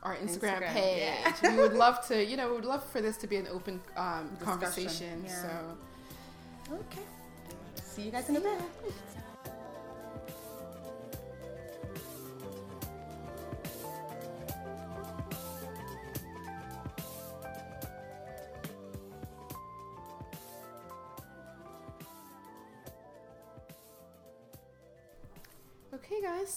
our 0.03 0.17
Instagram, 0.17 0.63
Instagram, 0.63 0.73
page. 0.73 1.03
yeah. 1.43 1.57
we 1.57 1.63
would 1.63 1.75
love 1.75 2.07
to, 2.09 2.25
you 2.25 2.37
know, 2.37 2.49
we 2.49 2.57
would 2.57 2.65
love 2.65 2.85
for 2.91 3.01
this 3.01 3.17
to 3.19 3.27
be 3.27 3.37
an 3.37 3.47
open 3.49 3.81
um, 3.97 4.37
conversation. 4.41 5.25
yeah. 5.25 5.43
So, 5.43 6.75
Okay. 6.75 7.03
See 7.83 8.03
you 8.03 8.11
guys 8.11 8.29
in 8.29 8.37
a 8.37 8.41
bit. 8.41 8.59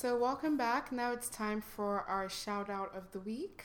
so 0.06 0.16
welcome 0.16 0.56
back. 0.56 0.92
Now 0.92 1.14
it's 1.14 1.30
time 1.30 1.62
for 1.62 2.02
our 2.02 2.30
shout 2.30 2.70
out 2.70 2.96
of 2.96 3.12
the 3.12 3.18
week. 3.22 3.64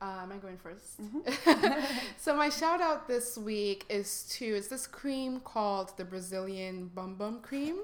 Uh, 0.00 0.20
am 0.22 0.30
I 0.30 0.36
going 0.36 0.56
1st 0.56 1.84
so 2.18 2.36
my 2.36 2.50
shout 2.50 2.80
out 2.80 3.08
this 3.08 3.36
week 3.36 3.84
is 3.88 4.22
to 4.34 4.44
it's 4.44 4.68
this 4.68 4.86
cream 4.86 5.40
called 5.40 5.96
the 5.96 6.04
Brazilian 6.04 6.86
Bum 6.94 7.16
Bum 7.16 7.40
Cream. 7.40 7.78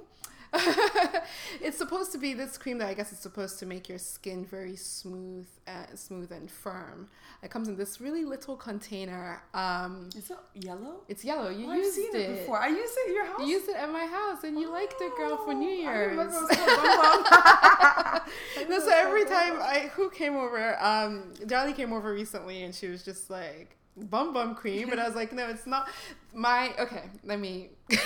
it's 1.60 1.76
supposed 1.76 2.12
to 2.12 2.18
be 2.18 2.32
this 2.34 2.56
cream 2.56 2.78
that 2.78 2.88
I 2.88 2.94
guess 2.94 3.12
is 3.12 3.18
supposed 3.18 3.58
to 3.60 3.66
make 3.66 3.88
your 3.88 3.98
skin 3.98 4.44
very 4.44 4.76
smooth, 4.76 5.46
uh, 5.66 5.94
smooth 5.94 6.32
and 6.32 6.50
firm. 6.50 7.08
It 7.42 7.50
comes 7.50 7.68
in 7.68 7.76
this 7.76 8.00
really 8.00 8.24
little 8.24 8.56
container. 8.56 9.42
Um, 9.54 10.08
Is 10.16 10.30
it 10.30 10.36
yellow? 10.54 11.02
it's 11.08 11.24
yellow. 11.24 11.50
You 11.50 11.66
Oh, 11.66 11.70
I've 11.72 11.78
used 11.78 11.94
seen 11.96 12.14
it. 12.14 12.18
it 12.20 12.38
before. 12.40 12.58
I 12.60 12.68
used 12.68 12.94
it 12.96 13.08
at 13.10 13.14
your 13.14 13.24
house. 13.26 13.40
You 13.40 13.46
used 13.46 13.68
it 13.68 13.76
at 13.76 13.90
my 13.90 14.06
house, 14.06 14.42
and 14.44 14.58
you 14.58 14.70
liked 14.72 14.94
it, 15.00 15.12
girl, 15.16 15.36
for 15.44 15.54
New 15.54 15.68
Oh, 15.68 15.72
I 15.72 15.92
Year's. 15.94 16.10
remember 16.16 16.34
it 16.34 16.42
was 16.42 16.56
called 16.56 17.24
Bum 17.24 18.22
Bum. 18.64 18.68
No, 18.70 18.78
so 18.80 18.90
every 18.92 19.24
time 19.24 19.60
I 19.60 19.90
who 19.94 20.10
came 20.10 20.36
over, 20.36 20.76
um, 20.82 21.32
Darlie 21.44 21.74
came 21.76 21.92
over 21.92 22.12
recently, 22.12 22.62
and 22.62 22.74
she 22.74 22.88
was 22.88 23.02
just 23.04 23.30
like 23.30 23.76
bum 23.96 24.32
bum 24.32 24.54
cream, 24.54 24.88
but 24.88 24.98
I 24.98 25.06
was 25.06 25.14
like, 25.16 25.32
no, 25.32 25.48
it's 25.48 25.66
not 25.66 25.88
my. 26.34 26.72
Okay, 26.78 27.02
let 27.24 27.38
me. 27.38 27.70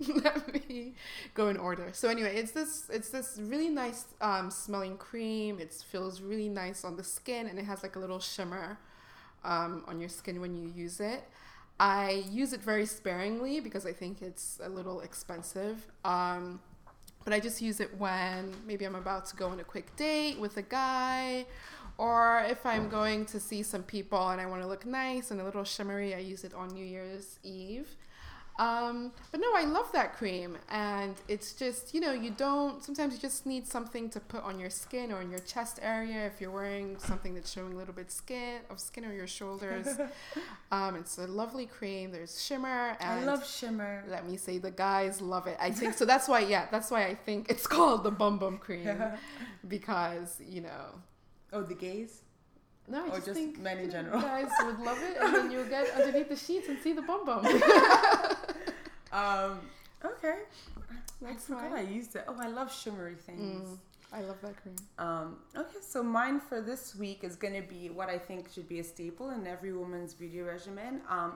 let 0.24 0.68
me 0.68 0.94
go 1.34 1.48
in 1.48 1.56
order. 1.56 1.88
So 1.92 2.08
anyway, 2.08 2.36
it's 2.36 2.52
this 2.52 2.88
it's 2.92 3.10
this 3.10 3.38
really 3.42 3.68
nice 3.68 4.06
um, 4.20 4.50
smelling 4.50 4.96
cream. 4.96 5.58
It 5.58 5.72
feels 5.90 6.20
really 6.20 6.48
nice 6.48 6.84
on 6.84 6.96
the 6.96 7.04
skin, 7.04 7.46
and 7.46 7.58
it 7.58 7.64
has 7.64 7.82
like 7.82 7.96
a 7.96 7.98
little 7.98 8.20
shimmer 8.20 8.78
um, 9.44 9.84
on 9.88 9.98
your 10.00 10.08
skin 10.08 10.40
when 10.40 10.54
you 10.54 10.72
use 10.74 11.00
it. 11.00 11.24
I 11.80 12.24
use 12.30 12.52
it 12.52 12.60
very 12.60 12.86
sparingly 12.86 13.60
because 13.60 13.86
I 13.86 13.92
think 13.92 14.22
it's 14.22 14.60
a 14.62 14.68
little 14.68 15.00
expensive. 15.00 15.86
Um, 16.04 16.60
but 17.24 17.32
I 17.32 17.40
just 17.40 17.60
use 17.60 17.80
it 17.80 17.90
when 17.98 18.54
maybe 18.66 18.84
I'm 18.84 18.94
about 18.94 19.26
to 19.26 19.36
go 19.36 19.48
on 19.48 19.60
a 19.60 19.64
quick 19.64 19.94
date 19.96 20.38
with 20.38 20.56
a 20.56 20.62
guy, 20.62 21.44
or 21.98 22.44
if 22.48 22.64
I'm 22.64 22.88
going 22.88 23.26
to 23.26 23.40
see 23.40 23.62
some 23.62 23.82
people 23.82 24.28
and 24.30 24.40
I 24.40 24.46
want 24.46 24.62
to 24.62 24.68
look 24.68 24.86
nice 24.86 25.30
and 25.30 25.40
a 25.40 25.44
little 25.44 25.64
shimmery, 25.64 26.14
I 26.14 26.18
use 26.18 26.44
it 26.44 26.54
on 26.54 26.68
New 26.68 26.84
Year's 26.84 27.38
Eve. 27.42 27.96
Um, 28.58 29.12
but 29.30 29.40
no, 29.40 29.46
I 29.54 29.62
love 29.64 29.92
that 29.92 30.16
cream, 30.16 30.58
and 30.68 31.14
it's 31.28 31.52
just 31.52 31.94
you 31.94 32.00
know 32.00 32.10
you 32.12 32.30
don't. 32.30 32.82
Sometimes 32.82 33.14
you 33.14 33.20
just 33.20 33.46
need 33.46 33.68
something 33.68 34.10
to 34.10 34.18
put 34.18 34.42
on 34.42 34.58
your 34.58 34.68
skin 34.70 35.12
or 35.12 35.20
in 35.22 35.30
your 35.30 35.38
chest 35.38 35.78
area 35.80 36.26
if 36.26 36.40
you're 36.40 36.50
wearing 36.50 36.98
something 36.98 37.34
that's 37.34 37.52
showing 37.52 37.72
a 37.74 37.76
little 37.76 37.94
bit 37.94 38.10
skin 38.10 38.58
of 38.68 38.80
skin 38.80 39.04
on 39.04 39.14
your 39.14 39.28
shoulders. 39.28 39.86
um, 40.72 40.96
it's 40.96 41.18
a 41.18 41.28
lovely 41.28 41.66
cream. 41.66 42.10
There's 42.10 42.42
shimmer, 42.42 42.96
and 42.98 43.20
I 43.20 43.24
love 43.24 43.46
shimmer. 43.46 44.02
let 44.08 44.28
me 44.28 44.36
say 44.36 44.58
the 44.58 44.72
guys 44.72 45.20
love 45.20 45.46
it. 45.46 45.56
I 45.60 45.70
think 45.70 45.94
so. 45.94 46.04
That's 46.04 46.26
why, 46.26 46.40
yeah, 46.40 46.66
that's 46.72 46.90
why 46.90 47.04
I 47.06 47.14
think 47.14 47.50
it's 47.50 47.66
called 47.76 48.02
the 48.02 48.10
Bum 48.10 48.38
Bum 48.38 48.58
Cream 48.58 48.90
because 49.68 50.40
you 50.44 50.62
know. 50.62 50.96
Oh, 51.52 51.62
the 51.62 51.74
gays. 51.74 52.22
No, 52.90 53.04
I 53.04 53.08
Or 53.08 53.10
just, 53.16 53.26
just 53.26 53.38
think 53.38 53.58
men 53.58 53.78
in 53.78 53.90
general. 53.90 54.20
guys 54.20 54.48
would 54.64 54.80
love 54.80 54.98
it, 55.02 55.16
and 55.20 55.34
then 55.34 55.50
you'll 55.50 55.66
get 55.66 55.90
underneath 55.94 56.28
the 56.30 56.36
sheets 56.36 56.68
and 56.68 56.78
see 56.80 56.92
the 56.94 57.02
bum 57.02 57.24
bum. 57.26 57.44
Um. 59.12 59.60
Okay. 60.04 60.38
That's 61.20 61.50
I 61.50 61.54
forgot 61.54 61.70
fine. 61.70 61.86
I 61.86 61.90
used 61.90 62.14
it. 62.16 62.24
Oh, 62.28 62.36
I 62.38 62.48
love 62.48 62.72
shimmery 62.72 63.14
things. 63.14 63.68
Mm, 63.68 63.78
I 64.12 64.20
love 64.22 64.36
that 64.42 64.56
cream. 64.62 64.76
Um, 64.98 65.38
okay, 65.56 65.78
so 65.80 66.02
mine 66.02 66.40
for 66.40 66.60
this 66.60 66.94
week 66.94 67.24
is 67.24 67.34
going 67.36 67.54
to 67.60 67.68
be 67.68 67.90
what 67.90 68.08
I 68.08 68.18
think 68.18 68.52
should 68.52 68.68
be 68.68 68.78
a 68.78 68.84
staple 68.84 69.30
in 69.30 69.46
every 69.46 69.72
woman's 69.72 70.14
beauty 70.14 70.40
regimen. 70.40 71.00
Um, 71.08 71.32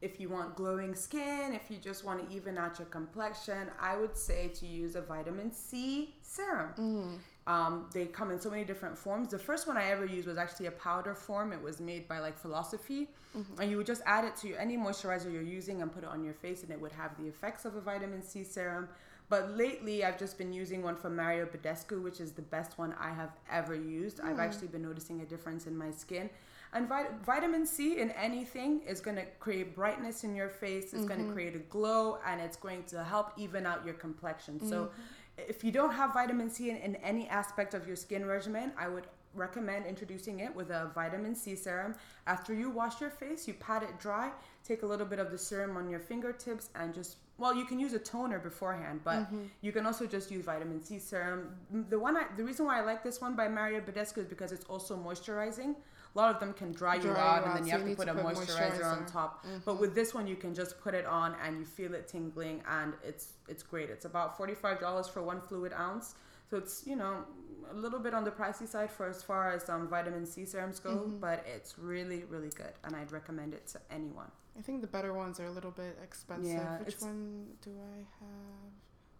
if 0.00 0.18
you 0.18 0.28
want 0.28 0.54
glowing 0.56 0.94
skin, 0.94 1.52
if 1.52 1.70
you 1.70 1.76
just 1.76 2.04
want 2.04 2.26
to 2.26 2.34
even 2.34 2.56
out 2.56 2.78
your 2.78 2.86
complexion, 2.86 3.68
I 3.80 3.96
would 3.96 4.16
say 4.16 4.48
to 4.54 4.66
use 4.66 4.94
a 4.94 5.02
vitamin 5.02 5.52
C 5.52 6.14
serum. 6.22 7.18
Um, 7.50 7.86
they 7.92 8.06
come 8.06 8.30
in 8.30 8.40
so 8.40 8.48
many 8.48 8.62
different 8.62 8.96
forms. 8.96 9.28
The 9.28 9.38
first 9.38 9.66
one 9.66 9.76
I 9.76 9.90
ever 9.90 10.04
used 10.04 10.28
was 10.28 10.38
actually 10.38 10.66
a 10.66 10.70
powder 10.70 11.16
form. 11.16 11.52
It 11.52 11.60
was 11.60 11.80
made 11.80 12.06
by 12.06 12.20
like 12.20 12.38
Philosophy, 12.38 13.08
mm-hmm. 13.36 13.60
and 13.60 13.68
you 13.68 13.76
would 13.76 13.86
just 13.86 14.02
add 14.06 14.24
it 14.24 14.36
to 14.36 14.54
any 14.54 14.76
moisturizer 14.76 15.32
you're 15.32 15.42
using 15.42 15.82
and 15.82 15.92
put 15.92 16.04
it 16.04 16.10
on 16.10 16.22
your 16.22 16.34
face, 16.34 16.62
and 16.62 16.70
it 16.70 16.80
would 16.80 16.92
have 16.92 17.10
the 17.18 17.26
effects 17.26 17.64
of 17.64 17.74
a 17.74 17.80
vitamin 17.80 18.22
C 18.22 18.44
serum. 18.44 18.88
But 19.28 19.56
lately, 19.56 20.04
I've 20.04 20.18
just 20.18 20.38
been 20.38 20.52
using 20.52 20.80
one 20.82 20.94
from 20.94 21.16
Mario 21.16 21.44
Badescu, 21.44 22.00
which 22.02 22.20
is 22.20 22.30
the 22.30 22.42
best 22.42 22.78
one 22.78 22.94
I 23.00 23.10
have 23.12 23.30
ever 23.50 23.74
used. 23.74 24.20
I've 24.20 24.36
hmm. 24.36 24.40
actually 24.40 24.68
been 24.68 24.82
noticing 24.82 25.20
a 25.20 25.24
difference 25.24 25.66
in 25.66 25.76
my 25.76 25.90
skin. 25.90 26.30
And 26.72 26.88
vit- 26.88 27.12
vitamin 27.24 27.66
C 27.66 27.98
in 27.98 28.12
anything 28.12 28.82
is 28.86 29.00
going 29.00 29.16
to 29.16 29.26
create 29.40 29.74
brightness 29.74 30.22
in 30.22 30.36
your 30.36 30.48
face, 30.48 30.92
it's 30.94 31.04
going 31.04 31.18
to 31.18 31.24
mm-hmm. 31.24 31.32
create 31.32 31.56
a 31.56 31.64
glow, 31.76 32.18
and 32.24 32.40
it's 32.40 32.56
going 32.56 32.84
to 32.84 33.02
help 33.02 33.32
even 33.36 33.66
out 33.66 33.84
your 33.84 33.94
complexion. 33.94 34.60
So, 34.60 34.84
mm-hmm. 34.84 35.02
If 35.48 35.64
you 35.64 35.72
don't 35.72 35.92
have 35.92 36.12
vitamin 36.12 36.50
C 36.50 36.70
in, 36.70 36.76
in 36.76 36.96
any 36.96 37.28
aspect 37.28 37.74
of 37.74 37.86
your 37.86 37.96
skin 37.96 38.24
regimen, 38.24 38.72
I 38.78 38.88
would 38.88 39.06
recommend 39.34 39.86
introducing 39.86 40.40
it 40.40 40.54
with 40.54 40.70
a 40.70 40.90
vitamin 40.94 41.34
C 41.34 41.54
serum. 41.54 41.94
After 42.26 42.52
you 42.52 42.70
wash 42.70 43.00
your 43.00 43.10
face, 43.10 43.46
you 43.46 43.54
pat 43.54 43.82
it 43.82 43.98
dry, 44.00 44.30
take 44.64 44.82
a 44.82 44.86
little 44.86 45.06
bit 45.06 45.18
of 45.18 45.30
the 45.30 45.38
serum 45.38 45.76
on 45.76 45.88
your 45.88 46.00
fingertips, 46.00 46.70
and 46.74 46.92
just 46.94 47.16
well, 47.38 47.54
you 47.54 47.64
can 47.64 47.80
use 47.80 47.94
a 47.94 47.98
toner 47.98 48.38
beforehand, 48.38 49.00
but 49.02 49.20
mm-hmm. 49.20 49.44
you 49.62 49.72
can 49.72 49.86
also 49.86 50.06
just 50.06 50.30
use 50.30 50.44
vitamin 50.44 50.82
C 50.84 50.98
serum. 50.98 51.54
The 51.88 51.98
one, 51.98 52.14
I, 52.14 52.24
the 52.36 52.44
reason 52.44 52.66
why 52.66 52.78
I 52.78 52.82
like 52.82 53.02
this 53.02 53.20
one 53.20 53.34
by 53.34 53.48
Mario 53.48 53.80
Badescu 53.80 54.18
is 54.18 54.26
because 54.26 54.52
it's 54.52 54.66
also 54.66 54.94
moisturizing. 54.94 55.74
A 56.14 56.18
lot 56.18 56.34
of 56.34 56.40
them 56.40 56.52
can 56.52 56.72
dry, 56.72 56.96
you 56.96 57.02
Dry 57.02 57.10
you 57.12 57.16
out, 57.18 57.44
and 57.46 57.56
then 57.56 57.64
you 57.66 57.70
so 57.72 57.78
have 57.78 57.88
you 57.88 57.94
to 57.94 57.96
put 57.96 58.06
to 58.06 58.12
a 58.12 58.14
put 58.24 58.34
moisturizer, 58.34 58.84
on 58.84 58.98
moisturizer. 58.98 58.98
Mm-hmm. 58.98 59.06
top. 59.06 59.46
But 59.64 59.78
with 59.80 59.94
this 59.94 60.12
one, 60.12 60.26
you 60.26 60.36
can 60.36 60.54
just 60.54 60.80
put 60.80 60.92
it 60.94 61.06
on 61.06 61.36
and 61.44 61.58
you 61.58 61.64
feel 61.64 61.94
it 61.94 62.08
tingling, 62.08 62.62
and 62.68 62.94
it's 63.04 63.34
it's 63.48 63.62
great. 63.62 63.90
It's 63.90 64.04
about 64.06 64.36
forty 64.36 64.54
five 64.54 64.80
dollars 64.80 65.06
for 65.08 65.22
one 65.22 65.40
fluid 65.40 65.72
ounce, 65.72 66.14
so 66.50 66.56
it's 66.56 66.84
you 66.86 66.96
know 66.96 67.24
a 67.70 67.74
little 67.74 68.00
bit 68.00 68.12
on 68.12 68.24
the 68.24 68.32
pricey 68.32 68.66
side 68.66 68.90
for 68.90 69.06
as 69.08 69.22
far 69.22 69.52
as 69.52 69.68
um, 69.68 69.86
vitamin 69.88 70.26
C 70.26 70.44
serums 70.44 70.80
go, 70.80 70.90
Mm-hmm. 70.96 71.18
but 71.20 71.44
it's 71.46 71.78
really 71.78 72.24
really 72.28 72.50
good, 72.50 72.72
and 72.84 72.96
I'd 72.96 73.12
recommend 73.12 73.54
it 73.54 73.66
to 73.68 73.80
anyone. 73.90 74.30
I 74.58 74.62
think 74.62 74.80
the 74.80 74.88
better 74.88 75.14
ones 75.14 75.38
are 75.38 75.46
a 75.46 75.50
little 75.52 75.70
bit 75.70 75.96
expensive. 76.02 76.52
Yeah, 76.54 76.78
Which 76.78 77.00
one 77.00 77.46
do 77.62 77.70
I 77.70 77.98
have? 78.18 78.72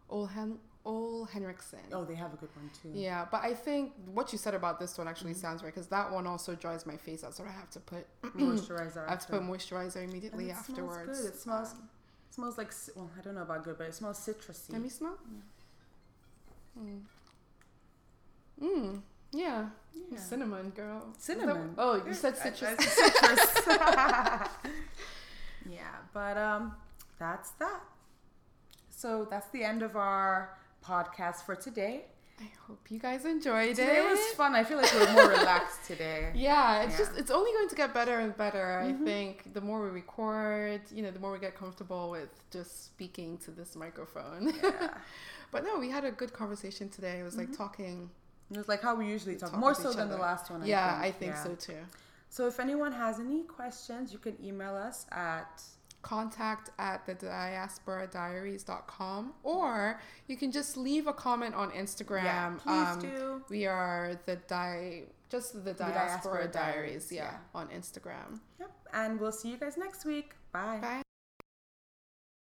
Ole 0.08 0.26
Hen 0.26 0.58
Ole 0.86 1.26
Henriksen. 1.26 1.78
Oh, 1.92 2.04
they 2.04 2.14
have 2.14 2.32
a 2.32 2.36
good 2.36 2.48
one 2.56 2.70
too. 2.82 2.90
Yeah, 2.98 3.26
but 3.30 3.42
I 3.44 3.52
think 3.52 3.92
what 4.06 4.32
you 4.32 4.38
said 4.38 4.54
about 4.54 4.80
this 4.80 4.96
one 4.96 5.06
actually 5.08 5.32
Mm-hmm. 5.32 5.40
sounds 5.40 5.62
right 5.62 5.74
because 5.74 5.88
that 5.88 6.10
one 6.10 6.26
also 6.26 6.54
dries 6.54 6.86
my 6.86 6.96
face 6.96 7.22
out, 7.22 7.34
so 7.34 7.44
I 7.44 7.50
have 7.50 7.68
to 7.70 7.80
put 7.80 8.06
Moisturizer. 8.36 9.06
I 9.06 9.10
have 9.10 9.20
to 9.26 9.32
put 9.32 9.42
moisturizer 9.42 9.96
And 9.96 10.10
immediately 10.10 10.48
it 10.48 10.52
afterwards. 10.52 11.18
Smells 11.18 11.20
good. 11.20 11.34
It 11.34 11.38
smells 11.38 11.72
Um, 11.72 11.88
it 12.28 12.34
smells 12.34 12.56
like 12.58 12.72
well, 12.96 13.10
I 13.18 13.20
don't 13.22 13.34
know 13.34 13.42
about 13.42 13.64
good, 13.64 13.76
but 13.76 13.88
it 13.88 13.94
smells 13.94 14.18
citrusy. 14.18 14.72
let 14.72 14.80
me 14.82 14.88
smell. 14.88 15.18
Mm. 16.80 17.00
Mm. 18.62 19.02
Yeah. 19.32 19.66
Yeah. 20.10 20.18
Cinnamon, 20.18 20.70
girl. 20.70 20.98
Is 21.18 21.26
that- 21.26 21.38
Cinnamon. 21.38 21.74
oh, 21.78 22.02
you 22.06 22.14
said 22.14 22.34
I- 22.40 22.50
citrus. 22.50 22.76
I- 22.78 22.84
citrus. 22.84 23.66
yeah, 25.70 25.96
but 26.12 26.36
um, 26.36 26.74
that's 27.18 27.50
that. 27.52 27.80
So 28.90 29.26
that's 29.30 29.48
the 29.50 29.62
end 29.64 29.82
of 29.82 29.96
our 29.96 30.56
podcast 30.84 31.44
for 31.44 31.54
today. 31.54 32.04
I 32.40 32.48
hope 32.66 32.90
you 32.90 32.98
guys 32.98 33.26
enjoyed 33.26 33.76
Today 33.76 33.98
it. 33.98 34.10
was 34.10 34.18
fun. 34.34 34.54
I 34.54 34.64
feel 34.64 34.78
like 34.78 34.90
we're 34.94 35.12
more 35.12 35.28
relaxed 35.28 35.84
today. 35.86 36.32
Yeah, 36.34 36.82
it's 36.84 36.92
Yeah. 36.92 36.98
just 37.04 37.18
it's 37.18 37.30
only 37.30 37.52
going 37.52 37.68
to 37.68 37.74
get 37.74 37.92
better 37.92 38.18
and 38.18 38.34
better. 38.34 38.80
Mhm. 38.82 39.02
I 39.02 39.04
think 39.04 39.52
the 39.52 39.60
more 39.60 39.82
we 39.82 39.90
record, 39.90 40.80
you 40.90 41.02
know, 41.02 41.10
the 41.10 41.18
more 41.18 41.32
we 41.32 41.38
get 41.38 41.54
comfortable 41.54 42.08
with 42.10 42.30
just 42.50 42.86
speaking 42.86 43.36
to 43.44 43.50
this 43.50 43.76
microphone. 43.76 44.54
Yeah. 44.62 44.94
but 45.52 45.64
no, 45.64 45.78
we 45.78 45.90
had 45.90 46.04
a 46.06 46.10
good 46.10 46.32
conversation 46.32 46.88
today. 46.88 47.20
It 47.20 47.24
was 47.24 47.36
like 47.36 47.54
talking. 47.54 48.08
It 48.50 48.56
was 48.56 48.68
like 48.68 48.80
how 48.82 48.94
we 48.94 49.06
usually 49.06 49.36
talk, 49.36 49.50
Talk 49.50 49.60
more 49.60 49.74
so 49.74 49.92
than 49.92 50.08
the 50.08 50.16
last 50.16 50.50
one. 50.50 50.62
I 50.62 50.66
yeah, 50.66 50.92
think. 51.02 51.14
I 51.14 51.18
think 51.18 51.32
Yeah. 51.32 51.42
so 51.44 51.54
too. 51.56 51.78
So 52.30 52.46
if 52.46 52.58
anyone 52.58 52.92
has 52.92 53.20
any 53.20 53.42
questions, 53.42 54.14
you 54.14 54.18
can 54.18 54.36
email 54.42 54.74
us 54.74 55.04
at 55.12 55.62
Contact 56.02 56.70
at 56.78 57.04
the 57.06 57.14
diaspora 57.14 58.08
diasporadiaries.com 58.08 59.34
or 59.42 60.00
you 60.28 60.36
can 60.36 60.50
just 60.50 60.76
leave 60.76 61.06
a 61.06 61.12
comment 61.12 61.54
on 61.54 61.70
Instagram. 61.72 62.24
yeah, 62.24 62.54
please 62.58 62.88
Um, 62.88 63.00
do. 63.00 63.42
We 63.50 63.66
are 63.66 64.18
the 64.26 64.36
di 64.36 65.02
just 65.28 65.52
the 65.64 65.72
diaspora, 65.74 65.92
Diaspora 65.94 66.48
diaries, 66.48 67.08
Diaries, 67.08 67.12
yeah, 67.12 67.24
yeah. 67.32 67.38
on 67.60 67.68
Instagram. 67.68 68.40
Yep, 68.58 68.70
and 68.94 69.20
we'll 69.20 69.30
see 69.32 69.50
you 69.50 69.56
guys 69.58 69.76
next 69.76 70.04
week. 70.04 70.34
Bye. 70.52 70.78
Bye. 70.80 71.02